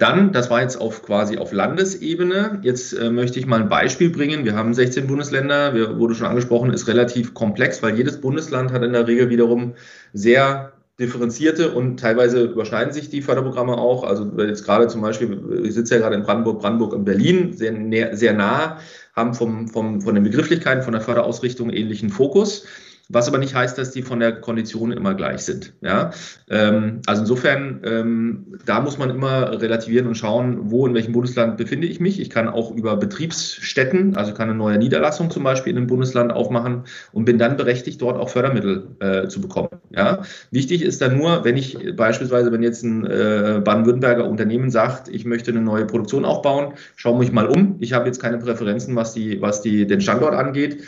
Dann, 0.00 0.32
das 0.32 0.48
war 0.48 0.62
jetzt 0.62 0.80
auf 0.80 1.02
quasi 1.02 1.36
auf 1.36 1.52
Landesebene. 1.52 2.60
Jetzt 2.62 2.94
äh, 2.94 3.10
möchte 3.10 3.38
ich 3.38 3.46
mal 3.46 3.60
ein 3.60 3.68
Beispiel 3.68 4.08
bringen. 4.08 4.46
Wir 4.46 4.54
haben 4.54 4.72
16 4.72 5.06
Bundesländer, 5.06 5.74
wir, 5.74 5.98
wurde 5.98 6.14
schon 6.14 6.26
angesprochen, 6.26 6.72
ist 6.72 6.88
relativ 6.88 7.34
komplex, 7.34 7.82
weil 7.82 7.96
jedes 7.96 8.18
Bundesland 8.18 8.72
hat 8.72 8.82
in 8.82 8.94
der 8.94 9.06
Regel 9.06 9.28
wiederum 9.28 9.74
sehr 10.14 10.72
differenzierte 10.98 11.72
und 11.72 12.00
teilweise 12.00 12.44
überschneiden 12.44 12.94
sich 12.94 13.10
die 13.10 13.20
Förderprogramme 13.20 13.76
auch. 13.76 14.02
Also 14.02 14.30
jetzt 14.38 14.64
gerade 14.64 14.88
zum 14.88 15.02
Beispiel, 15.02 15.38
ich 15.64 15.74
sitze 15.74 15.96
ja 15.96 16.00
gerade 16.00 16.16
in 16.16 16.22
Brandenburg, 16.22 16.60
Brandenburg 16.60 16.94
und 16.94 17.04
Berlin, 17.04 17.52
sehr, 17.52 18.16
sehr 18.16 18.32
nah, 18.32 18.78
haben 19.14 19.34
vom, 19.34 19.68
vom, 19.68 20.00
von 20.00 20.14
den 20.14 20.24
Begrifflichkeiten, 20.24 20.82
von 20.82 20.94
der 20.94 21.02
Förderausrichtung 21.02 21.68
ähnlichen 21.68 22.08
Fokus 22.08 22.66
was 23.12 23.26
aber 23.26 23.38
nicht 23.38 23.54
heißt, 23.54 23.76
dass 23.76 23.90
die 23.90 24.02
von 24.02 24.20
der 24.20 24.40
Kondition 24.40 24.92
immer 24.92 25.14
gleich 25.14 25.42
sind. 25.42 25.72
Ja? 25.80 26.12
Ähm, 26.48 27.00
also 27.06 27.22
insofern, 27.22 27.80
ähm, 27.84 28.58
da 28.64 28.80
muss 28.80 28.98
man 28.98 29.10
immer 29.10 29.60
relativieren 29.60 30.06
und 30.06 30.14
schauen, 30.14 30.70
wo 30.70 30.86
in 30.86 30.94
welchem 30.94 31.12
Bundesland 31.12 31.56
befinde 31.56 31.88
ich 31.88 31.98
mich. 31.98 32.20
Ich 32.20 32.30
kann 32.30 32.48
auch 32.48 32.70
über 32.70 32.96
Betriebsstätten, 32.96 34.16
also 34.16 34.32
kann 34.32 34.48
eine 34.48 34.56
neue 34.56 34.78
Niederlassung 34.78 35.30
zum 35.30 35.42
Beispiel 35.42 35.72
in 35.72 35.78
einem 35.78 35.86
Bundesland 35.88 36.32
aufmachen 36.32 36.84
und 37.12 37.24
bin 37.24 37.38
dann 37.38 37.56
berechtigt, 37.56 38.00
dort 38.00 38.16
auch 38.16 38.28
Fördermittel 38.28 38.86
äh, 39.00 39.26
zu 39.26 39.40
bekommen. 39.40 39.70
Ja? 39.90 40.22
Wichtig 40.52 40.82
ist 40.82 41.02
dann 41.02 41.18
nur, 41.18 41.44
wenn 41.44 41.56
ich 41.56 41.76
beispielsweise, 41.96 42.52
wenn 42.52 42.62
jetzt 42.62 42.84
ein 42.84 43.04
äh, 43.06 43.60
Baden-Württemberger 43.64 44.28
Unternehmen 44.28 44.70
sagt, 44.70 45.08
ich 45.08 45.24
möchte 45.24 45.50
eine 45.50 45.62
neue 45.62 45.84
Produktion 45.84 46.24
aufbauen, 46.24 46.74
schau 46.94 47.18
mich 47.18 47.32
mal 47.32 47.46
um. 47.46 47.76
Ich 47.80 47.92
habe 47.92 48.06
jetzt 48.06 48.22
keine 48.22 48.38
Präferenzen, 48.38 48.94
was, 48.94 49.14
die, 49.14 49.42
was 49.42 49.62
die, 49.62 49.86
den 49.86 50.00
Standort 50.00 50.34
angeht 50.34 50.84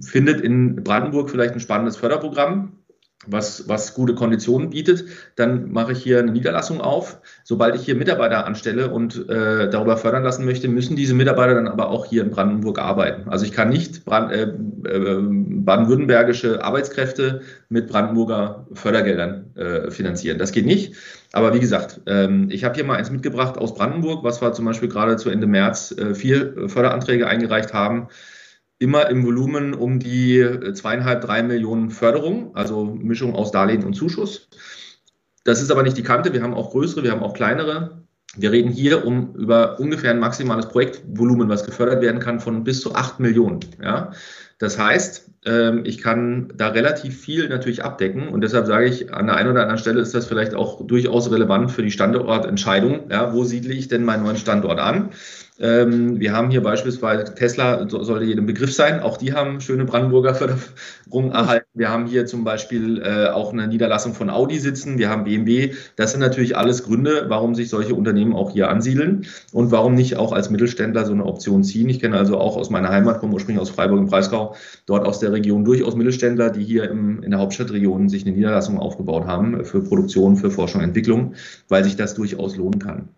findet 0.00 0.40
in 0.40 0.82
Brandenburg 0.82 1.30
vielleicht 1.30 1.54
ein 1.54 1.60
spannendes 1.60 1.96
Förderprogramm, 1.96 2.72
was, 3.26 3.68
was 3.68 3.92
gute 3.92 4.14
Konditionen 4.14 4.70
bietet, 4.70 5.04
dann 5.36 5.72
mache 5.72 5.92
ich 5.92 6.02
hier 6.02 6.20
eine 6.20 6.32
Niederlassung 6.32 6.80
auf. 6.80 7.18
Sobald 7.44 7.74
ich 7.74 7.82
hier 7.82 7.94
Mitarbeiter 7.94 8.46
anstelle 8.46 8.90
und 8.90 9.28
äh, 9.28 9.68
darüber 9.68 9.98
fördern 9.98 10.22
lassen 10.22 10.46
möchte, 10.46 10.68
müssen 10.68 10.96
diese 10.96 11.12
Mitarbeiter 11.12 11.54
dann 11.54 11.68
aber 11.68 11.90
auch 11.90 12.06
hier 12.06 12.22
in 12.22 12.30
Brandenburg 12.30 12.78
arbeiten. 12.78 13.28
Also 13.28 13.44
ich 13.44 13.52
kann 13.52 13.68
nicht 13.68 14.06
Brand, 14.06 14.32
äh, 14.32 14.44
äh, 14.44 15.18
baden-württembergische 15.20 16.64
Arbeitskräfte 16.64 17.42
mit 17.68 17.88
Brandenburger 17.88 18.66
Fördergeldern 18.72 19.54
äh, 19.54 19.90
finanzieren. 19.90 20.38
Das 20.38 20.52
geht 20.52 20.64
nicht. 20.64 20.94
Aber 21.32 21.52
wie 21.52 21.60
gesagt, 21.60 22.00
ähm, 22.06 22.48
ich 22.50 22.64
habe 22.64 22.74
hier 22.74 22.84
mal 22.84 22.96
eins 22.96 23.10
mitgebracht 23.10 23.58
aus 23.58 23.74
Brandenburg, 23.74 24.24
was 24.24 24.40
wir 24.40 24.54
zum 24.54 24.64
Beispiel 24.64 24.88
gerade 24.88 25.16
zu 25.16 25.28
Ende 25.28 25.46
März 25.46 25.92
äh, 25.92 26.14
vier 26.14 26.70
Förderanträge 26.70 27.26
eingereicht 27.26 27.74
haben 27.74 28.08
immer 28.80 29.08
im 29.10 29.24
Volumen 29.24 29.74
um 29.74 30.00
die 30.00 30.38
äh, 30.38 30.72
zweieinhalb, 30.72 31.20
drei 31.20 31.42
Millionen 31.42 31.90
Förderung, 31.90 32.56
also 32.56 32.84
Mischung 32.84 33.36
aus 33.36 33.52
Darlehen 33.52 33.84
und 33.84 33.94
Zuschuss. 33.94 34.48
Das 35.44 35.62
ist 35.62 35.70
aber 35.70 35.82
nicht 35.82 35.96
die 35.96 36.02
Kante. 36.02 36.32
Wir 36.32 36.42
haben 36.42 36.54
auch 36.54 36.70
größere, 36.70 37.04
wir 37.04 37.12
haben 37.12 37.22
auch 37.22 37.34
kleinere. 37.34 38.02
Wir 38.36 38.52
reden 38.52 38.70
hier 38.70 39.04
um 39.06 39.34
über 39.34 39.78
ungefähr 39.80 40.12
ein 40.12 40.18
maximales 40.18 40.68
Projektvolumen, 40.68 41.48
was 41.48 41.64
gefördert 41.64 42.00
werden 42.00 42.20
kann, 42.20 42.40
von 42.40 42.64
bis 42.64 42.80
zu 42.80 42.94
acht 42.94 43.20
Millionen. 43.20 43.60
Ja? 43.82 44.12
Das 44.58 44.78
heißt, 44.78 45.30
ähm, 45.46 45.82
ich 45.84 45.98
kann 45.98 46.52
da 46.54 46.68
relativ 46.68 47.18
viel 47.18 47.48
natürlich 47.48 47.82
abdecken 47.84 48.28
und 48.28 48.42
deshalb 48.42 48.66
sage 48.66 48.86
ich, 48.86 49.12
an 49.12 49.26
der 49.26 49.36
einen 49.36 49.50
oder 49.50 49.62
anderen 49.62 49.78
Stelle 49.78 50.00
ist 50.00 50.14
das 50.14 50.26
vielleicht 50.26 50.54
auch 50.54 50.86
durchaus 50.86 51.30
relevant 51.30 51.70
für 51.70 51.82
die 51.82 51.90
Standortentscheidung. 51.90 53.10
Ja, 53.10 53.34
wo 53.34 53.44
siedle 53.44 53.74
ich 53.74 53.88
denn 53.88 54.04
meinen 54.04 54.22
neuen 54.22 54.36
Standort 54.36 54.78
an? 54.78 55.10
Ähm, 55.60 56.18
wir 56.18 56.32
haben 56.32 56.50
hier 56.50 56.62
beispielsweise 56.62 57.34
Tesla, 57.34 57.86
sollte 57.86 58.24
jedem 58.24 58.46
Begriff 58.46 58.74
sein, 58.74 59.00
auch 59.00 59.18
die 59.18 59.34
haben 59.34 59.60
schöne 59.60 59.84
Brandenburger 59.84 60.34
Förderung 60.34 61.32
erhalten. 61.32 61.66
Wir 61.74 61.90
haben 61.90 62.06
hier 62.06 62.24
zum 62.24 62.44
Beispiel 62.44 63.02
äh, 63.02 63.28
auch 63.28 63.52
eine 63.52 63.68
Niederlassung 63.68 64.14
von 64.14 64.30
Audi 64.30 64.58
sitzen, 64.58 64.98
wir 64.98 65.10
haben 65.10 65.24
BMW. 65.24 65.74
Das 65.96 66.12
sind 66.12 66.20
natürlich 66.20 66.56
alles 66.56 66.84
Gründe, 66.84 67.26
warum 67.28 67.54
sich 67.54 67.68
solche 67.68 67.94
Unternehmen 67.94 68.34
auch 68.34 68.52
hier 68.52 68.70
ansiedeln 68.70 69.26
und 69.52 69.70
warum 69.70 69.94
nicht 69.94 70.16
auch 70.16 70.32
als 70.32 70.48
Mittelständler 70.48 71.04
so 71.04 71.12
eine 71.12 71.26
Option 71.26 71.62
ziehen. 71.62 71.90
Ich 71.90 72.00
kenne 72.00 72.16
also 72.16 72.38
auch 72.38 72.56
aus 72.56 72.70
meiner 72.70 72.88
Heimat, 72.88 73.20
komme 73.20 73.34
ursprünglich 73.34 73.60
aus 73.60 73.70
Freiburg 73.70 73.98
im 73.98 74.06
Breisgau, 74.06 74.56
dort 74.86 75.06
aus 75.06 75.18
der 75.18 75.32
Region 75.32 75.66
durchaus 75.66 75.94
Mittelständler, 75.94 76.48
die 76.48 76.64
hier 76.64 76.90
im, 76.90 77.22
in 77.22 77.32
der 77.32 77.40
Hauptstadtregion 77.40 78.08
sich 78.08 78.24
eine 78.24 78.34
Niederlassung 78.34 78.78
aufgebaut 78.78 79.26
haben 79.26 79.62
für 79.66 79.82
Produktion, 79.82 80.36
für 80.36 80.50
Forschung 80.50 80.80
und 80.80 80.86
Entwicklung, 80.86 81.34
weil 81.68 81.84
sich 81.84 81.96
das 81.96 82.14
durchaus 82.14 82.56
lohnen 82.56 82.78
kann. 82.78 83.10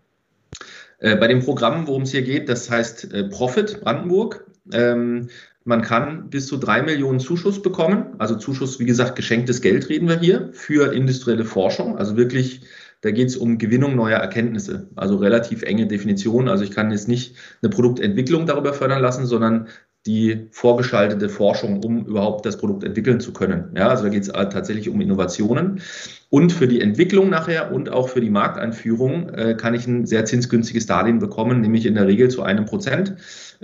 Äh, 1.02 1.16
bei 1.16 1.26
dem 1.26 1.40
Programm, 1.40 1.88
worum 1.88 2.02
es 2.02 2.12
hier 2.12 2.22
geht, 2.22 2.48
das 2.48 2.70
heißt 2.70 3.12
äh, 3.12 3.24
Profit 3.24 3.80
Brandenburg. 3.80 4.46
Ähm, 4.72 5.28
man 5.64 5.82
kann 5.82 6.30
bis 6.30 6.46
zu 6.46 6.56
drei 6.56 6.80
Millionen 6.80 7.18
Zuschuss 7.18 7.60
bekommen. 7.60 8.14
Also 8.18 8.36
Zuschuss, 8.36 8.78
wie 8.78 8.84
gesagt, 8.84 9.16
geschenktes 9.16 9.60
Geld 9.60 9.88
reden 9.88 10.08
wir 10.08 10.20
hier 10.20 10.50
für 10.52 10.92
industrielle 10.92 11.44
Forschung. 11.44 11.98
Also 11.98 12.16
wirklich, 12.16 12.62
da 13.00 13.10
geht 13.10 13.28
es 13.28 13.36
um 13.36 13.58
Gewinnung 13.58 13.96
neuer 13.96 14.18
Erkenntnisse. 14.18 14.88
Also 14.94 15.16
relativ 15.16 15.62
enge 15.62 15.88
Definition. 15.88 16.48
Also 16.48 16.62
ich 16.62 16.70
kann 16.70 16.92
jetzt 16.92 17.08
nicht 17.08 17.34
eine 17.62 17.70
Produktentwicklung 17.70 18.46
darüber 18.46 18.72
fördern 18.72 19.02
lassen, 19.02 19.26
sondern 19.26 19.68
die 20.06 20.48
vorgeschaltete 20.50 21.28
Forschung, 21.28 21.82
um 21.84 22.04
überhaupt 22.06 22.44
das 22.44 22.56
Produkt 22.56 22.82
entwickeln 22.82 23.20
zu 23.20 23.32
können. 23.32 23.70
Ja, 23.76 23.88
also 23.88 24.04
da 24.04 24.08
geht 24.08 24.22
es 24.22 24.28
tatsächlich 24.28 24.88
um 24.88 25.00
Innovationen. 25.00 25.80
Und 26.28 26.50
für 26.50 26.66
die 26.66 26.80
Entwicklung 26.80 27.28
nachher 27.28 27.72
und 27.72 27.90
auch 27.90 28.08
für 28.08 28.20
die 28.20 28.30
Markteinführung 28.30 29.28
äh, 29.28 29.54
kann 29.54 29.74
ich 29.74 29.86
ein 29.86 30.06
sehr 30.06 30.24
zinsgünstiges 30.24 30.86
Darlehen 30.86 31.18
bekommen, 31.18 31.60
nämlich 31.60 31.86
in 31.86 31.94
der 31.94 32.06
Regel 32.06 32.30
zu 32.30 32.42
einem 32.42 32.64
Prozent. 32.64 33.14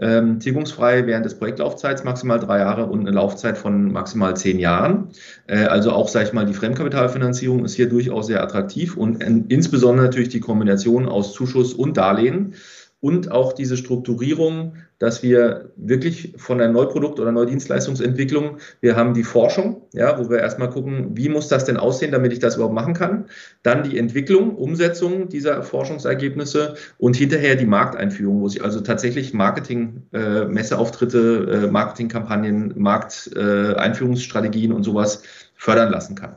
Ähm, 0.00 0.38
tilgungsfrei 0.38 1.06
während 1.06 1.24
des 1.24 1.34
Projektlaufzeits 1.34 2.04
maximal 2.04 2.38
drei 2.38 2.58
Jahre 2.58 2.86
und 2.86 3.00
eine 3.00 3.10
Laufzeit 3.10 3.58
von 3.58 3.90
maximal 3.90 4.36
zehn 4.36 4.60
Jahren. 4.60 5.08
Äh, 5.48 5.64
also 5.64 5.90
auch, 5.92 6.08
sage 6.08 6.26
ich 6.26 6.32
mal, 6.32 6.46
die 6.46 6.54
Fremdkapitalfinanzierung 6.54 7.64
ist 7.64 7.74
hier 7.74 7.88
durchaus 7.88 8.28
sehr 8.28 8.42
attraktiv 8.42 8.96
und 8.96 9.22
äh, 9.22 9.42
insbesondere 9.48 10.06
natürlich 10.06 10.28
die 10.28 10.40
Kombination 10.40 11.08
aus 11.08 11.32
Zuschuss 11.32 11.72
und 11.72 11.96
Darlehen 11.96 12.54
und 13.00 13.30
auch 13.30 13.52
diese 13.52 13.76
Strukturierung, 13.76 14.74
dass 14.98 15.22
wir 15.22 15.70
wirklich 15.76 16.34
von 16.36 16.58
der 16.58 16.68
Neuprodukt- 16.68 17.20
oder 17.20 17.30
Neudienstleistungsentwicklung, 17.30 18.58
wir 18.80 18.96
haben 18.96 19.14
die 19.14 19.22
Forschung, 19.22 19.82
ja, 19.92 20.18
wo 20.18 20.28
wir 20.28 20.38
erstmal 20.38 20.70
gucken, 20.70 21.16
wie 21.16 21.28
muss 21.28 21.48
das 21.48 21.64
denn 21.64 21.76
aussehen, 21.76 22.10
damit 22.10 22.32
ich 22.32 22.40
das 22.40 22.56
überhaupt 22.56 22.74
machen 22.74 22.94
kann. 22.94 23.26
Dann 23.62 23.84
die 23.84 23.98
Entwicklung, 23.98 24.56
Umsetzung 24.56 25.28
dieser 25.28 25.62
Forschungsergebnisse 25.62 26.74
und 26.98 27.16
hinterher 27.16 27.54
die 27.54 27.66
Markteinführung, 27.66 28.40
wo 28.40 28.48
sich 28.48 28.62
also 28.64 28.80
tatsächlich 28.80 29.32
Marketing, 29.32 30.02
äh, 30.12 30.44
Messeauftritte, 30.46 31.64
äh, 31.66 31.70
Marketingkampagnen, 31.70 32.74
Markteinführungsstrategien 32.76 34.72
äh, 34.72 34.74
und 34.74 34.82
sowas 34.82 35.22
fördern 35.54 35.92
lassen 35.92 36.16
kann. 36.16 36.36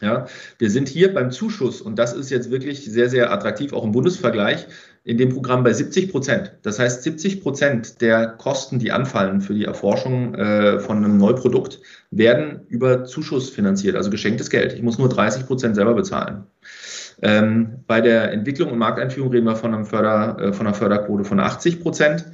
Ja, 0.00 0.26
wir 0.58 0.68
sind 0.68 0.88
hier 0.88 1.14
beim 1.14 1.30
Zuschuss 1.30 1.80
und 1.80 1.96
das 1.96 2.12
ist 2.12 2.28
jetzt 2.30 2.50
wirklich 2.50 2.84
sehr, 2.84 3.08
sehr 3.08 3.32
attraktiv, 3.32 3.72
auch 3.72 3.84
im 3.84 3.92
Bundesvergleich 3.92 4.66
in 5.04 5.18
dem 5.18 5.30
Programm 5.30 5.64
bei 5.64 5.72
70 5.72 6.10
Prozent. 6.10 6.52
Das 6.62 6.78
heißt, 6.78 7.02
70 7.02 7.42
Prozent 7.42 8.00
der 8.00 8.26
Kosten, 8.28 8.78
die 8.78 8.92
anfallen 8.92 9.40
für 9.40 9.54
die 9.54 9.64
Erforschung 9.64 10.34
äh, 10.34 10.78
von 10.78 10.98
einem 10.98 11.18
Neuprodukt, 11.18 11.80
werden 12.10 12.60
über 12.68 13.04
Zuschuss 13.04 13.50
finanziert, 13.50 13.96
also 13.96 14.10
geschenktes 14.10 14.48
Geld. 14.48 14.72
Ich 14.74 14.82
muss 14.82 14.98
nur 14.98 15.08
30 15.08 15.46
Prozent 15.46 15.74
selber 15.74 15.94
bezahlen. 15.94 16.44
Ähm, 17.20 17.80
bei 17.86 18.00
der 18.00 18.32
Entwicklung 18.32 18.70
und 18.70 18.78
Markteinführung 18.78 19.30
reden 19.30 19.46
wir 19.46 19.56
von, 19.56 19.84
Förder, 19.84 20.36
äh, 20.40 20.52
von 20.52 20.66
einer 20.66 20.74
Förderquote 20.74 21.24
von 21.24 21.40
80 21.40 21.80
Prozent. 21.80 22.24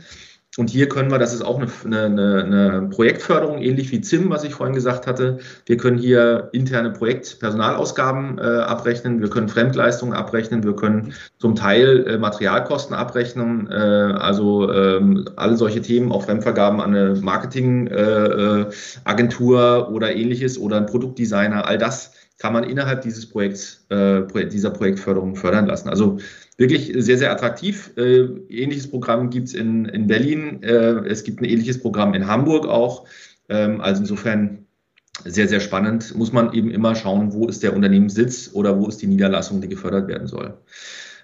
Und 0.59 0.71
hier 0.71 0.89
können 0.89 1.09
wir, 1.09 1.19
das 1.19 1.33
ist 1.33 1.43
auch 1.43 1.61
eine, 1.61 1.69
eine, 1.85 2.43
eine, 2.43 2.89
Projektförderung, 2.91 3.63
ähnlich 3.63 3.93
wie 3.93 4.01
ZIM, 4.01 4.29
was 4.29 4.43
ich 4.43 4.55
vorhin 4.55 4.75
gesagt 4.75 5.07
hatte. 5.07 5.39
Wir 5.67 5.77
können 5.77 5.99
hier 5.99 6.49
interne 6.51 6.91
Projektpersonalausgaben 6.91 8.39
äh, 8.39 8.43
abrechnen, 8.43 9.21
wir 9.21 9.31
können 9.31 9.49
Fremdleistungen 9.49 10.15
abrechnen, 10.15 10.65
wir 10.65 10.75
können 10.75 11.15
zum 11.39 11.55
Teil 11.55 12.05
äh, 12.09 12.19
Materialkosten 12.19 12.97
abrechnen, 12.97 13.71
äh, 13.71 13.75
also 13.75 14.73
ähm, 14.73 15.29
alle 15.37 15.57
solche 15.57 15.81
Themen, 15.81 16.11
auch 16.11 16.25
Fremdvergaben 16.25 16.81
an 16.81 16.93
eine 16.93 17.15
Marketingagentur 17.15 19.61
äh, 19.61 19.79
äh, 19.79 19.83
oder 19.93 20.17
ähnliches 20.17 20.59
oder 20.59 20.79
ein 20.79 20.87
Produktdesigner, 20.87 21.69
all 21.69 21.79
das 21.79 22.15
kann 22.39 22.53
man 22.53 22.65
innerhalb 22.65 23.03
dieses 23.03 23.27
Projekts, 23.27 23.87
äh, 23.91 24.23
dieser 24.49 24.71
Projektförderung 24.71 25.37
fördern 25.37 25.67
lassen. 25.67 25.89
Also 25.89 26.19
wirklich 26.59 26.93
sehr, 26.97 27.17
sehr 27.17 27.31
attraktiv. 27.31 27.93
Äh, 27.97 28.25
ähnliches 28.51 28.91
Programm 28.91 29.31
gibt 29.31 29.49
es 29.49 29.55
in, 29.55 29.87
in 29.87 30.07
Berlin. 30.07 30.63
Äh, 30.63 31.07
es 31.07 31.25
gibt 31.25 31.41
ein 31.41 31.45
ähnliches 31.45 31.81
Programm 31.81 32.13
in 32.15 32.27
Hamburg 32.27 32.67
auch. 32.67 33.07
Ähm, 33.49 33.81
also 33.81 34.03
insofern 34.03 34.67
sehr, 35.25 35.49
sehr 35.49 35.61
spannend. 35.61 36.15
Muss 36.17 36.33
man 36.33 36.53
eben 36.53 36.71
immer 36.71 36.95
schauen, 36.95 37.33
wo 37.33 37.47
ist 37.47 37.63
der 37.63 37.75
Unternehmenssitz 37.75 38.51
oder 38.53 38.79
wo 38.79 38.89
ist 38.89 39.01
die 39.01 39.07
Niederlassung, 39.07 39.61
die 39.61 39.69
gefördert 39.69 40.09
werden 40.09 40.27
soll. 40.27 40.59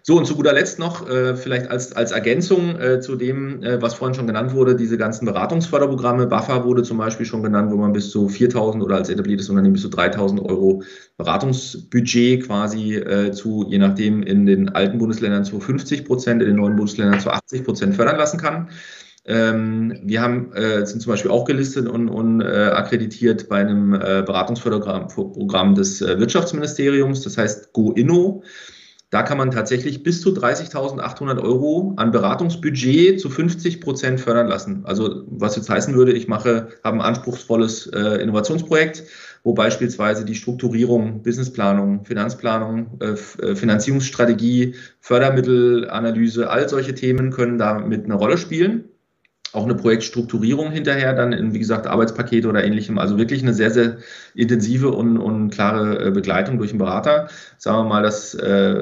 So, 0.07 0.19
und 0.19 0.27
zu 0.27 0.37
guter 0.37 0.53
Letzt 0.53 0.79
noch, 0.79 1.09
äh, 1.09 1.35
vielleicht 1.35 1.71
als, 1.71 1.97
als 1.97 2.13
Ergänzung 2.13 2.79
äh, 2.79 3.01
zu 3.01 3.17
dem, 3.17 3.63
äh, 3.63 3.81
was 3.81 3.95
vorhin 3.95 4.15
schon 4.15 4.27
genannt 4.27 4.53
wurde, 4.53 4.77
diese 4.77 4.99
ganzen 4.99 5.25
Beratungsförderprogramme. 5.25 6.27
BAFA 6.27 6.63
wurde 6.65 6.83
zum 6.83 6.99
Beispiel 6.99 7.25
schon 7.25 7.43
genannt, 7.43 7.73
wo 7.73 7.77
man 7.77 7.95
bis 7.95 8.11
zu 8.11 8.27
4.000 8.27 8.83
oder 8.83 8.97
als 8.97 9.09
etabliertes 9.09 9.49
Unternehmen 9.49 9.73
bis 9.73 9.81
zu 9.81 9.89
3.000 9.89 10.45
Euro 10.45 10.83
Beratungsbudget 11.17 12.47
quasi 12.47 12.97
äh, 12.97 13.33
zu, 13.33 13.65
je 13.67 13.79
nachdem, 13.79 14.23
in 14.23 14.45
den 14.45 14.69
alten 14.69 14.99
Bundesländern 14.99 15.47
zu 15.47 15.59
50 15.59 16.05
Prozent, 16.05 16.43
in 16.43 16.49
den 16.49 16.57
neuen 16.57 16.77
Bundesländern 16.77 17.21
zu 17.21 17.31
80 17.31 17.65
Prozent 17.65 17.95
fördern 17.95 18.19
lassen 18.19 18.39
kann. 18.39 18.69
Ähm, 19.25 20.01
wir 20.05 20.21
haben, 20.21 20.53
äh, 20.53 20.85
sind 20.85 21.01
zum 21.01 21.13
Beispiel 21.13 21.31
auch 21.31 21.47
gelistet 21.47 21.89
und, 21.89 22.11
und 22.11 22.43
äh, 22.43 22.73
akkreditiert 22.75 23.49
bei 23.49 23.61
einem 23.61 23.95
äh, 23.95 24.23
Beratungsförderprogramm 24.27 25.75
des 25.75 26.03
äh, 26.03 26.19
Wirtschaftsministeriums, 26.19 27.23
das 27.23 27.39
heißt 27.39 27.73
GoInno. 27.73 28.43
Da 29.15 29.23
kann 29.23 29.39
man 29.39 29.53
tatsächlich 29.53 30.03
bis 30.03 30.21
zu 30.21 30.31
30.800 30.31 31.41
Euro 31.41 31.93
an 31.95 32.11
Beratungsbudget 32.11 33.21
zu 33.21 33.31
50 33.31 33.81
Prozent 33.81 34.21
fördern 34.21 34.49
lassen. 34.49 34.81
Also 34.87 35.23
was 35.29 35.55
jetzt 35.55 35.71
heißen 35.71 35.95
würde, 35.95 36.13
ich 36.13 36.27
mache, 36.27 36.71
habe 36.83 36.97
ein 36.97 37.01
anspruchsvolles 37.01 37.87
äh, 37.87 38.21
Innovationsprojekt, 38.21 39.05
wo 39.45 39.55
beispielsweise 39.55 40.25
die 40.25 40.35
Strukturierung, 40.35 41.23
Businessplanung, 41.23 42.05
Finanzplanung, 42.05 42.99
äh, 42.99 43.15
äh 43.41 43.55
Finanzierungsstrategie, 43.55 44.75
Fördermittelanalyse, 44.99 46.51
all 46.51 46.69
solche 46.69 46.97
Themen 46.97 47.31
können 47.31 47.57
da 47.57 47.79
mit 47.79 48.07
eine 48.07 48.15
Rolle 48.15 48.37
spielen 48.37 48.87
auch 49.55 49.65
eine 49.65 49.75
Projektstrukturierung 49.75 50.71
hinterher, 50.71 51.15
dann 51.15 51.33
in, 51.33 51.55
wie 51.55 51.59
gesagt, 51.59 51.87
Arbeitspakete 51.87 52.49
oder 52.49 52.65
ähnlichem. 52.65 52.99
Also 52.99 53.19
wirklich 53.19 53.43
eine 53.43 53.55
sehr, 53.55 53.71
sehr 53.71 53.99
intensive 54.35 54.91
und, 54.91 55.19
und 55.19 55.51
klare 55.51 56.07
äh, 56.07 56.11
Begleitung 56.11 56.59
durch 56.59 56.71
einen 56.71 56.79
Berater. 56.79 57.29
Sagen 57.59 57.79
wir 57.79 57.85
mal, 57.85 58.03
das 58.03 58.35
äh, 58.35 58.75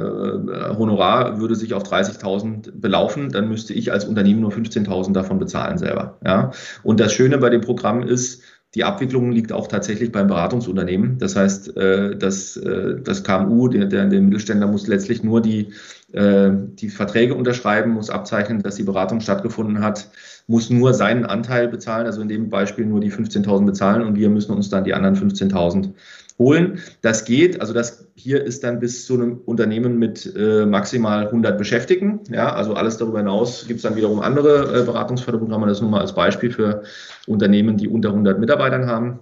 Honorar 0.79 1.39
würde 1.41 1.55
sich 1.55 1.75
auf 1.75 1.83
30.000 1.83 2.73
belaufen, 2.75 3.31
dann 3.31 3.49
müsste 3.49 3.75
ich 3.75 3.93
als 3.93 4.05
Unternehmen 4.05 4.41
nur 4.41 4.51
15.000 4.51 5.13
davon 5.13 5.39
bezahlen 5.39 5.79
selber. 5.79 6.19
Ja? 6.25 6.53
Und 6.83 7.01
das 7.01 7.13
Schöne 7.13 7.39
bei 7.39 7.51
dem 7.51 7.61
Programm 7.61 8.03
ist, 8.03 8.43
die 8.75 8.85
Abwicklung 8.85 9.33
liegt 9.33 9.53
auch 9.53 9.67
tatsächlich 9.67 10.13
beim 10.13 10.29
Beratungsunternehmen. 10.29 11.19
Das 11.19 11.37
heißt, 11.37 11.77
äh, 11.77 12.17
das, 12.17 12.57
äh, 12.57 13.01
das 13.03 13.23
KMU, 13.23 13.69
der, 13.69 13.85
der, 13.85 14.07
der 14.07 14.21
Mittelständler 14.23 14.67
muss 14.67 14.87
letztlich 14.87 15.23
nur 15.23 15.43
die, 15.43 15.73
die 16.15 16.89
Verträge 16.91 17.35
unterschreiben, 17.35 17.93
muss 17.93 18.11
abzeichnen, 18.11 18.63
dass 18.63 18.75
die 18.75 18.83
Beratung 18.83 19.21
stattgefunden 19.21 19.83
hat, 19.83 20.11
muss 20.47 20.69
nur 20.69 20.93
seinen 20.93 21.25
Anteil 21.25 21.69
bezahlen, 21.69 22.07
also 22.07 22.21
in 22.21 22.29
dem 22.29 22.51
Beispiel 22.51 22.85
nur 22.85 23.01
die 23.01 23.11
15.000 23.11 23.65
bezahlen 23.65 24.03
und 24.03 24.17
wir 24.17 24.29
müssen 24.29 24.53
uns 24.53 24.69
dann 24.69 24.85
die 24.85 24.93
anderen 24.93 25.17
15.000 25.17 25.95
holen. 26.39 26.81
Das 27.01 27.25
geht, 27.25 27.61
also 27.61 27.73
das 27.73 28.09
hier 28.15 28.43
ist 28.43 28.65
dann 28.65 28.81
bis 28.81 29.07
zu 29.07 29.15
einem 29.15 29.39
Unternehmen 29.45 29.99
mit 29.99 30.35
äh, 30.37 30.67
maximal 30.67 31.27
100 31.27 31.57
Beschäftigten. 31.57 32.21
Ja, 32.31 32.53
also 32.55 32.75
alles 32.75 32.97
darüber 32.99 33.19
hinaus 33.19 33.67
gibt 33.67 33.79
es 33.79 33.83
dann 33.83 33.97
wiederum 33.97 34.21
andere 34.21 34.81
äh, 34.81 34.85
Beratungsförderprogramme. 34.85 35.67
Das 35.67 35.81
nur 35.81 35.91
mal 35.91 36.01
als 36.01 36.15
Beispiel 36.15 36.51
für 36.51 36.83
Unternehmen, 37.27 37.77
die 37.77 37.89
unter 37.89 38.11
100 38.11 38.39
Mitarbeitern 38.39 38.87
haben 38.87 39.21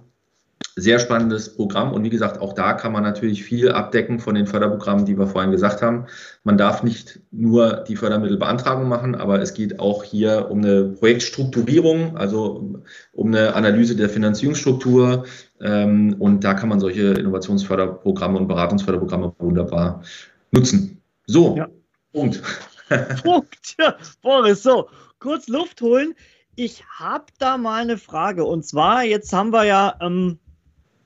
sehr 0.81 0.99
spannendes 0.99 1.55
Programm 1.55 1.93
und 1.93 2.03
wie 2.03 2.09
gesagt, 2.09 2.41
auch 2.41 2.53
da 2.53 2.73
kann 2.73 2.91
man 2.91 3.03
natürlich 3.03 3.43
viel 3.43 3.71
abdecken 3.71 4.19
von 4.19 4.35
den 4.35 4.47
Förderprogrammen, 4.47 5.05
die 5.05 5.17
wir 5.17 5.27
vorhin 5.27 5.51
gesagt 5.51 5.81
haben. 5.81 6.07
Man 6.43 6.57
darf 6.57 6.83
nicht 6.83 7.19
nur 7.31 7.83
die 7.87 7.95
Fördermittelbeantragung 7.95 8.87
machen, 8.87 9.15
aber 9.15 9.39
es 9.41 9.53
geht 9.53 9.79
auch 9.79 10.03
hier 10.03 10.49
um 10.49 10.59
eine 10.59 10.85
Projektstrukturierung, 10.85 12.17
also 12.17 12.81
um 13.13 13.27
eine 13.27 13.53
Analyse 13.53 13.95
der 13.95 14.09
Finanzierungsstruktur 14.09 15.25
ähm, 15.61 16.15
und 16.19 16.43
da 16.43 16.53
kann 16.53 16.69
man 16.69 16.79
solche 16.79 17.13
Innovationsförderprogramme 17.13 18.39
und 18.39 18.47
Beratungsförderprogramme 18.47 19.33
wunderbar 19.37 20.01
nutzen. 20.51 21.01
So, 21.27 21.55
ja. 21.55 21.69
Punkt. 22.11 22.41
Punkt. 23.23 23.75
Ja, 23.79 23.95
Boris, 24.21 24.63
so, 24.63 24.89
kurz 25.19 25.47
Luft 25.47 25.81
holen. 25.81 26.13
Ich 26.55 26.83
habe 26.99 27.25
da 27.39 27.57
mal 27.57 27.81
eine 27.81 27.97
Frage. 27.97 28.43
Und 28.43 28.65
zwar, 28.65 29.03
jetzt 29.03 29.31
haben 29.31 29.53
wir 29.53 29.63
ja 29.63 29.95
ähm, 30.01 30.39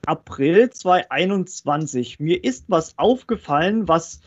April 0.06 0.70
2021. 0.70 2.20
Mir 2.20 2.42
ist 2.42 2.64
was 2.68 2.98
aufgefallen, 2.98 3.88
was 3.88 4.20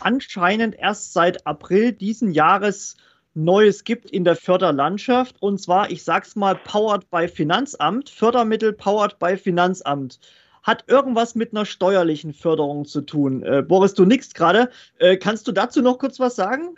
anscheinend 0.00 0.74
erst 0.78 1.12
seit 1.12 1.46
April 1.46 1.92
diesen 1.92 2.32
Jahres 2.32 2.96
Neues 3.34 3.84
gibt 3.84 4.10
in 4.10 4.24
der 4.24 4.36
Förderlandschaft. 4.36 5.36
Und 5.40 5.58
zwar, 5.60 5.90
ich 5.90 6.04
sag's 6.04 6.36
mal, 6.36 6.54
powered 6.54 7.08
by 7.10 7.28
Finanzamt, 7.28 8.10
Fördermittel 8.10 8.72
powered 8.72 9.18
by 9.18 9.36
Finanzamt. 9.36 10.20
Hat 10.62 10.84
irgendwas 10.86 11.34
mit 11.34 11.52
einer 11.52 11.64
steuerlichen 11.64 12.34
Förderung 12.34 12.84
zu 12.84 13.00
tun. 13.00 13.42
Äh, 13.42 13.62
Boris, 13.62 13.94
du 13.94 14.04
nix 14.04 14.32
gerade. 14.34 14.70
Äh, 14.98 15.16
kannst 15.16 15.48
du 15.48 15.52
dazu 15.52 15.82
noch 15.82 15.98
kurz 15.98 16.20
was 16.20 16.36
sagen? 16.36 16.74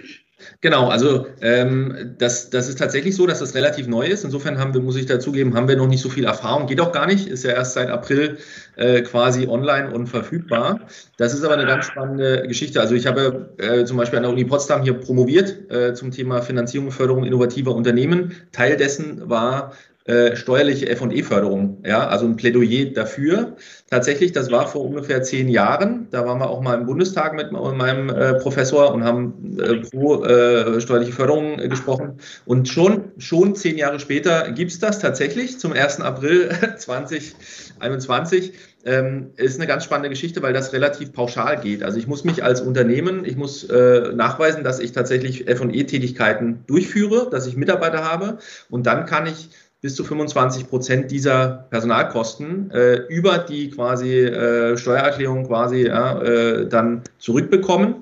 Genau, 0.60 0.88
also 0.88 1.26
ähm, 1.40 2.14
das, 2.18 2.50
das 2.50 2.68
ist 2.68 2.78
tatsächlich 2.78 3.14
so, 3.14 3.26
dass 3.26 3.38
das 3.38 3.54
relativ 3.54 3.86
neu 3.86 4.06
ist. 4.06 4.24
Insofern 4.24 4.58
haben 4.58 4.74
wir, 4.74 4.80
muss 4.80 4.96
ich 4.96 5.06
dazugeben, 5.06 5.54
haben 5.54 5.68
wir 5.68 5.76
noch 5.76 5.86
nicht 5.86 6.02
so 6.02 6.08
viel 6.08 6.24
Erfahrung. 6.24 6.66
Geht 6.66 6.80
auch 6.80 6.92
gar 6.92 7.06
nicht, 7.06 7.28
ist 7.28 7.44
ja 7.44 7.52
erst 7.52 7.74
seit 7.74 7.88
April 7.88 8.38
äh, 8.76 9.02
quasi 9.02 9.46
online 9.46 9.92
und 9.92 10.08
verfügbar. 10.08 10.80
Das 11.16 11.34
ist 11.34 11.44
aber 11.44 11.54
eine 11.54 11.66
ganz 11.66 11.86
spannende 11.86 12.46
Geschichte. 12.48 12.80
Also 12.80 12.94
ich 12.94 13.06
habe 13.06 13.54
äh, 13.58 13.84
zum 13.84 13.96
Beispiel 13.96 14.18
an 14.18 14.24
der 14.24 14.32
Uni 14.32 14.44
Potsdam 14.44 14.82
hier 14.82 14.94
promoviert 14.94 15.70
äh, 15.70 15.94
zum 15.94 16.10
Thema 16.10 16.42
Finanzierung 16.42 16.88
und 16.88 16.92
Förderung 16.92 17.24
innovativer 17.24 17.74
Unternehmen. 17.74 18.32
Teil 18.52 18.76
dessen 18.76 19.28
war 19.28 19.72
äh, 20.06 20.36
steuerliche 20.36 20.86
F&E-Förderung, 20.90 21.82
ja, 21.82 22.06
also 22.06 22.26
ein 22.26 22.36
Plädoyer 22.36 22.92
dafür. 22.92 23.56
Tatsächlich, 23.88 24.32
das 24.32 24.50
war 24.50 24.68
vor 24.68 24.84
ungefähr 24.84 25.22
zehn 25.22 25.48
Jahren, 25.48 26.08
da 26.10 26.26
waren 26.26 26.38
wir 26.40 26.50
auch 26.50 26.60
mal 26.60 26.78
im 26.78 26.84
Bundestag 26.84 27.34
mit 27.34 27.52
meinem 27.52 28.10
äh, 28.10 28.34
Professor 28.34 28.92
und 28.92 29.02
haben 29.02 29.58
äh, 29.58 29.76
pro 29.76 30.22
äh, 30.22 30.78
steuerliche 30.82 31.12
Förderung 31.12 31.58
äh, 31.58 31.68
gesprochen 31.68 32.18
und 32.44 32.68
schon, 32.68 33.12
schon 33.16 33.54
zehn 33.54 33.78
Jahre 33.78 33.98
später 33.98 34.52
gibt 34.52 34.72
es 34.72 34.78
das 34.78 34.98
tatsächlich 34.98 35.58
zum 35.58 35.72
1. 35.72 36.02
April 36.02 36.50
2021. 36.76 38.52
Ähm, 38.86 39.30
ist 39.36 39.58
eine 39.58 39.66
ganz 39.66 39.84
spannende 39.84 40.10
Geschichte, 40.10 40.42
weil 40.42 40.52
das 40.52 40.74
relativ 40.74 41.14
pauschal 41.14 41.58
geht. 41.58 41.82
Also 41.82 41.98
ich 41.98 42.06
muss 42.06 42.24
mich 42.24 42.44
als 42.44 42.60
Unternehmen, 42.60 43.24
ich 43.24 43.34
muss 43.34 43.64
äh, 43.64 44.12
nachweisen, 44.14 44.62
dass 44.62 44.78
ich 44.78 44.92
tatsächlich 44.92 45.48
F&E-Tätigkeiten 45.48 46.64
durchführe, 46.66 47.30
dass 47.30 47.46
ich 47.46 47.56
Mitarbeiter 47.56 48.04
habe 48.04 48.36
und 48.68 48.86
dann 48.86 49.06
kann 49.06 49.26
ich 49.26 49.48
bis 49.84 49.96
zu 49.96 50.02
25 50.02 50.70
Prozent 50.70 51.10
dieser 51.10 51.66
Personalkosten 51.68 52.70
äh, 52.70 53.02
über 53.10 53.36
die 53.36 53.68
quasi 53.68 54.20
äh, 54.20 54.78
Steuererklärung 54.78 55.46
quasi 55.46 55.88
ja, 55.88 56.22
äh, 56.22 56.66
dann 56.66 57.02
zurückbekommen. 57.18 57.96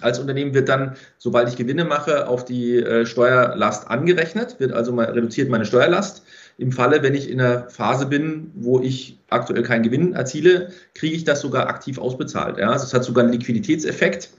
Als 0.00 0.20
Unternehmen 0.20 0.54
wird 0.54 0.68
dann, 0.68 0.94
sobald 1.16 1.48
ich 1.48 1.56
Gewinne 1.56 1.84
mache, 1.84 2.28
auf 2.28 2.44
die 2.44 2.76
äh, 2.76 3.04
Steuerlast 3.04 3.90
angerechnet, 3.90 4.60
wird 4.60 4.72
also 4.72 4.92
mal 4.92 5.06
reduziert 5.06 5.50
meine 5.50 5.64
Steuerlast. 5.64 6.22
Im 6.56 6.70
Falle, 6.70 7.02
wenn 7.02 7.16
ich 7.16 7.28
in 7.28 7.40
einer 7.40 7.68
Phase 7.68 8.06
bin, 8.06 8.52
wo 8.54 8.78
ich 8.78 9.18
aktuell 9.28 9.64
keinen 9.64 9.82
Gewinn 9.82 10.12
erziele, 10.12 10.70
kriege 10.94 11.16
ich 11.16 11.24
das 11.24 11.40
sogar 11.40 11.66
aktiv 11.66 11.98
ausbezahlt. 11.98 12.58
Ja? 12.58 12.70
Also 12.70 12.84
es 12.84 12.94
hat 12.94 13.02
sogar 13.02 13.24
einen 13.24 13.32
Liquiditätseffekt. 13.32 14.30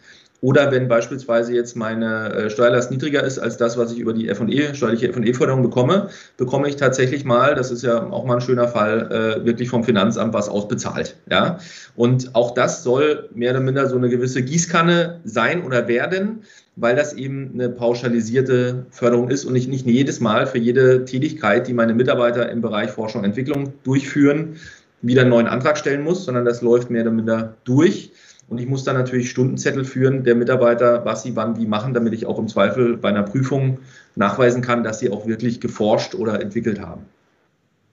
Oder 0.41 0.71
wenn 0.71 0.87
beispielsweise 0.87 1.53
jetzt 1.53 1.75
meine 1.75 2.33
äh, 2.33 2.49
Steuerlast 2.49 2.91
niedriger 2.91 3.23
ist 3.23 3.39
als 3.39 3.57
das, 3.57 3.77
was 3.77 3.91
ich 3.91 3.99
über 3.99 4.13
die 4.13 4.29
F&E, 4.29 4.73
steuerliche 4.73 5.09
F&E-Förderung 5.09 5.61
bekomme, 5.61 6.09
bekomme 6.37 6.69
ich 6.69 6.77
tatsächlich 6.77 7.25
mal, 7.25 7.55
das 7.55 7.71
ist 7.71 7.83
ja 7.83 8.09
auch 8.09 8.25
mal 8.25 8.35
ein 8.35 8.41
schöner 8.41 8.69
Fall, 8.69 9.11
äh, 9.41 9.45
wirklich 9.45 9.69
vom 9.69 9.83
Finanzamt 9.83 10.33
was 10.33 10.47
ausbezahlt. 10.47 11.17
Ja? 11.29 11.59
Und 11.97 12.35
auch 12.35 12.51
das 12.51 12.83
soll 12.83 13.27
mehr 13.33 13.51
oder 13.51 13.59
minder 13.59 13.87
so 13.87 13.97
eine 13.97 14.07
gewisse 14.07 14.41
Gießkanne 14.41 15.19
sein 15.25 15.63
oder 15.63 15.89
werden, 15.89 16.43
weil 16.77 16.95
das 16.95 17.11
eben 17.13 17.51
eine 17.53 17.67
pauschalisierte 17.67 18.85
Förderung 18.91 19.29
ist 19.29 19.43
und 19.43 19.57
ich 19.57 19.67
nicht 19.67 19.85
jedes 19.85 20.21
Mal 20.21 20.47
für 20.47 20.57
jede 20.57 21.03
Tätigkeit, 21.03 21.67
die 21.67 21.73
meine 21.73 21.93
Mitarbeiter 21.93 22.49
im 22.49 22.61
Bereich 22.61 22.91
Forschung 22.91 23.21
und 23.21 23.25
Entwicklung 23.25 23.73
durchführen, 23.83 24.55
wieder 25.01 25.21
einen 25.21 25.31
neuen 25.31 25.47
Antrag 25.47 25.77
stellen 25.77 26.03
muss, 26.03 26.23
sondern 26.23 26.45
das 26.45 26.61
läuft 26.61 26.89
mehr 26.89 27.01
oder 27.01 27.11
minder 27.11 27.55
durch. 27.65 28.11
Und 28.49 28.57
ich 28.57 28.67
muss 28.67 28.83
dann 28.83 28.95
natürlich 28.95 29.29
Stundenzettel 29.29 29.85
führen 29.85 30.23
der 30.23 30.35
Mitarbeiter, 30.35 31.05
was 31.05 31.23
sie 31.23 31.35
wann 31.35 31.57
wie 31.57 31.67
machen, 31.67 31.93
damit 31.93 32.13
ich 32.13 32.25
auch 32.25 32.39
im 32.39 32.47
Zweifel 32.47 32.97
bei 32.97 33.09
einer 33.09 33.23
Prüfung 33.23 33.77
nachweisen 34.15 34.61
kann, 34.61 34.83
dass 34.83 34.99
sie 34.99 35.11
auch 35.11 35.27
wirklich 35.27 35.61
geforscht 35.61 36.15
oder 36.15 36.41
entwickelt 36.41 36.79
haben. 36.79 37.05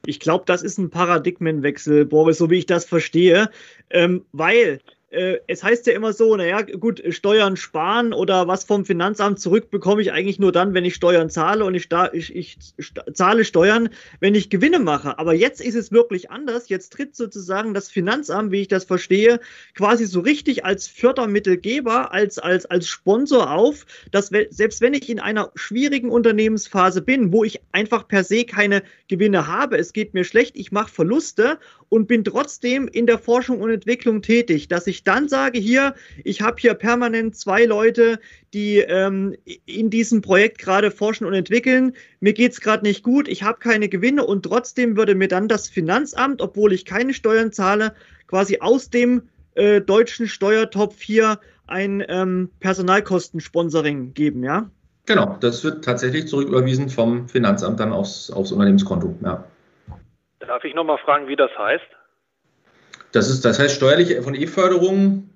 Ich 0.06 0.18
glaube, 0.20 0.44
das 0.46 0.62
ist 0.62 0.78
ein 0.78 0.88
Paradigmenwechsel, 0.88 2.06
Boris, 2.06 2.38
so 2.38 2.48
wie 2.48 2.58
ich 2.58 2.66
das 2.66 2.84
verstehe, 2.84 3.50
ähm, 3.90 4.24
weil 4.32 4.80
äh, 5.16 5.40
es 5.46 5.62
heißt 5.62 5.86
ja 5.86 5.94
immer 5.94 6.12
so, 6.12 6.36
naja, 6.36 6.60
gut, 6.62 7.02
Steuern 7.10 7.56
sparen 7.56 8.12
oder 8.12 8.46
was 8.46 8.64
vom 8.64 8.84
Finanzamt 8.84 9.40
zurück 9.40 9.70
bekomme 9.70 10.02
ich 10.02 10.12
eigentlich 10.12 10.38
nur 10.38 10.52
dann, 10.52 10.74
wenn 10.74 10.84
ich 10.84 10.94
Steuern 10.94 11.30
zahle 11.30 11.64
und 11.64 11.74
ich, 11.74 11.88
ich, 12.12 12.34
ich 12.34 12.58
zahle 13.14 13.44
Steuern, 13.44 13.88
wenn 14.20 14.34
ich 14.34 14.50
Gewinne 14.50 14.78
mache. 14.78 15.18
Aber 15.18 15.34
jetzt 15.34 15.60
ist 15.60 15.74
es 15.74 15.90
wirklich 15.90 16.30
anders. 16.30 16.68
Jetzt 16.68 16.92
tritt 16.92 17.16
sozusagen 17.16 17.72
das 17.72 17.88
Finanzamt, 17.88 18.52
wie 18.52 18.60
ich 18.60 18.68
das 18.68 18.84
verstehe, 18.84 19.40
quasi 19.74 20.04
so 20.04 20.20
richtig 20.20 20.64
als 20.64 20.86
Fördermittelgeber, 20.86 22.12
als, 22.12 22.38
als, 22.38 22.66
als 22.66 22.86
Sponsor 22.86 23.50
auf, 23.50 23.86
dass 24.10 24.30
selbst 24.50 24.80
wenn 24.82 24.92
ich 24.92 25.08
in 25.08 25.20
einer 25.20 25.50
schwierigen 25.54 26.10
Unternehmensphase 26.10 27.00
bin, 27.00 27.32
wo 27.32 27.42
ich 27.42 27.60
einfach 27.72 28.06
per 28.06 28.22
se 28.22 28.44
keine 28.44 28.82
Gewinne 29.08 29.46
habe, 29.46 29.78
es 29.78 29.92
geht 29.92 30.12
mir 30.12 30.24
schlecht, 30.24 30.56
ich 30.56 30.72
mache 30.72 30.92
Verluste 30.92 31.58
und 31.88 32.08
bin 32.08 32.24
trotzdem 32.24 32.88
in 32.88 33.06
der 33.06 33.18
Forschung 33.18 33.60
und 33.60 33.70
Entwicklung 33.70 34.20
tätig, 34.20 34.68
dass 34.68 34.86
ich 34.86 35.04
dann 35.06 35.28
sage, 35.28 35.58
hier, 35.58 35.94
ich 36.24 36.42
habe 36.42 36.56
hier 36.58 36.74
permanent 36.74 37.36
zwei 37.36 37.64
Leute, 37.64 38.18
die 38.54 38.78
ähm, 38.78 39.36
in 39.66 39.90
diesem 39.90 40.22
Projekt 40.22 40.58
gerade 40.58 40.90
forschen 40.90 41.26
und 41.26 41.34
entwickeln. 41.34 41.94
Mir 42.20 42.32
geht 42.32 42.52
es 42.52 42.60
gerade 42.60 42.84
nicht 42.84 43.02
gut, 43.02 43.28
ich 43.28 43.42
habe 43.42 43.58
keine 43.58 43.88
Gewinne 43.88 44.24
und 44.24 44.44
trotzdem 44.44 44.96
würde 44.96 45.14
mir 45.14 45.28
dann 45.28 45.48
das 45.48 45.68
Finanzamt, 45.68 46.40
obwohl 46.42 46.72
ich 46.72 46.84
keine 46.84 47.14
Steuern 47.14 47.52
zahle, 47.52 47.94
quasi 48.26 48.58
aus 48.60 48.90
dem 48.90 49.28
äh, 49.54 49.80
deutschen 49.80 50.28
Steuertopf 50.28 51.00
hier 51.00 51.40
ein 51.66 52.04
ähm, 52.08 52.50
Personalkostensponsoring 52.60 54.14
geben, 54.14 54.44
ja? 54.44 54.70
Genau, 55.06 55.36
das 55.40 55.62
wird 55.62 55.84
tatsächlich 55.84 56.26
zurücküberwiesen 56.26 56.88
vom 56.88 57.28
Finanzamt 57.28 57.78
dann 57.78 57.92
aufs, 57.92 58.30
aufs 58.30 58.52
Unternehmenskonto, 58.52 59.14
ja. 59.22 59.44
Darf 60.40 60.64
ich 60.64 60.74
nochmal 60.74 60.98
fragen, 60.98 61.28
wie 61.28 61.36
das 61.36 61.50
heißt? 61.56 61.95
Das, 63.12 63.30
ist, 63.30 63.44
das 63.44 63.58
heißt 63.58 63.74
steuerliche 63.74 64.16
F&E-Förderung. 64.16 65.28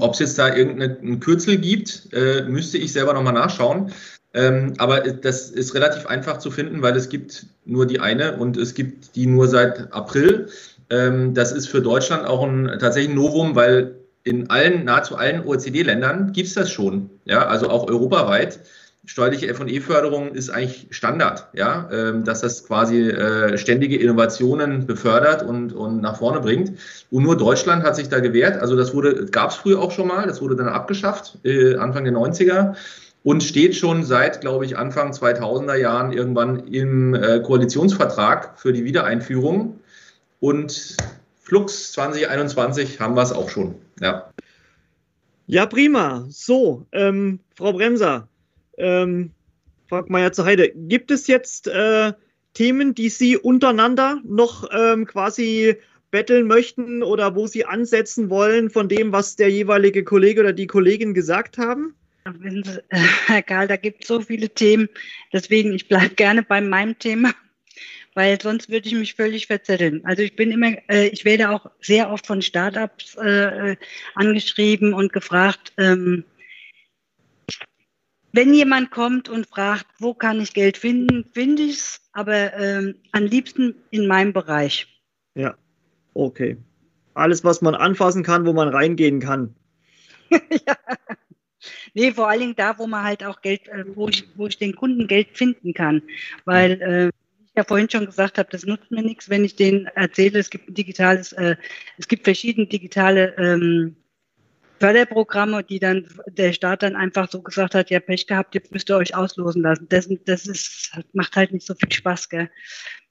ob 0.00 0.12
es 0.12 0.18
jetzt 0.18 0.38
da 0.38 0.54
irgendein 0.54 1.20
Kürzel 1.20 1.58
gibt, 1.58 2.08
äh, 2.12 2.42
müsste 2.42 2.78
ich 2.78 2.92
selber 2.92 3.12
nochmal 3.12 3.32
nachschauen. 3.32 3.92
Ähm, 4.34 4.74
aber 4.76 5.00
das 5.00 5.50
ist 5.50 5.74
relativ 5.74 6.06
einfach 6.06 6.38
zu 6.38 6.50
finden, 6.50 6.82
weil 6.82 6.94
es 6.94 7.08
gibt 7.08 7.46
nur 7.64 7.86
die 7.86 8.00
eine 8.00 8.36
und 8.36 8.58
es 8.58 8.74
gibt 8.74 9.16
die 9.16 9.26
nur 9.26 9.48
seit 9.48 9.92
April. 9.92 10.48
Ähm, 10.90 11.32
das 11.32 11.52
ist 11.52 11.68
für 11.68 11.80
Deutschland 11.80 12.26
auch 12.26 12.46
ein 12.46 12.66
tatsächlich 12.78 13.10
ein 13.12 13.16
Novum, 13.16 13.54
weil 13.56 13.96
in 14.24 14.50
allen, 14.50 14.84
nahezu 14.84 15.16
allen 15.16 15.46
OECD-Ländern 15.46 16.32
gibt 16.32 16.48
es 16.48 16.54
das 16.54 16.70
schon. 16.70 17.10
Ja, 17.24 17.46
also 17.46 17.70
auch 17.70 17.88
europaweit 17.88 18.60
steuerliche 19.06 19.48
F&E-Förderung 19.48 20.34
ist 20.34 20.50
eigentlich 20.50 20.88
Standard, 20.90 21.48
ja, 21.54 21.88
ähm, 21.92 22.24
dass 22.24 22.40
das 22.40 22.66
quasi 22.66 23.08
äh, 23.08 23.56
ständige 23.56 23.96
Innovationen 23.96 24.86
befördert 24.86 25.42
und, 25.42 25.72
und 25.72 26.02
nach 26.02 26.18
vorne 26.18 26.40
bringt. 26.40 26.72
Und 27.10 27.22
nur 27.22 27.36
Deutschland 27.36 27.84
hat 27.84 27.96
sich 27.96 28.08
da 28.08 28.18
gewehrt. 28.18 28.60
Also 28.60 28.76
das 28.76 28.94
wurde, 28.94 29.26
gab 29.26 29.50
es 29.50 29.56
früher 29.56 29.80
auch 29.80 29.92
schon 29.92 30.08
mal, 30.08 30.26
das 30.26 30.42
wurde 30.42 30.56
dann 30.56 30.68
abgeschafft, 30.68 31.38
äh, 31.44 31.76
Anfang 31.76 32.04
der 32.04 32.12
90er 32.12 32.74
und 33.22 33.42
steht 33.42 33.74
schon 33.74 34.04
seit, 34.04 34.40
glaube 34.40 34.64
ich, 34.64 34.76
Anfang 34.76 35.12
2000er 35.12 35.76
Jahren 35.76 36.12
irgendwann 36.12 36.66
im 36.68 37.14
äh, 37.14 37.40
Koalitionsvertrag 37.40 38.58
für 38.58 38.72
die 38.72 38.84
Wiedereinführung. 38.84 39.80
Und 40.40 40.96
Flux 41.40 41.92
2021 41.92 43.00
haben 43.00 43.16
wir 43.16 43.22
es 43.22 43.32
auch 43.32 43.50
schon, 43.50 43.76
ja. 44.00 44.30
Ja, 45.46 45.66
prima. 45.66 46.26
So, 46.28 46.86
ähm, 46.90 47.38
Frau 47.54 47.72
Bremser, 47.72 48.28
ähm, 48.76 49.32
ja 49.90 50.32
zu 50.32 50.44
Heide, 50.44 50.72
gibt 50.74 51.10
es 51.10 51.26
jetzt 51.26 51.68
äh, 51.68 52.12
Themen, 52.54 52.94
die 52.94 53.10
Sie 53.10 53.36
untereinander 53.36 54.20
noch 54.24 54.68
ähm, 54.72 55.06
quasi 55.06 55.76
betteln 56.10 56.46
möchten 56.46 57.02
oder 57.02 57.34
wo 57.34 57.46
Sie 57.46 57.64
ansetzen 57.64 58.30
wollen 58.30 58.70
von 58.70 58.88
dem, 58.88 59.12
was 59.12 59.36
der 59.36 59.50
jeweilige 59.50 60.04
Kollege 60.04 60.40
oder 60.40 60.52
die 60.52 60.66
Kollegin 60.66 61.14
gesagt 61.14 61.58
haben? 61.58 61.94
Herr 63.26 63.42
Karl, 63.42 63.68
da 63.68 63.76
gibt 63.76 64.02
es 64.02 64.08
so 64.08 64.20
viele 64.20 64.48
Themen. 64.48 64.88
Deswegen, 65.32 65.74
ich 65.74 65.88
bleibe 65.88 66.14
gerne 66.14 66.42
bei 66.42 66.60
meinem 66.60 66.98
Thema, 66.98 67.32
weil 68.14 68.40
sonst 68.40 68.70
würde 68.70 68.88
ich 68.88 68.94
mich 68.94 69.14
völlig 69.14 69.46
verzetteln. 69.46 70.04
Also 70.04 70.22
ich 70.22 70.34
bin 70.34 70.50
immer, 70.50 70.76
äh, 70.88 71.08
ich 71.08 71.24
werde 71.24 71.50
auch 71.50 71.70
sehr 71.80 72.10
oft 72.10 72.26
von 72.26 72.42
Startups 72.42 73.16
äh, 73.16 73.76
angeschrieben 74.14 74.94
und 74.94 75.12
gefragt, 75.12 75.72
ähm, 75.76 76.24
wenn 78.36 78.54
jemand 78.54 78.90
kommt 78.90 79.28
und 79.28 79.46
fragt, 79.46 79.86
wo 79.98 80.14
kann 80.14 80.40
ich 80.40 80.52
Geld 80.52 80.76
finden, 80.76 81.24
finde 81.32 81.62
ich 81.62 81.76
es, 81.76 82.00
aber 82.12 82.52
ähm, 82.54 82.94
am 83.12 83.24
liebsten 83.24 83.74
in 83.90 84.06
meinem 84.06 84.32
Bereich. 84.32 84.86
Ja, 85.34 85.56
okay. 86.14 86.58
Alles, 87.14 87.44
was 87.44 87.62
man 87.62 87.74
anfassen 87.74 88.22
kann, 88.22 88.46
wo 88.46 88.52
man 88.52 88.68
reingehen 88.68 89.20
kann. 89.20 89.54
ja. 90.30 90.76
Nee, 91.94 92.12
vor 92.12 92.28
allen 92.28 92.40
Dingen 92.40 92.56
da, 92.56 92.78
wo 92.78 92.86
man 92.86 93.04
halt 93.04 93.24
auch 93.24 93.40
Geld, 93.40 93.66
äh, 93.68 93.84
wo 93.94 94.08
ich, 94.08 94.24
wo 94.36 94.46
ich 94.46 94.58
den 94.58 94.76
Kunden 94.76 95.08
Geld 95.08 95.28
finden 95.32 95.72
kann. 95.72 96.02
Weil, 96.44 96.82
äh, 96.82 97.10
ja 97.56 97.64
vorhin 97.64 97.88
schon 97.88 98.04
gesagt 98.04 98.36
habe, 98.38 98.50
das 98.50 98.66
nutzt 98.66 98.90
mir 98.90 99.02
nichts, 99.02 99.30
wenn 99.30 99.44
ich 99.44 99.56
denen 99.56 99.86
erzähle, 99.86 100.38
es 100.38 100.50
gibt 100.50 100.68
ein 100.68 100.74
digitales, 100.74 101.32
äh, 101.32 101.56
es 101.96 102.06
gibt 102.06 102.24
verschiedene 102.24 102.66
digitale 102.66 103.34
ähm, 103.38 103.96
Förderprogramme, 104.78 105.64
die 105.64 105.78
dann 105.78 106.06
der 106.26 106.52
Staat 106.52 106.82
dann 106.82 106.96
einfach 106.96 107.30
so 107.30 107.42
gesagt 107.42 107.74
hat, 107.74 107.90
ja, 107.90 108.00
Pech 108.00 108.26
gehabt, 108.26 108.54
jetzt 108.54 108.72
müsst 108.72 108.90
ihr 108.90 108.96
euch 108.96 109.14
auslosen 109.14 109.62
lassen. 109.62 109.86
Das, 109.88 110.08
das 110.24 110.46
ist, 110.46 110.92
macht 111.12 111.36
halt 111.36 111.52
nicht 111.52 111.66
so 111.66 111.74
viel 111.74 111.92
Spaß, 111.92 112.28
gell. 112.28 112.50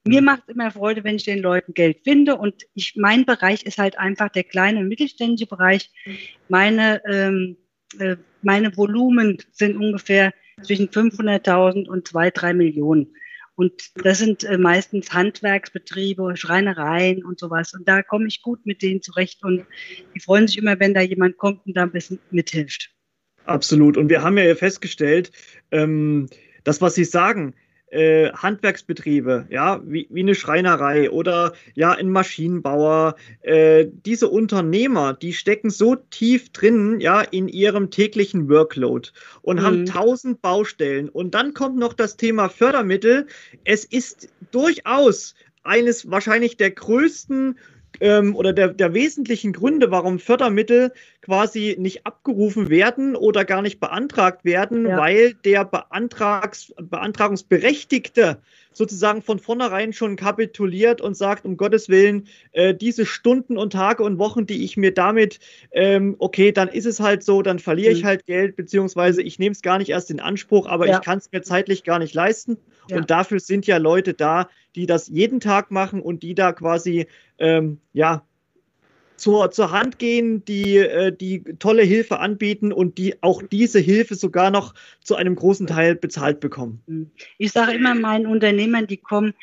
Mir 0.04 0.22
macht 0.22 0.44
es 0.46 0.54
immer 0.54 0.70
Freude, 0.70 1.02
wenn 1.02 1.16
ich 1.16 1.24
den 1.24 1.40
Leuten 1.40 1.74
Geld 1.74 1.98
finde 2.04 2.36
und 2.36 2.62
ich, 2.74 2.94
mein 2.96 3.24
Bereich 3.24 3.64
ist 3.64 3.78
halt 3.78 3.98
einfach 3.98 4.28
der 4.28 4.44
kleine 4.44 4.78
und 4.78 4.88
mittelständische 4.88 5.48
Bereich. 5.48 5.90
Meine, 6.48 7.02
ähm, 7.10 7.56
äh, 7.98 8.16
meine 8.42 8.76
Volumen 8.76 9.38
sind 9.50 9.76
ungefähr 9.76 10.32
zwischen 10.62 10.88
500.000 10.88 11.88
und 11.88 12.06
2, 12.06 12.30
3 12.30 12.54
Millionen. 12.54 13.14
Und 13.56 13.72
das 13.96 14.18
sind 14.18 14.44
äh, 14.44 14.58
meistens 14.58 15.12
Handwerksbetriebe, 15.12 16.36
Schreinereien 16.36 17.24
und 17.24 17.40
sowas. 17.40 17.72
Und 17.74 17.88
da 17.88 18.02
komme 18.02 18.28
ich 18.28 18.42
gut 18.42 18.64
mit 18.66 18.82
denen 18.82 19.02
zurecht. 19.02 19.42
Und 19.42 19.66
die 20.14 20.20
freuen 20.20 20.46
sich 20.46 20.58
immer, 20.58 20.78
wenn 20.78 20.94
da 20.94 21.00
jemand 21.00 21.38
kommt 21.38 21.66
und 21.66 21.74
da 21.74 21.82
ein 21.82 21.92
bisschen 21.92 22.20
mithilft. 22.30 22.90
Absolut. 23.46 23.96
Und 23.96 24.10
wir 24.10 24.22
haben 24.22 24.36
ja 24.36 24.54
festgestellt, 24.54 25.32
ähm, 25.70 26.28
das, 26.64 26.82
was 26.82 26.94
Sie 26.94 27.04
sagen, 27.04 27.54
äh, 27.96 28.30
Handwerksbetriebe, 28.32 29.46
ja, 29.48 29.80
wie, 29.84 30.06
wie 30.10 30.20
eine 30.20 30.34
Schreinerei 30.34 31.10
oder 31.10 31.54
ja, 31.74 31.92
ein 31.92 32.10
Maschinenbauer, 32.10 33.16
äh, 33.40 33.86
diese 34.04 34.28
Unternehmer, 34.28 35.14
die 35.14 35.32
stecken 35.32 35.70
so 35.70 35.96
tief 35.96 36.50
drin, 36.50 37.00
ja, 37.00 37.22
in 37.22 37.48
ihrem 37.48 37.90
täglichen 37.90 38.50
Workload 38.50 39.08
und 39.40 39.56
mhm. 39.56 39.62
haben 39.62 39.86
tausend 39.86 40.42
Baustellen. 40.42 41.08
Und 41.08 41.34
dann 41.34 41.54
kommt 41.54 41.78
noch 41.78 41.94
das 41.94 42.18
Thema 42.18 42.50
Fördermittel. 42.50 43.26
Es 43.64 43.84
ist 43.86 44.28
durchaus 44.50 45.34
eines 45.62 46.10
wahrscheinlich 46.10 46.56
der 46.58 46.72
größten 46.72 47.58
ähm, 48.00 48.34
oder 48.36 48.52
der, 48.52 48.68
der 48.68 48.94
wesentlichen 48.94 49.52
Gründe, 49.52 49.90
warum 49.90 50.18
Fördermittel 50.18 50.92
quasi 51.22 51.76
nicht 51.78 52.06
abgerufen 52.06 52.68
werden 52.68 53.16
oder 53.16 53.44
gar 53.44 53.62
nicht 53.62 53.80
beantragt 53.80 54.44
werden, 54.44 54.86
ja. 54.86 54.98
weil 54.98 55.34
der 55.34 55.64
Beantrags, 55.64 56.72
Beantragungsberechtigte 56.80 58.38
sozusagen 58.76 59.22
von 59.22 59.38
vornherein 59.38 59.94
schon 59.94 60.16
kapituliert 60.16 61.00
und 61.00 61.16
sagt, 61.16 61.46
um 61.46 61.56
Gottes 61.56 61.88
Willen, 61.88 62.28
äh, 62.52 62.74
diese 62.74 63.06
Stunden 63.06 63.56
und 63.56 63.72
Tage 63.72 64.02
und 64.02 64.18
Wochen, 64.18 64.44
die 64.44 64.64
ich 64.64 64.76
mir 64.76 64.92
damit, 64.92 65.38
ähm, 65.72 66.14
okay, 66.18 66.52
dann 66.52 66.68
ist 66.68 66.84
es 66.84 67.00
halt 67.00 67.22
so, 67.22 67.40
dann 67.40 67.58
verliere 67.58 67.92
mhm. 67.92 67.96
ich 67.96 68.04
halt 68.04 68.26
Geld, 68.26 68.54
beziehungsweise 68.54 69.22
ich 69.22 69.38
nehme 69.38 69.52
es 69.52 69.62
gar 69.62 69.78
nicht 69.78 69.88
erst 69.88 70.10
in 70.10 70.20
Anspruch, 70.20 70.66
aber 70.66 70.86
ja. 70.86 70.96
ich 70.96 71.00
kann 71.00 71.16
es 71.16 71.32
mir 71.32 71.40
zeitlich 71.40 71.84
gar 71.84 71.98
nicht 71.98 72.12
leisten. 72.12 72.58
Ja. 72.90 72.98
Und 72.98 73.10
dafür 73.10 73.40
sind 73.40 73.66
ja 73.66 73.78
Leute 73.78 74.12
da, 74.12 74.50
die 74.74 74.84
das 74.84 75.08
jeden 75.08 75.40
Tag 75.40 75.70
machen 75.70 76.02
und 76.02 76.22
die 76.22 76.34
da 76.34 76.52
quasi, 76.52 77.06
ähm, 77.38 77.80
ja, 77.94 78.26
zur, 79.16 79.50
zur 79.50 79.70
Hand 79.70 79.98
gehen, 79.98 80.44
die, 80.44 80.78
äh, 80.78 81.12
die 81.12 81.42
tolle 81.58 81.82
Hilfe 81.82 82.18
anbieten 82.18 82.72
und 82.72 82.98
die 82.98 83.14
auch 83.22 83.42
diese 83.42 83.78
Hilfe 83.78 84.14
sogar 84.14 84.50
noch 84.50 84.74
zu 85.00 85.16
einem 85.16 85.34
großen 85.34 85.66
Teil 85.66 85.94
bezahlt 85.94 86.40
bekommen. 86.40 87.10
Ich 87.38 87.52
sage 87.52 87.72
immer 87.72 87.94
meinen 87.94 88.26
Unternehmern, 88.26 88.86
die 88.86 88.98
kommen, 88.98 89.34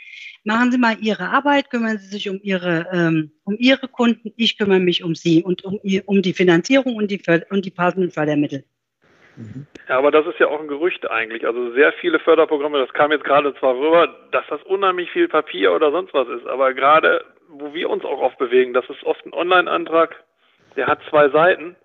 machen 0.44 0.72
Sie 0.72 0.78
mal 0.78 0.98
Ihre 1.02 1.30
Arbeit, 1.30 1.70
kümmern 1.70 1.98
Sie 1.98 2.08
sich 2.08 2.30
um 2.30 2.40
Ihre, 2.42 2.88
ähm, 2.92 3.32
um 3.44 3.56
Ihre 3.58 3.88
Kunden, 3.88 4.32
ich 4.36 4.58
kümmere 4.58 4.80
mich 4.80 5.04
um 5.04 5.16
Sie 5.16 5.44
und 5.44 5.64
um, 5.64 5.80
um 6.06 6.22
die 6.22 6.34
Finanzierung 6.34 6.96
und 6.96 7.12
die, 7.12 7.22
und 7.50 7.66
die 7.66 7.72
passenden 7.72 8.12
Fördermittel. 8.12 8.64
Ja, 9.90 9.98
aber 9.98 10.12
das 10.12 10.28
ist 10.28 10.40
ja 10.40 10.48
auch 10.48 10.60
ein 10.60 10.68
Gerücht 10.68 11.10
eigentlich. 11.10 11.46
Also 11.46 11.74
sehr 11.74 11.92
viele 11.94 12.20
Förderprogramme, 12.20 12.78
das 12.78 12.94
kam 12.94 13.12
jetzt 13.12 13.26
gerade 13.26 13.54
zwar 13.56 13.76
rüber, 13.76 14.08
dass 14.32 14.46
das 14.48 14.62
unheimlich 14.64 15.10
viel 15.12 15.28
Papier 15.28 15.74
oder 15.74 15.92
sonst 15.92 16.14
was 16.14 16.28
ist, 16.28 16.46
aber 16.46 16.74
gerade 16.74 17.26
wo 17.54 17.74
wir 17.74 17.90
uns 17.90 18.04
auch 18.06 18.20
oft 18.20 18.38
bewegen, 18.38 18.74
das 18.74 18.90
ist 18.90 19.04
oft 19.04 19.26
ein 19.26 19.34
Online-Antrag, 19.34 20.24
der 20.76 20.88
hat 20.88 21.00
zwei 21.10 21.30
Seiten, 21.30 21.76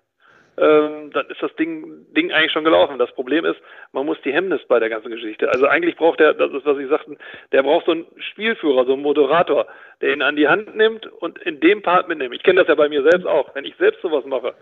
ähm, 0.59 1.11
dann 1.13 1.25
ist 1.27 1.41
das 1.41 1.55
Ding, 1.55 2.05
Ding 2.13 2.31
eigentlich 2.31 2.51
schon 2.51 2.65
gelaufen. 2.65 2.99
Das 2.99 3.11
Problem 3.13 3.45
ist, 3.45 3.59
man 3.93 4.05
muss 4.05 4.17
die 4.25 4.33
Hemmnis 4.33 4.61
bei 4.67 4.79
der 4.79 4.89
ganzen 4.89 5.09
Geschichte. 5.09 5.49
Also 5.49 5.67
eigentlich 5.67 5.95
braucht 5.95 6.19
der, 6.19 6.33
das 6.33 6.51
ist, 6.51 6.65
was 6.65 6.77
Sie 6.77 6.87
sagten, 6.87 7.17
der 7.53 7.63
braucht 7.63 7.85
so 7.85 7.93
einen 7.93 8.05
Spielführer, 8.17 8.85
so 8.85 8.93
einen 8.93 9.01
Moderator, 9.01 9.67
der 10.01 10.13
ihn 10.13 10.21
an 10.21 10.35
die 10.35 10.49
Hand 10.49 10.75
nimmt 10.75 11.07
und 11.07 11.39
in 11.39 11.61
dem 11.61 11.81
Part 11.81 12.09
mitnimmt. 12.09 12.35
Ich 12.35 12.43
kenne 12.43 12.59
das 12.59 12.67
ja 12.67 12.75
bei 12.75 12.89
mir 12.89 13.03
selbst 13.03 13.25
auch. 13.25 13.55
Wenn 13.55 13.63
ich 13.63 13.75
selbst 13.77 14.01
sowas 14.01 14.25
mache, 14.25 14.53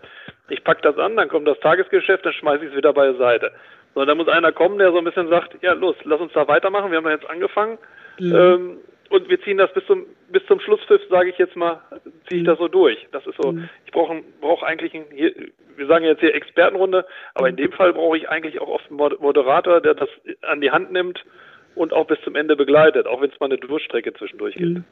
ich 0.48 0.62
packe 0.62 0.82
das 0.82 0.96
an, 0.98 1.16
dann 1.16 1.28
kommt 1.28 1.48
das 1.48 1.58
Tagesgeschäft, 1.60 2.24
dann 2.24 2.32
schmeiße 2.32 2.64
ich 2.64 2.70
es 2.70 2.76
wieder 2.76 2.92
beiseite. 2.92 3.50
So, 3.94 4.04
da 4.04 4.14
muss 4.14 4.28
einer 4.28 4.52
kommen, 4.52 4.78
der 4.78 4.92
so 4.92 4.98
ein 4.98 5.04
bisschen 5.04 5.28
sagt, 5.28 5.60
ja 5.62 5.72
los, 5.72 5.96
lass 6.04 6.20
uns 6.20 6.32
da 6.32 6.46
weitermachen, 6.46 6.92
wir 6.92 6.98
haben 6.98 7.04
da 7.04 7.10
jetzt 7.10 7.28
angefangen. 7.28 7.78
Mhm. 8.20 8.34
Ähm, 8.36 8.78
und 9.10 9.28
wir 9.28 9.40
ziehen 9.42 9.58
das 9.58 9.72
bis 9.72 9.84
zum 9.86 10.06
bis 10.28 10.44
zum 10.46 10.60
Schlusspfiff, 10.60 11.02
sage 11.08 11.30
ich 11.30 11.38
jetzt 11.38 11.56
mal, 11.56 11.82
ziehe 12.28 12.40
ich 12.40 12.46
das 12.46 12.58
so 12.58 12.68
durch. 12.68 13.06
Das 13.12 13.26
ist 13.26 13.36
so, 13.40 13.52
mhm. 13.52 13.68
ich 13.86 13.92
brauche 13.92 14.22
brauch 14.40 14.62
eigentlich 14.62 14.94
einen, 14.94 15.06
hier, 15.14 15.32
wir 15.76 15.86
sagen 15.86 16.04
jetzt 16.04 16.20
hier 16.20 16.34
Expertenrunde, 16.34 17.06
aber 17.34 17.48
in 17.48 17.56
dem 17.56 17.72
Fall 17.72 17.92
brauche 17.92 18.16
ich 18.16 18.28
eigentlich 18.28 18.60
auch 18.60 18.68
oft 18.68 18.90
einen 18.90 18.98
Moderator, 18.98 19.80
der 19.80 19.94
das 19.94 20.08
an 20.42 20.60
die 20.60 20.70
Hand 20.70 20.92
nimmt 20.92 21.24
und 21.78 21.92
auch 21.92 22.06
bis 22.06 22.18
zum 22.24 22.34
Ende 22.34 22.56
begleitet, 22.56 23.06
auch 23.06 23.20
wenn 23.20 23.30
es 23.30 23.40
mal 23.40 23.46
eine 23.46 23.58
Durchstrecke 23.58 24.12
zwischendurch 24.12 24.54
gibt. 24.56 24.78
Mhm. 24.78 24.84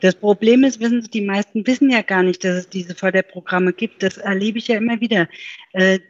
Das 0.00 0.14
Problem 0.14 0.64
ist, 0.64 0.80
wissen 0.80 1.02
Sie, 1.02 1.10
die 1.10 1.22
meisten 1.22 1.66
wissen 1.66 1.88
ja 1.88 2.02
gar 2.02 2.22
nicht, 2.22 2.44
dass 2.44 2.56
es 2.56 2.68
diese 2.68 2.94
Förderprogramme 2.94 3.72
gibt. 3.72 4.02
Das 4.02 4.18
erlebe 4.18 4.58
ich 4.58 4.68
ja 4.68 4.76
immer 4.76 5.00
wieder. 5.00 5.28
Äh, 5.72 6.00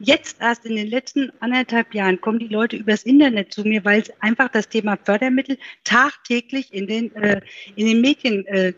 jetzt 0.00 0.40
erst 0.40 0.66
in 0.66 0.76
den 0.76 0.88
letzten 0.88 1.30
anderthalb 1.40 1.94
Jahren 1.94 2.20
kommen 2.20 2.38
die 2.38 2.48
Leute 2.48 2.76
übers 2.76 3.04
Internet 3.04 3.52
zu 3.52 3.62
mir, 3.62 3.84
weil 3.84 4.02
einfach 4.20 4.48
das 4.48 4.68
Thema 4.68 4.96
Fördermittel 4.96 5.58
tagtäglich 5.84 6.72
in 6.72 6.86
den, 6.86 7.14
äh, 7.14 7.40
in 7.76 7.86
den 7.86 8.00
Medien 8.00 8.46
äh, 8.46 8.72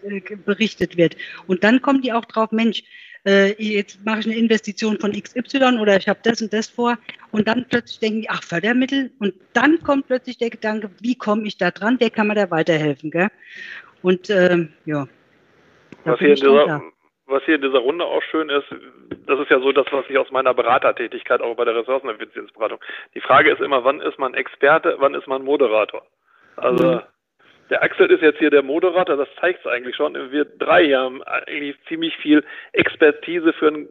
berichtet 0.45 0.97
wird. 0.97 1.17
Und 1.47 1.65
dann 1.65 1.81
kommen 1.81 2.03
die 2.03 2.13
auch 2.13 2.25
drauf, 2.25 2.51
Mensch, 2.51 2.83
äh, 3.27 3.55
jetzt 3.59 4.05
mache 4.05 4.21
ich 4.21 4.27
eine 4.27 4.37
Investition 4.37 4.99
von 4.99 5.13
XY 5.13 5.79
oder 5.81 5.97
ich 5.97 6.09
habe 6.09 6.21
das 6.23 6.43
und 6.43 6.53
das 6.53 6.69
vor 6.69 6.99
und 7.31 7.47
dann 7.47 7.67
plötzlich 7.69 8.01
denken 8.01 8.23
die, 8.23 8.31
ach, 8.31 8.43
Fördermittel 8.43 9.11
und 9.21 9.35
dann 9.53 9.81
kommt 9.83 10.07
plötzlich 10.09 10.39
der 10.39 10.51
Gedanke, 10.51 10.91
wie 11.01 11.15
komme 11.15 11.45
ich 11.45 11.57
da 11.57 11.71
dran, 11.71 11.97
wer 12.01 12.11
kann 12.11 12.27
mir 12.27 12.35
da 12.35 12.51
weiterhelfen, 12.51 13.11
gell? 13.11 13.29
Und 14.03 14.29
ähm, 14.31 14.73
ja. 14.85 15.07
Was 16.05 16.19
hier, 16.19 16.35
dieser, 16.35 16.83
was 17.27 17.45
hier 17.45 17.55
in 17.55 17.63
dieser 17.63 17.79
Runde 17.79 18.05
auch 18.05 18.23
schön 18.23 18.49
ist, 18.49 18.67
das 19.27 19.39
ist 19.39 19.51
ja 19.51 19.61
so 19.61 19.71
das, 19.71 19.87
was 19.93 20.05
ich 20.09 20.19
aus 20.19 20.31
meiner 20.33 20.53
Beratertätigkeit 20.53 21.41
auch 21.41 21.55
bei 21.55 21.65
der 21.65 21.77
Ressourceneffizienzberatung. 21.77 22.79
Die 23.15 23.21
Frage 23.21 23.53
ist 23.53 23.61
immer, 23.61 23.85
wann 23.85 24.01
ist 24.01 24.19
man 24.19 24.35
Experte, 24.35 24.97
wann 24.99 25.15
ist 25.15 25.29
man 25.29 25.45
Moderator? 25.45 26.05
Also 26.57 26.95
mhm 26.95 27.01
der 27.71 27.83
Axel 27.83 28.11
ist 28.11 28.23
jetzt 28.23 28.39
hier 28.39 28.51
der 28.51 28.63
Moderator, 28.63 29.17
das 29.17 29.29
zeigt 29.41 29.61
es 29.61 29.71
eigentlich 29.71 29.97
schon. 29.97 30.15
Wir 30.31 30.45
drei 30.45 30.91
haben 30.91 31.23
eigentlich 31.23 31.77
ziemlich 31.89 32.17
viel 32.17 32.45
Expertise 32.73 33.53
für 33.53 33.69
ein, 33.69 33.89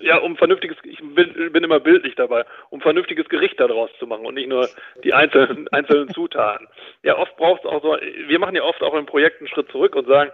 ja, 0.00 0.18
um 0.18 0.36
vernünftiges, 0.36 0.76
ich 0.84 0.98
bin, 1.00 1.52
bin 1.52 1.64
immer 1.64 1.80
bildlich 1.80 2.14
dabei, 2.14 2.44
um 2.70 2.80
vernünftiges 2.80 3.28
Gericht 3.28 3.60
daraus 3.60 3.90
zu 3.98 4.06
machen 4.06 4.26
und 4.26 4.34
nicht 4.34 4.48
nur 4.48 4.68
die 5.02 5.12
einzelnen, 5.12 5.68
einzelnen 5.72 6.08
Zutaten. 6.10 6.66
Ja, 7.02 7.18
oft 7.18 7.36
braucht 7.36 7.64
es 7.64 7.70
auch 7.70 7.82
so, 7.82 7.96
wir 8.26 8.38
machen 8.38 8.56
ja 8.56 8.62
oft 8.62 8.82
auch 8.82 8.94
im 8.94 9.06
Projekt 9.06 9.40
einen 9.40 9.48
Schritt 9.48 9.70
zurück 9.70 9.96
und 9.96 10.06
sagen, 10.06 10.30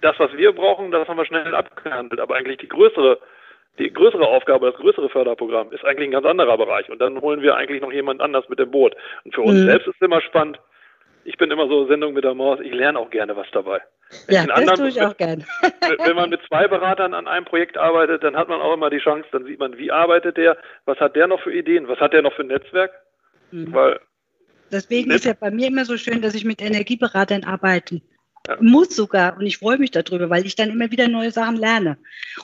das, 0.00 0.18
was 0.18 0.36
wir 0.36 0.52
brauchen, 0.52 0.90
das 0.90 1.08
haben 1.08 1.16
wir 1.16 1.26
schnell 1.26 1.54
abgehandelt, 1.54 2.20
aber 2.20 2.36
eigentlich 2.36 2.58
die 2.58 2.68
größere 2.68 3.18
die 3.78 3.92
größere 3.92 4.26
Aufgabe, 4.26 4.70
das 4.70 4.80
größere 4.80 5.08
Förderprogramm 5.08 5.72
ist 5.72 5.84
eigentlich 5.84 6.08
ein 6.08 6.12
ganz 6.12 6.26
anderer 6.26 6.56
Bereich. 6.56 6.88
Und 6.90 7.00
dann 7.00 7.20
holen 7.20 7.42
wir 7.42 7.56
eigentlich 7.56 7.82
noch 7.82 7.92
jemand 7.92 8.20
anders 8.20 8.48
mit 8.48 8.58
dem 8.58 8.70
Boot. 8.70 8.94
Und 9.24 9.34
für 9.34 9.42
uns 9.42 9.60
mhm. 9.60 9.66
selbst 9.66 9.88
ist 9.88 9.96
es 9.96 10.00
immer 10.00 10.20
spannend, 10.20 10.60
ich 11.24 11.36
bin 11.36 11.50
immer 11.50 11.68
so 11.68 11.86
Sendung 11.86 12.14
mit 12.14 12.24
der 12.24 12.34
Maus, 12.34 12.60
ich 12.60 12.72
lerne 12.72 12.98
auch 12.98 13.10
gerne 13.10 13.36
was 13.36 13.46
dabei. 13.52 13.80
Wenn 14.26 14.34
ja, 14.34 14.46
das 14.46 14.58
anderen, 14.58 14.78
tue 14.78 14.88
ich 14.88 15.02
auch 15.02 15.16
gerne. 15.16 15.44
wenn 16.04 16.16
man 16.16 16.30
mit 16.30 16.40
zwei 16.46 16.68
Beratern 16.68 17.14
an 17.14 17.26
einem 17.26 17.44
Projekt 17.44 17.76
arbeitet, 17.76 18.22
dann 18.22 18.36
hat 18.36 18.48
man 18.48 18.60
auch 18.60 18.74
immer 18.74 18.90
die 18.90 18.98
Chance, 18.98 19.26
dann 19.32 19.44
sieht 19.44 19.58
man, 19.58 19.76
wie 19.78 19.90
arbeitet 19.90 20.36
der, 20.36 20.56
was 20.84 20.98
hat 21.00 21.16
der 21.16 21.26
noch 21.26 21.40
für 21.40 21.52
Ideen, 21.52 21.88
was 21.88 21.98
hat 21.98 22.12
der 22.12 22.22
noch 22.22 22.32
für 22.34 22.42
ein 22.42 22.48
Netzwerk, 22.48 22.92
mhm. 23.50 23.72
weil 23.72 24.00
Deswegen 24.72 25.10
ist 25.12 25.24
ja 25.24 25.34
bei 25.34 25.50
mir 25.50 25.68
immer 25.68 25.84
so 25.84 25.96
schön, 25.96 26.20
dass 26.20 26.34
ich 26.34 26.44
mit 26.44 26.60
Energieberatern 26.60 27.44
arbeite. 27.44 28.00
Muss 28.60 28.94
sogar 28.94 29.38
und 29.38 29.46
ich 29.46 29.56
freue 29.56 29.78
mich 29.78 29.90
darüber, 29.90 30.28
weil 30.28 30.44
ich 30.44 30.54
dann 30.54 30.68
immer 30.68 30.90
wieder 30.90 31.08
neue 31.08 31.30
Sachen 31.30 31.56
lerne. 31.56 31.96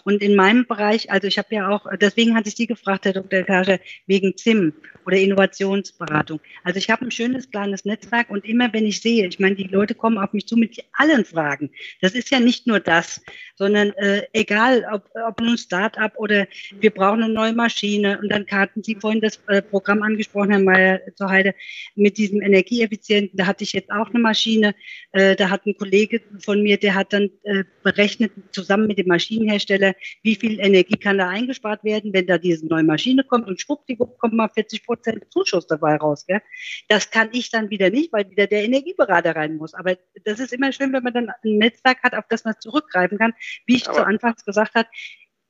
Und 0.05 0.22
in 0.22 0.34
meinem 0.34 0.66
Bereich, 0.66 1.11
also 1.11 1.26
ich 1.26 1.36
habe 1.36 1.55
ja 1.55 1.68
auch, 1.68 1.84
deswegen 2.01 2.34
hatte 2.34 2.48
ich 2.48 2.55
Sie 2.57 2.66
gefragt, 2.66 3.05
Herr 3.05 3.12
Dr. 3.12 3.42
Kascher, 3.42 3.78
wegen 4.07 4.34
ZIM 4.34 4.72
oder 5.05 5.18
Innovationsberatung. 5.18 6.40
Also 6.64 6.78
ich 6.78 6.88
habe 6.88 7.05
ein 7.05 7.11
schönes 7.11 7.51
kleines 7.51 7.84
Netzwerk 7.84 8.30
und 8.30 8.46
immer 8.46 8.72
wenn 8.72 8.86
ich 8.86 9.03
sehe, 9.03 9.26
ich 9.26 9.38
meine, 9.40 9.57
die 9.57 9.64
Leute 9.64 9.94
kommen 9.94 10.16
auf 10.16 10.32
mich 10.32 10.46
zu 10.46 10.57
mit 10.57 10.82
allen 10.94 11.26
Fragen. 11.26 11.70
Das 12.01 12.12
ist 12.12 12.30
ja 12.30 12.40
nicht 12.40 12.66
nur 12.66 12.80
das, 12.80 13.20
sondern 13.57 13.90
äh, 13.96 14.22
egal, 14.32 14.86
ob, 14.90 15.11
ob 15.28 15.38
nun 15.42 15.59
Start-up 15.59 16.14
oder 16.16 16.46
wir 16.80 16.92
brauchen 16.92 17.22
eine 17.22 17.32
neue 17.32 17.53
Maschine 17.53 18.18
und 18.22 18.30
dann 18.30 18.46
hatten 18.51 18.82
Sie 18.82 18.94
vorhin 18.94 19.20
das 19.20 19.38
äh, 19.48 19.61
Programm 19.61 20.03
angesprochen, 20.03 20.51
Herr 20.51 20.61
Mayer 20.61 21.01
zur 21.14 21.28
Heide, 21.28 21.55
mit 21.94 22.16
diesem 22.16 22.40
Energieeffizienten, 22.40 23.36
da 23.36 23.46
hatte 23.46 23.64
ich 23.64 23.74
jetzt 23.74 23.90
auch 23.90 24.09
eine 24.09 24.18
Maschine, 24.18 24.74
äh, 25.12 25.36
da 25.36 25.51
hat 25.51 25.66
ein 25.66 25.76
Kollege 25.76 25.89
von 26.38 26.62
mir, 26.62 26.78
der 26.78 26.95
hat 26.95 27.12
dann 27.12 27.30
äh, 27.43 27.64
berechnet, 27.82 28.32
zusammen 28.53 28.86
mit 28.86 28.99
dem 28.99 29.09
Maschinenhersteller, 29.09 29.95
wie 30.22 30.34
viel 30.34 30.61
Energie 30.61 30.97
kann 30.97 31.18
da 31.18 31.28
eingespart 31.28 31.84
werden, 31.84 32.12
wenn 32.12 32.26
da 32.26 32.38
diese 32.38 32.66
neue 32.66 32.84
Maschine 32.84 33.24
kommt 33.24 33.47
und 33.47 33.61
schwuppdiwupp 33.61 34.18
kommt 34.18 34.34
mal 34.34 34.49
40 34.49 34.84
Prozent 34.84 35.24
Zuschuss 35.30 35.66
dabei 35.66 35.97
raus. 35.97 36.26
Gell? 36.26 36.43
Das 36.88 37.11
kann 37.11 37.28
ich 37.32 37.51
dann 37.51 37.70
wieder 37.70 37.91
nicht, 37.91 38.12
weil 38.12 38.30
wieder 38.30 38.47
der 38.47 38.64
Energieberater 38.64 39.36
rein 39.36 39.57
muss. 39.57 39.74
Aber 39.74 39.97
das 40.24 40.41
ist 40.41 40.53
immer 40.53 40.72
schön, 40.72 40.93
wenn 40.93 41.03
man 41.03 41.14
dann 41.14 41.30
ein 41.30 41.59
Netzwerk 41.59 42.03
hat, 42.03 42.14
auf 42.14 42.24
das 42.28 42.45
man 42.45 42.55
zurückgreifen 42.61 43.18
kann. 43.18 43.32
Wie 43.66 43.76
ich 43.76 43.88
Aber 43.88 43.99
zu 43.99 44.07
Anfangs 44.07 44.45
gesagt 44.45 44.74
habe, 44.74 44.88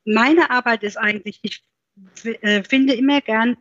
meine 0.04 0.50
Arbeit 0.50 0.82
ist 0.82 0.96
eigentlich, 0.96 1.40
ich 1.42 1.62
äh, 2.24 2.62
finde 2.62 2.94
immer 2.94 3.20
gern 3.20 3.56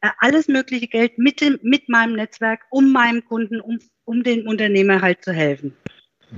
äh, 0.00 0.10
alles 0.18 0.48
mögliche 0.48 0.86
Geld 0.86 1.18
mit, 1.18 1.40
dem, 1.40 1.58
mit 1.62 1.88
meinem 1.88 2.16
Netzwerk, 2.16 2.60
um 2.70 2.92
meinem 2.92 3.24
Kunden, 3.24 3.60
um, 3.60 3.78
um 4.04 4.22
den 4.22 4.46
Unternehmer 4.46 5.00
halt 5.00 5.24
zu 5.24 5.32
helfen. 5.32 5.74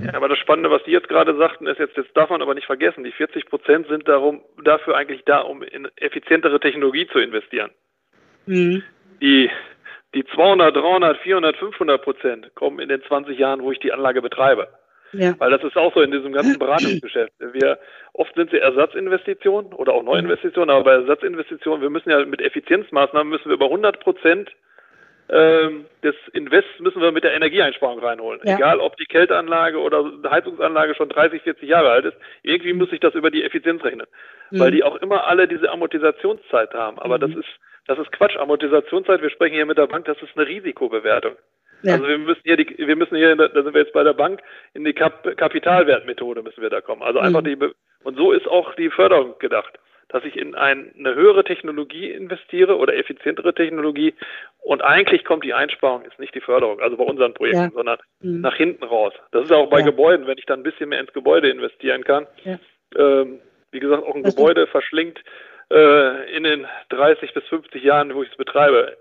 Ja, 0.03 0.13
aber 0.13 0.29
das 0.29 0.37
Spannende, 0.37 0.69
was 0.69 0.83
die 0.83 0.91
jetzt 0.91 1.09
gerade 1.09 1.35
sagten, 1.37 1.67
ist 1.67 1.79
jetzt, 1.79 1.97
jetzt 1.97 2.15
darf 2.15 2.29
man 2.29 2.41
aber 2.41 2.53
nicht 2.53 2.67
vergessen, 2.67 3.03
die 3.03 3.11
40 3.11 3.47
Prozent 3.47 3.87
sind 3.87 4.07
darum, 4.07 4.41
dafür 4.63 4.95
eigentlich 4.95 5.23
da, 5.25 5.39
um 5.39 5.63
in 5.63 5.87
effizientere 5.95 6.59
Technologie 6.59 7.07
zu 7.07 7.19
investieren. 7.19 7.71
Mhm. 8.45 8.83
Die, 9.21 9.49
die 10.13 10.25
200, 10.25 10.75
300, 10.75 11.17
400, 11.17 11.57
500 11.57 12.01
Prozent 12.01 12.55
kommen 12.55 12.79
in 12.79 12.89
den 12.89 13.01
20 13.03 13.37
Jahren, 13.37 13.61
wo 13.61 13.71
ich 13.71 13.79
die 13.79 13.91
Anlage 13.91 14.21
betreibe. 14.21 14.67
Ja. 15.13 15.33
Weil 15.39 15.51
das 15.51 15.63
ist 15.63 15.77
auch 15.77 15.93
so 15.93 16.01
in 16.01 16.11
diesem 16.11 16.33
ganzen 16.33 16.59
Beratungsgeschäft. 16.59 17.33
Wir, 17.39 17.79
oft 18.13 18.35
sind 18.35 18.51
sie 18.51 18.57
Ersatzinvestitionen 18.57 19.73
oder 19.73 19.93
auch 19.93 20.03
Neuinvestitionen, 20.03 20.69
aber 20.69 20.83
bei 20.83 20.91
Ersatzinvestitionen, 20.93 21.81
wir 21.81 21.89
müssen 21.89 22.09
ja 22.09 22.23
mit 22.25 22.41
Effizienzmaßnahmen 22.41 23.29
müssen 23.29 23.45
wir 23.45 23.55
über 23.55 23.65
100 23.65 23.99
Prozent 24.01 24.51
des 25.29 26.15
Invests 26.31 26.79
müssen 26.79 27.01
wir 27.01 27.11
mit 27.11 27.25
der 27.25 27.33
Energieeinsparung 27.33 27.99
reinholen. 27.99 28.39
Ja. 28.45 28.55
Egal, 28.55 28.79
ob 28.79 28.95
die 28.95 29.05
Kälteanlage 29.05 29.77
oder 29.77 30.09
Heizungsanlage 30.29 30.95
schon 30.95 31.09
30, 31.09 31.41
40 31.41 31.67
Jahre 31.67 31.89
alt 31.89 32.05
ist, 32.05 32.17
irgendwie 32.43 32.71
muss 32.71 32.93
ich 32.93 33.01
das 33.01 33.13
über 33.13 33.29
die 33.29 33.43
Effizienz 33.43 33.83
rechnen. 33.83 34.07
Mhm. 34.51 34.59
Weil 34.59 34.71
die 34.71 34.83
auch 34.83 34.95
immer 34.97 35.27
alle 35.27 35.49
diese 35.49 35.69
Amortisationszeit 35.69 36.73
haben. 36.73 36.97
Aber 36.99 37.17
mhm. 37.17 37.21
das 37.21 37.31
ist 37.31 37.49
das 37.87 37.97
ist 37.99 38.11
Quatsch. 38.11 38.35
Amortisationszeit, 38.37 39.21
wir 39.21 39.29
sprechen 39.29 39.55
hier 39.55 39.65
mit 39.65 39.77
der 39.77 39.87
Bank, 39.87 40.05
das 40.05 40.21
ist 40.21 40.37
eine 40.37 40.45
Risikobewertung. 40.45 41.35
Ja. 41.83 41.93
Also 41.93 42.07
wir 42.07 42.17
müssen 42.17 42.41
hier, 42.43 42.57
die, 42.57 42.77
wir 42.77 42.95
müssen 42.95 43.15
hier, 43.15 43.35
da 43.35 43.49
sind 43.49 43.73
wir 43.73 43.81
jetzt 43.81 43.93
bei 43.93 44.03
der 44.03 44.13
Bank, 44.13 44.41
in 44.73 44.83
die 44.83 44.93
Kap 44.93 45.23
Kapitalwertmethode 45.37 46.41
müssen 46.41 46.61
wir 46.61 46.69
da 46.69 46.81
kommen. 46.81 47.01
Also 47.01 47.19
einfach 47.19 47.41
mhm. 47.41 47.59
die, 47.59 47.69
und 48.03 48.17
so 48.17 48.31
ist 48.31 48.47
auch 48.47 48.73
die 48.75 48.89
Förderung 48.89 49.37
gedacht, 49.39 49.79
dass 50.09 50.23
ich 50.23 50.37
in 50.37 50.55
ein, 50.55 50.93
eine 50.97 51.15
höhere 51.15 51.43
Technologie 51.43 52.11
investiere 52.11 52.77
oder 52.77 52.95
effizientere 52.95 53.53
Technologie 53.53 54.13
und 54.59 54.81
eigentlich 54.81 55.25
kommt 55.25 55.43
die 55.43 55.53
Einsparung, 55.53 56.03
ist 56.03 56.19
nicht 56.19 56.35
die 56.35 56.41
Förderung, 56.41 56.79
also 56.79 56.97
bei 56.97 57.03
unseren 57.03 57.33
Projekten, 57.33 57.63
ja. 57.63 57.71
sondern 57.71 57.99
mhm. 58.21 58.41
nach 58.41 58.55
hinten 58.55 58.83
raus. 58.83 59.13
Das 59.31 59.45
ist 59.45 59.51
auch 59.51 59.69
bei 59.69 59.79
ja. 59.79 59.85
Gebäuden, 59.85 60.27
wenn 60.27 60.37
ich 60.37 60.45
dann 60.45 60.61
ein 60.61 60.63
bisschen 60.63 60.89
mehr 60.89 60.99
ins 60.99 61.13
Gebäude 61.13 61.49
investieren 61.49 62.03
kann. 62.03 62.27
Ähm, 62.97 63.39
wie 63.71 63.79
gesagt, 63.79 64.03
auch 64.03 64.15
ein 64.15 64.23
das 64.23 64.35
Gebäude 64.35 64.67
verschlingt 64.67 65.21
äh, 65.71 66.35
in 66.35 66.43
den 66.43 66.65
30 66.89 67.33
bis 67.33 67.43
50 67.45 67.83
Jahren, 67.83 68.13
wo 68.15 68.23
ich 68.23 68.31
es 68.31 68.37
betreibe, 68.37 68.95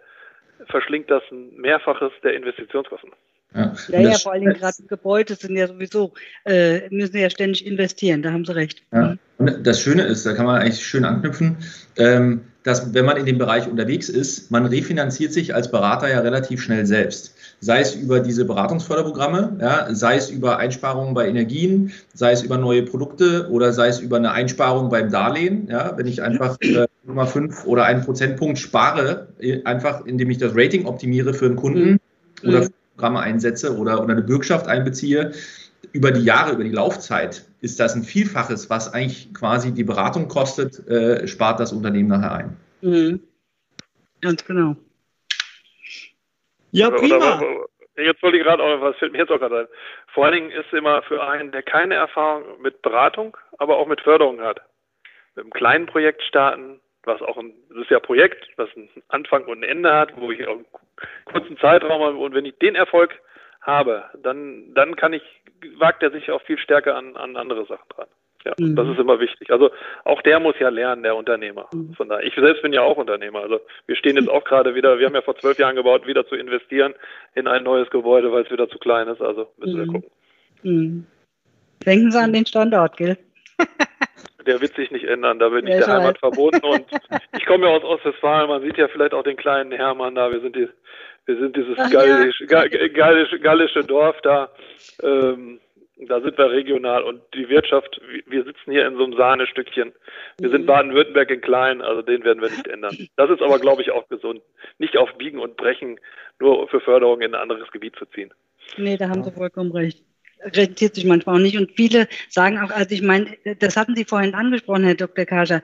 verschlingt 0.68 1.10
das 1.10 1.22
ein 1.30 1.54
Mehrfaches 1.56 2.12
der 2.22 2.34
Investitionskosten. 2.34 3.12
Ja, 3.54 3.72
ja, 3.88 4.00
ja 4.00 4.18
vor 4.18 4.32
allem 4.32 4.52
gerade 4.52 4.76
Gebäude 4.86 5.34
sind 5.34 5.56
ja 5.56 5.66
sowieso, 5.66 6.12
äh, 6.44 6.88
müssen 6.90 7.16
ja 7.16 7.30
ständig 7.30 7.66
investieren, 7.66 8.22
da 8.22 8.32
haben 8.32 8.44
Sie 8.44 8.54
recht. 8.54 8.82
Ja. 8.92 9.16
Und 9.38 9.66
das 9.66 9.80
Schöne 9.80 10.02
ist, 10.02 10.24
da 10.26 10.32
kann 10.32 10.46
man 10.46 10.60
eigentlich 10.60 10.84
schön 10.84 11.04
anknüpfen, 11.04 11.56
ähm, 11.96 12.42
dass 12.62 12.92
wenn 12.94 13.04
man 13.04 13.16
in 13.16 13.26
dem 13.26 13.38
Bereich 13.38 13.68
unterwegs 13.68 14.08
ist, 14.08 14.50
man 14.50 14.66
refinanziert 14.66 15.32
sich 15.32 15.54
als 15.54 15.70
Berater 15.70 16.10
ja 16.10 16.18
relativ 16.18 16.60
schnell 16.60 16.84
selbst. 16.84 17.34
Sei 17.60 17.80
es 17.80 17.94
über 17.94 18.18
diese 18.20 18.44
Beratungsförderprogramme, 18.44 19.58
ja, 19.60 19.94
sei 19.94 20.16
es 20.16 20.30
über 20.30 20.58
Einsparungen 20.58 21.14
bei 21.14 21.28
Energien, 21.28 21.92
sei 22.12 22.32
es 22.32 22.42
über 22.42 22.58
neue 22.58 22.82
Produkte 22.82 23.48
oder 23.50 23.72
sei 23.72 23.88
es 23.88 24.00
über 24.00 24.16
eine 24.16 24.32
Einsparung 24.32 24.88
beim 24.88 25.10
Darlehen. 25.10 25.68
Ja, 25.70 25.96
wenn 25.96 26.06
ich 26.06 26.22
einfach 26.22 26.56
äh, 26.60 26.86
0,5 27.06 27.66
oder 27.66 27.84
einen 27.84 28.02
Prozentpunkt 28.02 28.58
spare, 28.58 29.28
äh, 29.38 29.62
einfach 29.62 30.04
indem 30.04 30.30
ich 30.30 30.38
das 30.38 30.52
Rating 30.56 30.86
optimiere 30.86 31.34
für 31.34 31.46
einen 31.46 31.56
Kunden 31.56 31.90
mhm. 32.42 32.48
oder 32.48 32.66
Programme 32.96 33.20
einsetze 33.20 33.76
oder, 33.76 34.02
oder 34.02 34.12
eine 34.12 34.22
Bürgschaft 34.22 34.66
einbeziehe, 34.66 35.32
über 35.92 36.10
die 36.10 36.24
Jahre, 36.24 36.52
über 36.52 36.64
die 36.64 36.70
Laufzeit 36.70 37.44
ist 37.60 37.78
das 37.78 37.94
ein 37.94 38.02
Vielfaches, 38.02 38.70
was 38.70 38.92
eigentlich 38.92 39.32
quasi 39.34 39.72
die 39.72 39.84
Beratung 39.84 40.28
kostet, 40.28 40.86
äh, 40.88 41.26
spart 41.28 41.60
das 41.60 41.72
Unternehmen 41.72 42.08
nachher 42.08 42.32
ein. 42.32 42.56
Mhm. 42.80 43.20
Ganz 44.22 44.44
genau. 44.44 44.76
Ja, 46.72 46.90
prima. 46.90 47.40
Jetzt 47.96 48.22
wollte 48.22 48.38
ich 48.38 48.44
gerade 48.44 48.62
auch, 48.62 48.80
was 48.80 48.96
fällt 48.96 49.12
mir 49.12 49.18
jetzt 49.20 49.30
auch 49.30 49.38
gerade 49.38 49.60
ein. 49.60 49.66
Vor 50.12 50.24
allen 50.24 50.34
Dingen 50.34 50.50
ist 50.50 50.72
immer 50.72 51.02
für 51.02 51.26
einen, 51.26 51.52
der 51.52 51.62
keine 51.62 51.94
Erfahrung 51.94 52.60
mit 52.60 52.82
Beratung, 52.82 53.36
aber 53.58 53.76
auch 53.76 53.86
mit 53.86 54.00
Förderung 54.00 54.40
hat, 54.40 54.60
mit 55.34 55.44
einem 55.44 55.52
kleinen 55.52 55.86
Projekt 55.86 56.22
starten, 56.22 56.80
was 57.06 57.22
auch 57.22 57.38
ein, 57.38 57.52
das 57.70 57.82
ist 57.82 57.90
ja 57.90 58.00
Projekt, 58.00 58.46
was 58.56 58.68
einen 58.76 58.88
Anfang 59.08 59.44
und 59.44 59.60
ein 59.60 59.68
Ende 59.68 59.92
hat, 59.92 60.16
wo 60.16 60.30
ich 60.30 60.46
auch 60.46 60.56
einen 60.56 60.66
kurzen 61.24 61.56
Zeitraum 61.58 62.02
habe 62.02 62.16
und 62.16 62.34
wenn 62.34 62.44
ich 62.44 62.58
den 62.58 62.74
Erfolg 62.74 63.14
habe, 63.62 64.04
dann, 64.22 64.74
dann 64.74 64.96
kann 64.96 65.12
ich, 65.12 65.22
wagt 65.78 66.02
er 66.02 66.10
sich 66.10 66.30
auch 66.30 66.42
viel 66.42 66.58
stärker 66.58 66.96
an, 66.96 67.16
an 67.16 67.36
andere 67.36 67.66
Sachen 67.66 67.88
dran. 67.88 68.08
Ja, 68.44 68.52
mhm. 68.58 68.76
das 68.76 68.88
ist 68.88 69.00
immer 69.00 69.18
wichtig. 69.18 69.50
Also 69.50 69.70
auch 70.04 70.22
der 70.22 70.38
muss 70.38 70.54
ja 70.60 70.68
lernen, 70.68 71.02
der 71.02 71.16
Unternehmer. 71.16 71.68
Mhm. 71.72 71.94
Von 71.94 72.08
daher, 72.08 72.24
ich 72.24 72.34
selbst 72.34 72.62
bin 72.62 72.72
ja 72.72 72.82
auch 72.82 72.96
Unternehmer. 72.96 73.40
Also 73.40 73.60
wir 73.86 73.96
stehen 73.96 74.16
jetzt 74.16 74.28
auch 74.28 74.44
gerade 74.44 74.76
wieder, 74.76 75.00
wir 75.00 75.06
haben 75.06 75.16
ja 75.16 75.22
vor 75.22 75.36
zwölf 75.36 75.58
Jahren 75.58 75.74
gebaut, 75.74 76.06
wieder 76.06 76.24
zu 76.28 76.36
investieren 76.36 76.94
in 77.34 77.48
ein 77.48 77.64
neues 77.64 77.90
Gebäude, 77.90 78.30
weil 78.30 78.44
es 78.44 78.50
wieder 78.50 78.68
zu 78.68 78.78
klein 78.78 79.08
ist. 79.08 79.20
Also 79.20 79.48
müssen 79.56 79.74
mhm. 79.74 79.78
wir 79.78 79.86
gucken. 79.86 80.10
Mhm. 80.62 81.06
Denken 81.84 82.10
Sie 82.12 82.18
an 82.18 82.32
den 82.32 82.46
Standort, 82.46 82.96
gell? 82.96 83.18
der 84.46 84.60
wird 84.60 84.74
sich 84.74 84.90
nicht 84.90 85.04
ändern. 85.04 85.38
Da 85.38 85.48
bin 85.48 85.66
ich 85.66 85.76
der 85.76 85.86
Heimat 85.86 86.18
verboten 86.18 86.64
und 86.64 86.84
ich 87.36 87.46
komme 87.46 87.66
ja 87.66 87.72
aus 87.72 87.84
Ostwestfalen. 87.84 88.48
Man 88.48 88.62
sieht 88.62 88.78
ja 88.78 88.88
vielleicht 88.88 89.14
auch 89.14 89.22
den 89.22 89.36
kleinen 89.36 89.72
Hermann 89.72 90.14
da. 90.14 90.30
Wir 90.30 90.40
sind 90.40 90.56
die, 90.56 90.68
wir 91.26 91.38
sind 91.38 91.56
dieses 91.56 91.76
gallisch, 91.90 92.40
ja. 92.48 92.66
gallisch, 92.88 93.40
gallische 93.42 93.84
Dorf 93.84 94.16
da. 94.22 94.50
Ähm, 95.02 95.60
da 95.98 96.20
sind 96.20 96.36
wir 96.36 96.50
regional 96.50 97.02
und 97.02 97.22
die 97.32 97.48
Wirtschaft, 97.48 98.00
wir 98.26 98.44
sitzen 98.44 98.70
hier 98.70 98.86
in 98.86 98.96
so 98.96 99.04
einem 99.04 99.16
Sahnestückchen. 99.16 99.92
Wir 100.38 100.50
sind 100.50 100.62
mhm. 100.62 100.66
Baden-Württemberg 100.66 101.30
in 101.30 101.40
klein, 101.40 101.80
also 101.80 102.02
den 102.02 102.22
werden 102.22 102.42
wir 102.42 102.50
nicht 102.50 102.68
ändern. 102.68 102.94
Das 103.16 103.30
ist 103.30 103.40
aber, 103.40 103.58
glaube 103.58 103.80
ich, 103.80 103.90
auch 103.92 104.06
gesund. 104.08 104.42
Nicht 104.78 104.98
auf 104.98 105.16
Biegen 105.16 105.38
und 105.38 105.56
Brechen 105.56 105.98
nur 106.38 106.68
für 106.68 106.80
Förderung 106.80 107.22
in 107.22 107.34
ein 107.34 107.40
anderes 107.40 107.70
Gebiet 107.70 107.96
zu 107.96 108.04
ziehen. 108.06 108.32
Nee, 108.76 108.98
da 108.98 109.08
haben 109.08 109.24
Sie 109.24 109.32
vollkommen 109.32 109.72
recht 109.72 110.04
rentiert 110.42 110.94
sich 110.94 111.04
manchmal 111.04 111.36
auch 111.36 111.40
nicht. 111.40 111.56
Und 111.56 111.72
viele 111.76 112.08
sagen 112.28 112.58
auch, 112.58 112.70
also 112.70 112.94
ich 112.94 113.02
meine, 113.02 113.36
das 113.58 113.76
hatten 113.76 113.96
Sie 113.96 114.04
vorhin 114.04 114.34
angesprochen, 114.34 114.84
Herr 114.84 114.94
Dr. 114.94 115.24
Kascher, 115.24 115.62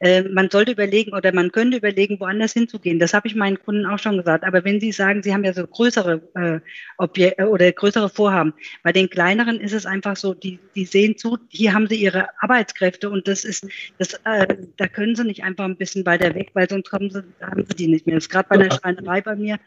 äh, 0.00 0.22
man 0.22 0.50
sollte 0.50 0.72
überlegen 0.72 1.12
oder 1.12 1.32
man 1.32 1.52
könnte 1.52 1.76
überlegen, 1.76 2.18
woanders 2.20 2.52
hinzugehen. 2.52 2.98
Das 2.98 3.14
habe 3.14 3.28
ich 3.28 3.34
meinen 3.34 3.62
Kunden 3.62 3.86
auch 3.86 3.98
schon 3.98 4.16
gesagt. 4.16 4.44
Aber 4.44 4.64
wenn 4.64 4.80
Sie 4.80 4.92
sagen, 4.92 5.22
Sie 5.22 5.32
haben 5.32 5.44
ja 5.44 5.52
so 5.52 5.66
größere 5.66 6.22
äh, 6.34 6.60
Objekte 6.98 7.42
äh, 7.42 7.46
oder 7.46 7.70
größere 7.70 8.08
Vorhaben, 8.08 8.54
bei 8.82 8.92
den 8.92 9.10
kleineren 9.10 9.60
ist 9.60 9.72
es 9.72 9.86
einfach 9.86 10.16
so, 10.16 10.34
die, 10.34 10.58
die 10.74 10.84
sehen 10.84 11.16
zu, 11.16 11.38
hier 11.48 11.72
haben 11.74 11.88
sie 11.88 11.96
ihre 11.96 12.28
Arbeitskräfte 12.40 13.10
und 13.10 13.28
das 13.28 13.44
ist, 13.44 13.66
das, 13.98 14.14
äh, 14.24 14.56
da 14.76 14.88
können 14.88 15.16
sie 15.16 15.24
nicht 15.24 15.42
einfach 15.44 15.64
ein 15.64 15.76
bisschen 15.76 16.04
weiter 16.06 16.34
weg, 16.34 16.50
weil 16.54 16.68
sonst 16.68 16.92
haben 16.92 17.10
sie, 17.10 17.22
haben 17.40 17.64
sie 17.66 17.74
die 17.74 17.86
nicht 17.88 18.06
mehr. 18.06 18.16
Das 18.16 18.24
ist 18.24 18.30
gerade 18.30 18.48
bei 18.48 18.56
einer 18.56 18.70
Schreinerei 18.70 19.20
bei 19.20 19.36
mir. 19.36 19.58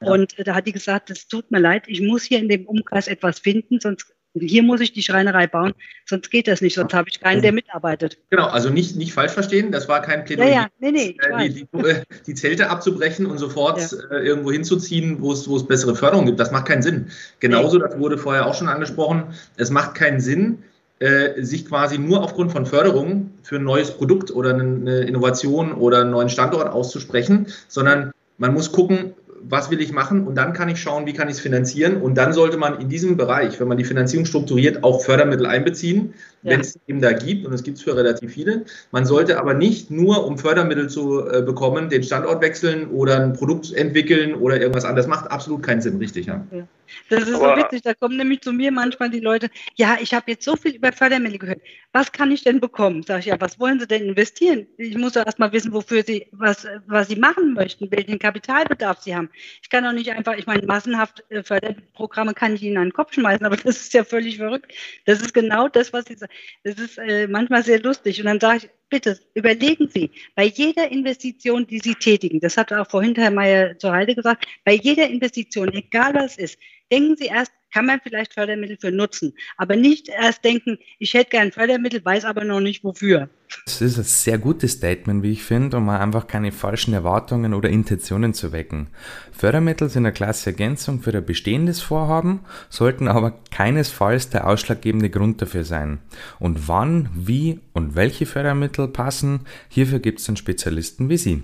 Und 0.00 0.38
äh, 0.38 0.44
da 0.44 0.54
hat 0.54 0.66
die 0.66 0.72
gesagt, 0.72 1.10
es 1.10 1.28
tut 1.28 1.50
mir 1.50 1.60
leid, 1.60 1.84
ich 1.86 2.00
muss 2.00 2.24
hier 2.24 2.38
in 2.38 2.48
dem 2.48 2.66
Umkreis 2.66 3.08
etwas 3.08 3.38
finden, 3.38 3.80
sonst 3.80 4.12
hier 4.40 4.62
muss 4.62 4.80
ich 4.80 4.92
die 4.92 5.02
Schreinerei 5.02 5.46
bauen, 5.46 5.72
sonst 6.04 6.30
geht 6.30 6.48
das 6.48 6.60
nicht, 6.60 6.74
sonst 6.74 6.92
habe 6.94 7.08
ich 7.08 7.20
keinen, 7.20 7.42
der 7.42 7.52
mitarbeitet. 7.52 8.18
Genau, 8.30 8.46
also 8.46 8.70
nicht, 8.70 8.96
nicht 8.96 9.12
falsch 9.12 9.32
verstehen, 9.32 9.72
das 9.72 9.88
war 9.88 10.02
kein 10.02 10.24
Plädoyer, 10.24 10.48
ja, 10.48 10.54
ja. 10.54 10.66
Nee, 10.78 10.92
nee, 10.92 11.16
äh, 11.20 11.48
die, 11.48 11.66
die, 11.72 12.02
die, 12.26 12.34
Zelte 12.34 12.70
abzubrechen 12.70 13.26
und 13.26 13.38
sofort 13.38 13.80
ja. 13.80 13.98
äh, 14.10 14.26
irgendwo 14.26 14.52
hinzuziehen, 14.52 15.20
wo 15.20 15.32
es, 15.32 15.48
wo 15.48 15.56
es 15.56 15.66
bessere 15.66 15.94
Förderung 15.94 16.26
gibt. 16.26 16.40
Das 16.40 16.50
macht 16.50 16.66
keinen 16.66 16.82
Sinn. 16.82 17.10
Genauso, 17.40 17.78
das 17.78 17.98
wurde 17.98 18.18
vorher 18.18 18.46
auch 18.46 18.54
schon 18.54 18.68
angesprochen, 18.68 19.24
es 19.56 19.70
macht 19.70 19.94
keinen 19.94 20.20
Sinn, 20.20 20.58
äh, 20.98 21.42
sich 21.42 21.66
quasi 21.66 21.98
nur 21.98 22.22
aufgrund 22.22 22.52
von 22.52 22.66
Förderung 22.66 23.30
für 23.42 23.56
ein 23.56 23.64
neues 23.64 23.90
Produkt 23.90 24.30
oder 24.30 24.54
eine 24.54 25.00
Innovation 25.00 25.72
oder 25.72 26.00
einen 26.00 26.10
neuen 26.10 26.28
Standort 26.28 26.68
auszusprechen, 26.68 27.46
sondern 27.68 28.12
man 28.38 28.54
muss 28.54 28.72
gucken, 28.72 29.14
was 29.48 29.70
will 29.70 29.80
ich 29.80 29.92
machen? 29.92 30.26
Und 30.26 30.34
dann 30.34 30.52
kann 30.52 30.68
ich 30.68 30.80
schauen, 30.80 31.06
wie 31.06 31.12
kann 31.12 31.28
ich 31.28 31.34
es 31.34 31.40
finanzieren? 31.40 32.00
Und 32.00 32.16
dann 32.16 32.32
sollte 32.32 32.56
man 32.56 32.80
in 32.80 32.88
diesem 32.88 33.16
Bereich, 33.16 33.60
wenn 33.60 33.68
man 33.68 33.78
die 33.78 33.84
Finanzierung 33.84 34.26
strukturiert, 34.26 34.82
auch 34.84 35.02
Fördermittel 35.02 35.46
einbeziehen, 35.46 36.14
ja. 36.46 36.52
wenn 36.52 36.60
es 36.60 36.78
eben 36.86 37.00
da 37.00 37.12
gibt 37.12 37.46
und 37.46 37.52
es 37.52 37.62
gibt 37.62 37.78
es 37.78 37.84
für 37.84 37.96
relativ 37.96 38.32
viele. 38.32 38.64
Man 38.92 39.04
sollte 39.04 39.38
aber 39.38 39.54
nicht 39.54 39.90
nur, 39.90 40.24
um 40.26 40.38
Fördermittel 40.38 40.88
zu 40.88 41.28
äh, 41.28 41.42
bekommen, 41.42 41.90
den 41.90 42.02
Standort 42.02 42.40
wechseln 42.40 42.88
oder 42.90 43.20
ein 43.20 43.32
Produkt 43.32 43.72
entwickeln 43.72 44.34
oder 44.34 44.60
irgendwas 44.60 44.84
anderes. 44.84 45.06
Macht 45.06 45.30
absolut 45.30 45.62
keinen 45.62 45.80
Sinn, 45.80 45.98
richtig, 45.98 46.26
ja. 46.26 46.46
ja. 46.52 46.66
Das 47.08 47.24
ist 47.24 47.34
aber 47.34 47.56
so 47.56 47.62
witzig, 47.62 47.82
da 47.82 47.94
kommen 47.94 48.16
nämlich 48.16 48.40
zu 48.40 48.52
mir 48.52 48.70
manchmal 48.70 49.10
die 49.10 49.20
Leute, 49.20 49.48
ja, 49.74 49.98
ich 50.00 50.14
habe 50.14 50.30
jetzt 50.30 50.44
so 50.44 50.56
viel 50.56 50.76
über 50.76 50.92
Fördermittel 50.92 51.38
gehört. 51.38 51.60
Was 51.92 52.12
kann 52.12 52.30
ich 52.30 52.44
denn 52.44 52.60
bekommen? 52.60 53.02
Sag 53.02 53.20
ich, 53.20 53.26
ja, 53.26 53.40
was 53.40 53.58
wollen 53.58 53.80
Sie 53.80 53.86
denn 53.86 54.02
investieren? 54.02 54.66
Ich 54.76 54.96
muss 54.96 55.14
ja 55.14 55.24
erst 55.24 55.38
mal 55.38 55.52
wissen, 55.52 55.72
wofür 55.72 56.02
Sie, 56.02 56.26
was, 56.32 56.66
was 56.86 57.08
Sie 57.08 57.16
machen 57.16 57.54
möchten, 57.54 57.90
welchen 57.90 58.18
Kapitalbedarf 58.18 59.00
Sie 59.00 59.14
haben. 59.14 59.30
Ich 59.62 59.70
kann 59.70 59.84
doch 59.84 59.92
nicht 59.92 60.10
einfach, 60.10 60.36
ich 60.36 60.46
meine, 60.46 60.66
massenhaft 60.66 61.24
äh, 61.30 61.42
Förderprogramme 61.42 62.34
kann 62.34 62.54
ich 62.54 62.62
Ihnen 62.62 62.76
an 62.76 62.88
den 62.88 62.92
Kopf 62.92 63.12
schmeißen, 63.12 63.46
aber 63.46 63.56
das 63.64 63.76
ist 63.80 63.94
ja 63.94 64.04
völlig 64.04 64.36
verrückt. 64.36 64.72
Das 65.06 65.20
ist 65.20 65.34
genau 65.34 65.68
das, 65.68 65.92
was 65.92 66.04
Sie 66.06 66.14
sagen. 66.14 66.32
Das 66.64 66.78
ist 66.78 66.98
äh, 66.98 67.26
manchmal 67.28 67.62
sehr 67.62 67.80
lustig. 67.80 68.20
Und 68.20 68.26
dann 68.26 68.40
sage 68.40 68.58
ich, 68.58 68.70
bitte 68.88 69.18
überlegen 69.34 69.88
Sie, 69.88 70.10
bei 70.34 70.44
jeder 70.44 70.90
Investition, 70.90 71.66
die 71.66 71.80
Sie 71.80 71.94
tätigen, 71.94 72.40
das 72.40 72.56
hat 72.56 72.72
auch 72.72 72.88
vorhin 72.88 73.14
Herr 73.14 73.30
Mayer 73.30 73.78
zur 73.78 73.92
Heide 73.92 74.14
gesagt, 74.14 74.46
bei 74.64 74.74
jeder 74.74 75.08
Investition, 75.08 75.72
egal 75.72 76.14
was 76.14 76.36
ist, 76.36 76.58
denken 76.90 77.16
Sie 77.16 77.26
erst, 77.26 77.52
kann 77.72 77.86
man 77.86 78.00
vielleicht 78.02 78.32
Fördermittel 78.32 78.78
für 78.80 78.90
nutzen. 78.90 79.34
Aber 79.58 79.76
nicht 79.76 80.08
erst 80.08 80.44
denken, 80.44 80.78
ich 80.98 81.12
hätte 81.12 81.30
gern 81.30 81.52
Fördermittel, 81.52 82.02
weiß 82.02 82.24
aber 82.24 82.44
noch 82.44 82.60
nicht 82.60 82.84
wofür. 82.84 83.28
Das 83.64 83.82
ist 83.82 83.98
ein 83.98 84.04
sehr 84.04 84.38
gutes 84.38 84.72
Statement, 84.72 85.22
wie 85.22 85.32
ich 85.32 85.42
finde, 85.42 85.76
um 85.76 85.88
einfach 85.88 86.26
keine 86.26 86.52
falschen 86.52 86.94
Erwartungen 86.94 87.52
oder 87.52 87.68
Intentionen 87.68 88.32
zu 88.32 88.52
wecken. 88.52 88.88
Fördermittel 89.30 89.88
sind 89.88 90.06
eine 90.06 90.14
klasse 90.14 90.50
Ergänzung 90.50 91.02
für 91.02 91.12
ein 91.12 91.26
bestehendes 91.26 91.82
Vorhaben, 91.82 92.40
sollten 92.70 93.08
aber 93.08 93.38
keinesfalls 93.50 94.30
der 94.30 94.46
ausschlaggebende 94.46 95.10
Grund 95.10 95.42
dafür 95.42 95.64
sein. 95.64 95.98
Und 96.38 96.68
wann, 96.68 97.10
wie 97.14 97.60
und 97.72 97.94
welche 97.94 98.26
Fördermittel 98.26 98.88
passen, 98.88 99.40
hierfür 99.68 99.98
gibt 99.98 100.20
es 100.20 100.26
dann 100.26 100.36
Spezialisten 100.36 101.08
wie 101.08 101.18
Sie. 101.18 101.42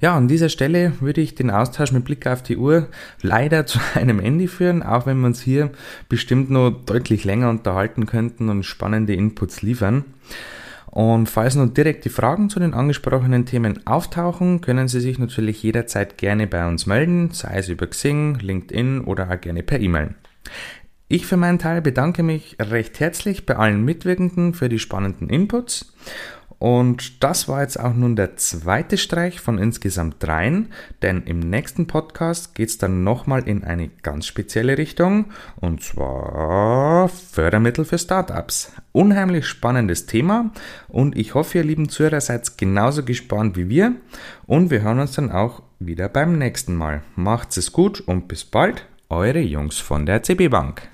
Ja, 0.00 0.16
an 0.16 0.28
dieser 0.28 0.48
Stelle 0.48 0.92
würde 1.00 1.20
ich 1.20 1.34
den 1.34 1.50
Austausch 1.50 1.92
mit 1.92 2.04
Blick 2.04 2.26
auf 2.26 2.42
die 2.42 2.56
Uhr 2.56 2.88
leider 3.20 3.66
zu 3.66 3.78
einem 3.94 4.20
Ende 4.20 4.48
führen, 4.48 4.82
auch 4.82 5.06
wenn 5.06 5.20
wir 5.20 5.26
uns 5.26 5.40
hier 5.40 5.70
bestimmt 6.08 6.50
noch 6.50 6.70
deutlich 6.70 7.24
länger 7.24 7.50
unterhalten 7.50 8.06
könnten 8.06 8.48
und 8.48 8.64
spannende 8.64 9.14
Inputs 9.14 9.62
liefern. 9.62 10.04
Und 10.86 11.30
falls 11.30 11.54
noch 11.54 11.72
direkte 11.72 12.10
Fragen 12.10 12.50
zu 12.50 12.60
den 12.60 12.74
angesprochenen 12.74 13.46
Themen 13.46 13.86
auftauchen, 13.86 14.60
können 14.60 14.88
Sie 14.88 15.00
sich 15.00 15.18
natürlich 15.18 15.62
jederzeit 15.62 16.18
gerne 16.18 16.46
bei 16.46 16.68
uns 16.68 16.84
melden, 16.84 17.30
sei 17.32 17.56
es 17.56 17.70
über 17.70 17.86
Xing, 17.86 18.38
LinkedIn 18.40 19.00
oder 19.00 19.30
auch 19.30 19.40
gerne 19.40 19.62
per 19.62 19.80
E-Mail. 19.80 20.14
Ich 21.08 21.26
für 21.26 21.38
meinen 21.38 21.58
Teil 21.58 21.80
bedanke 21.80 22.22
mich 22.22 22.56
recht 22.60 23.00
herzlich 23.00 23.46
bei 23.46 23.56
allen 23.56 23.84
Mitwirkenden 23.84 24.52
für 24.52 24.68
die 24.68 24.78
spannenden 24.78 25.30
Inputs 25.30 25.94
und 26.62 27.24
das 27.24 27.48
war 27.48 27.62
jetzt 27.62 27.80
auch 27.80 27.92
nun 27.92 28.14
der 28.14 28.36
zweite 28.36 28.96
Streich 28.96 29.40
von 29.40 29.58
insgesamt 29.58 30.22
dreien, 30.22 30.68
denn 31.02 31.24
im 31.24 31.40
nächsten 31.40 31.88
Podcast 31.88 32.54
geht 32.54 32.68
es 32.68 32.78
dann 32.78 33.02
nochmal 33.02 33.48
in 33.48 33.64
eine 33.64 33.88
ganz 33.88 34.26
spezielle 34.28 34.78
Richtung, 34.78 35.24
und 35.56 35.82
zwar 35.82 37.08
Fördermittel 37.08 37.84
für 37.84 37.98
Startups. 37.98 38.70
Unheimlich 38.92 39.46
spannendes 39.46 40.06
Thema 40.06 40.52
und 40.86 41.18
ich 41.18 41.34
hoffe, 41.34 41.58
ihr 41.58 41.64
lieben 41.64 41.88
Zuhörer 41.88 42.20
seid 42.20 42.56
genauso 42.56 43.02
gespannt 43.02 43.56
wie 43.56 43.68
wir 43.68 43.96
und 44.46 44.70
wir 44.70 44.82
hören 44.82 45.00
uns 45.00 45.16
dann 45.16 45.32
auch 45.32 45.64
wieder 45.80 46.08
beim 46.08 46.38
nächsten 46.38 46.76
Mal. 46.76 47.02
Macht's 47.16 47.56
es 47.56 47.72
gut 47.72 48.00
und 48.00 48.28
bis 48.28 48.44
bald, 48.44 48.86
eure 49.08 49.40
Jungs 49.40 49.78
von 49.78 50.06
der 50.06 50.22
CB 50.22 50.46
Bank. 50.46 50.91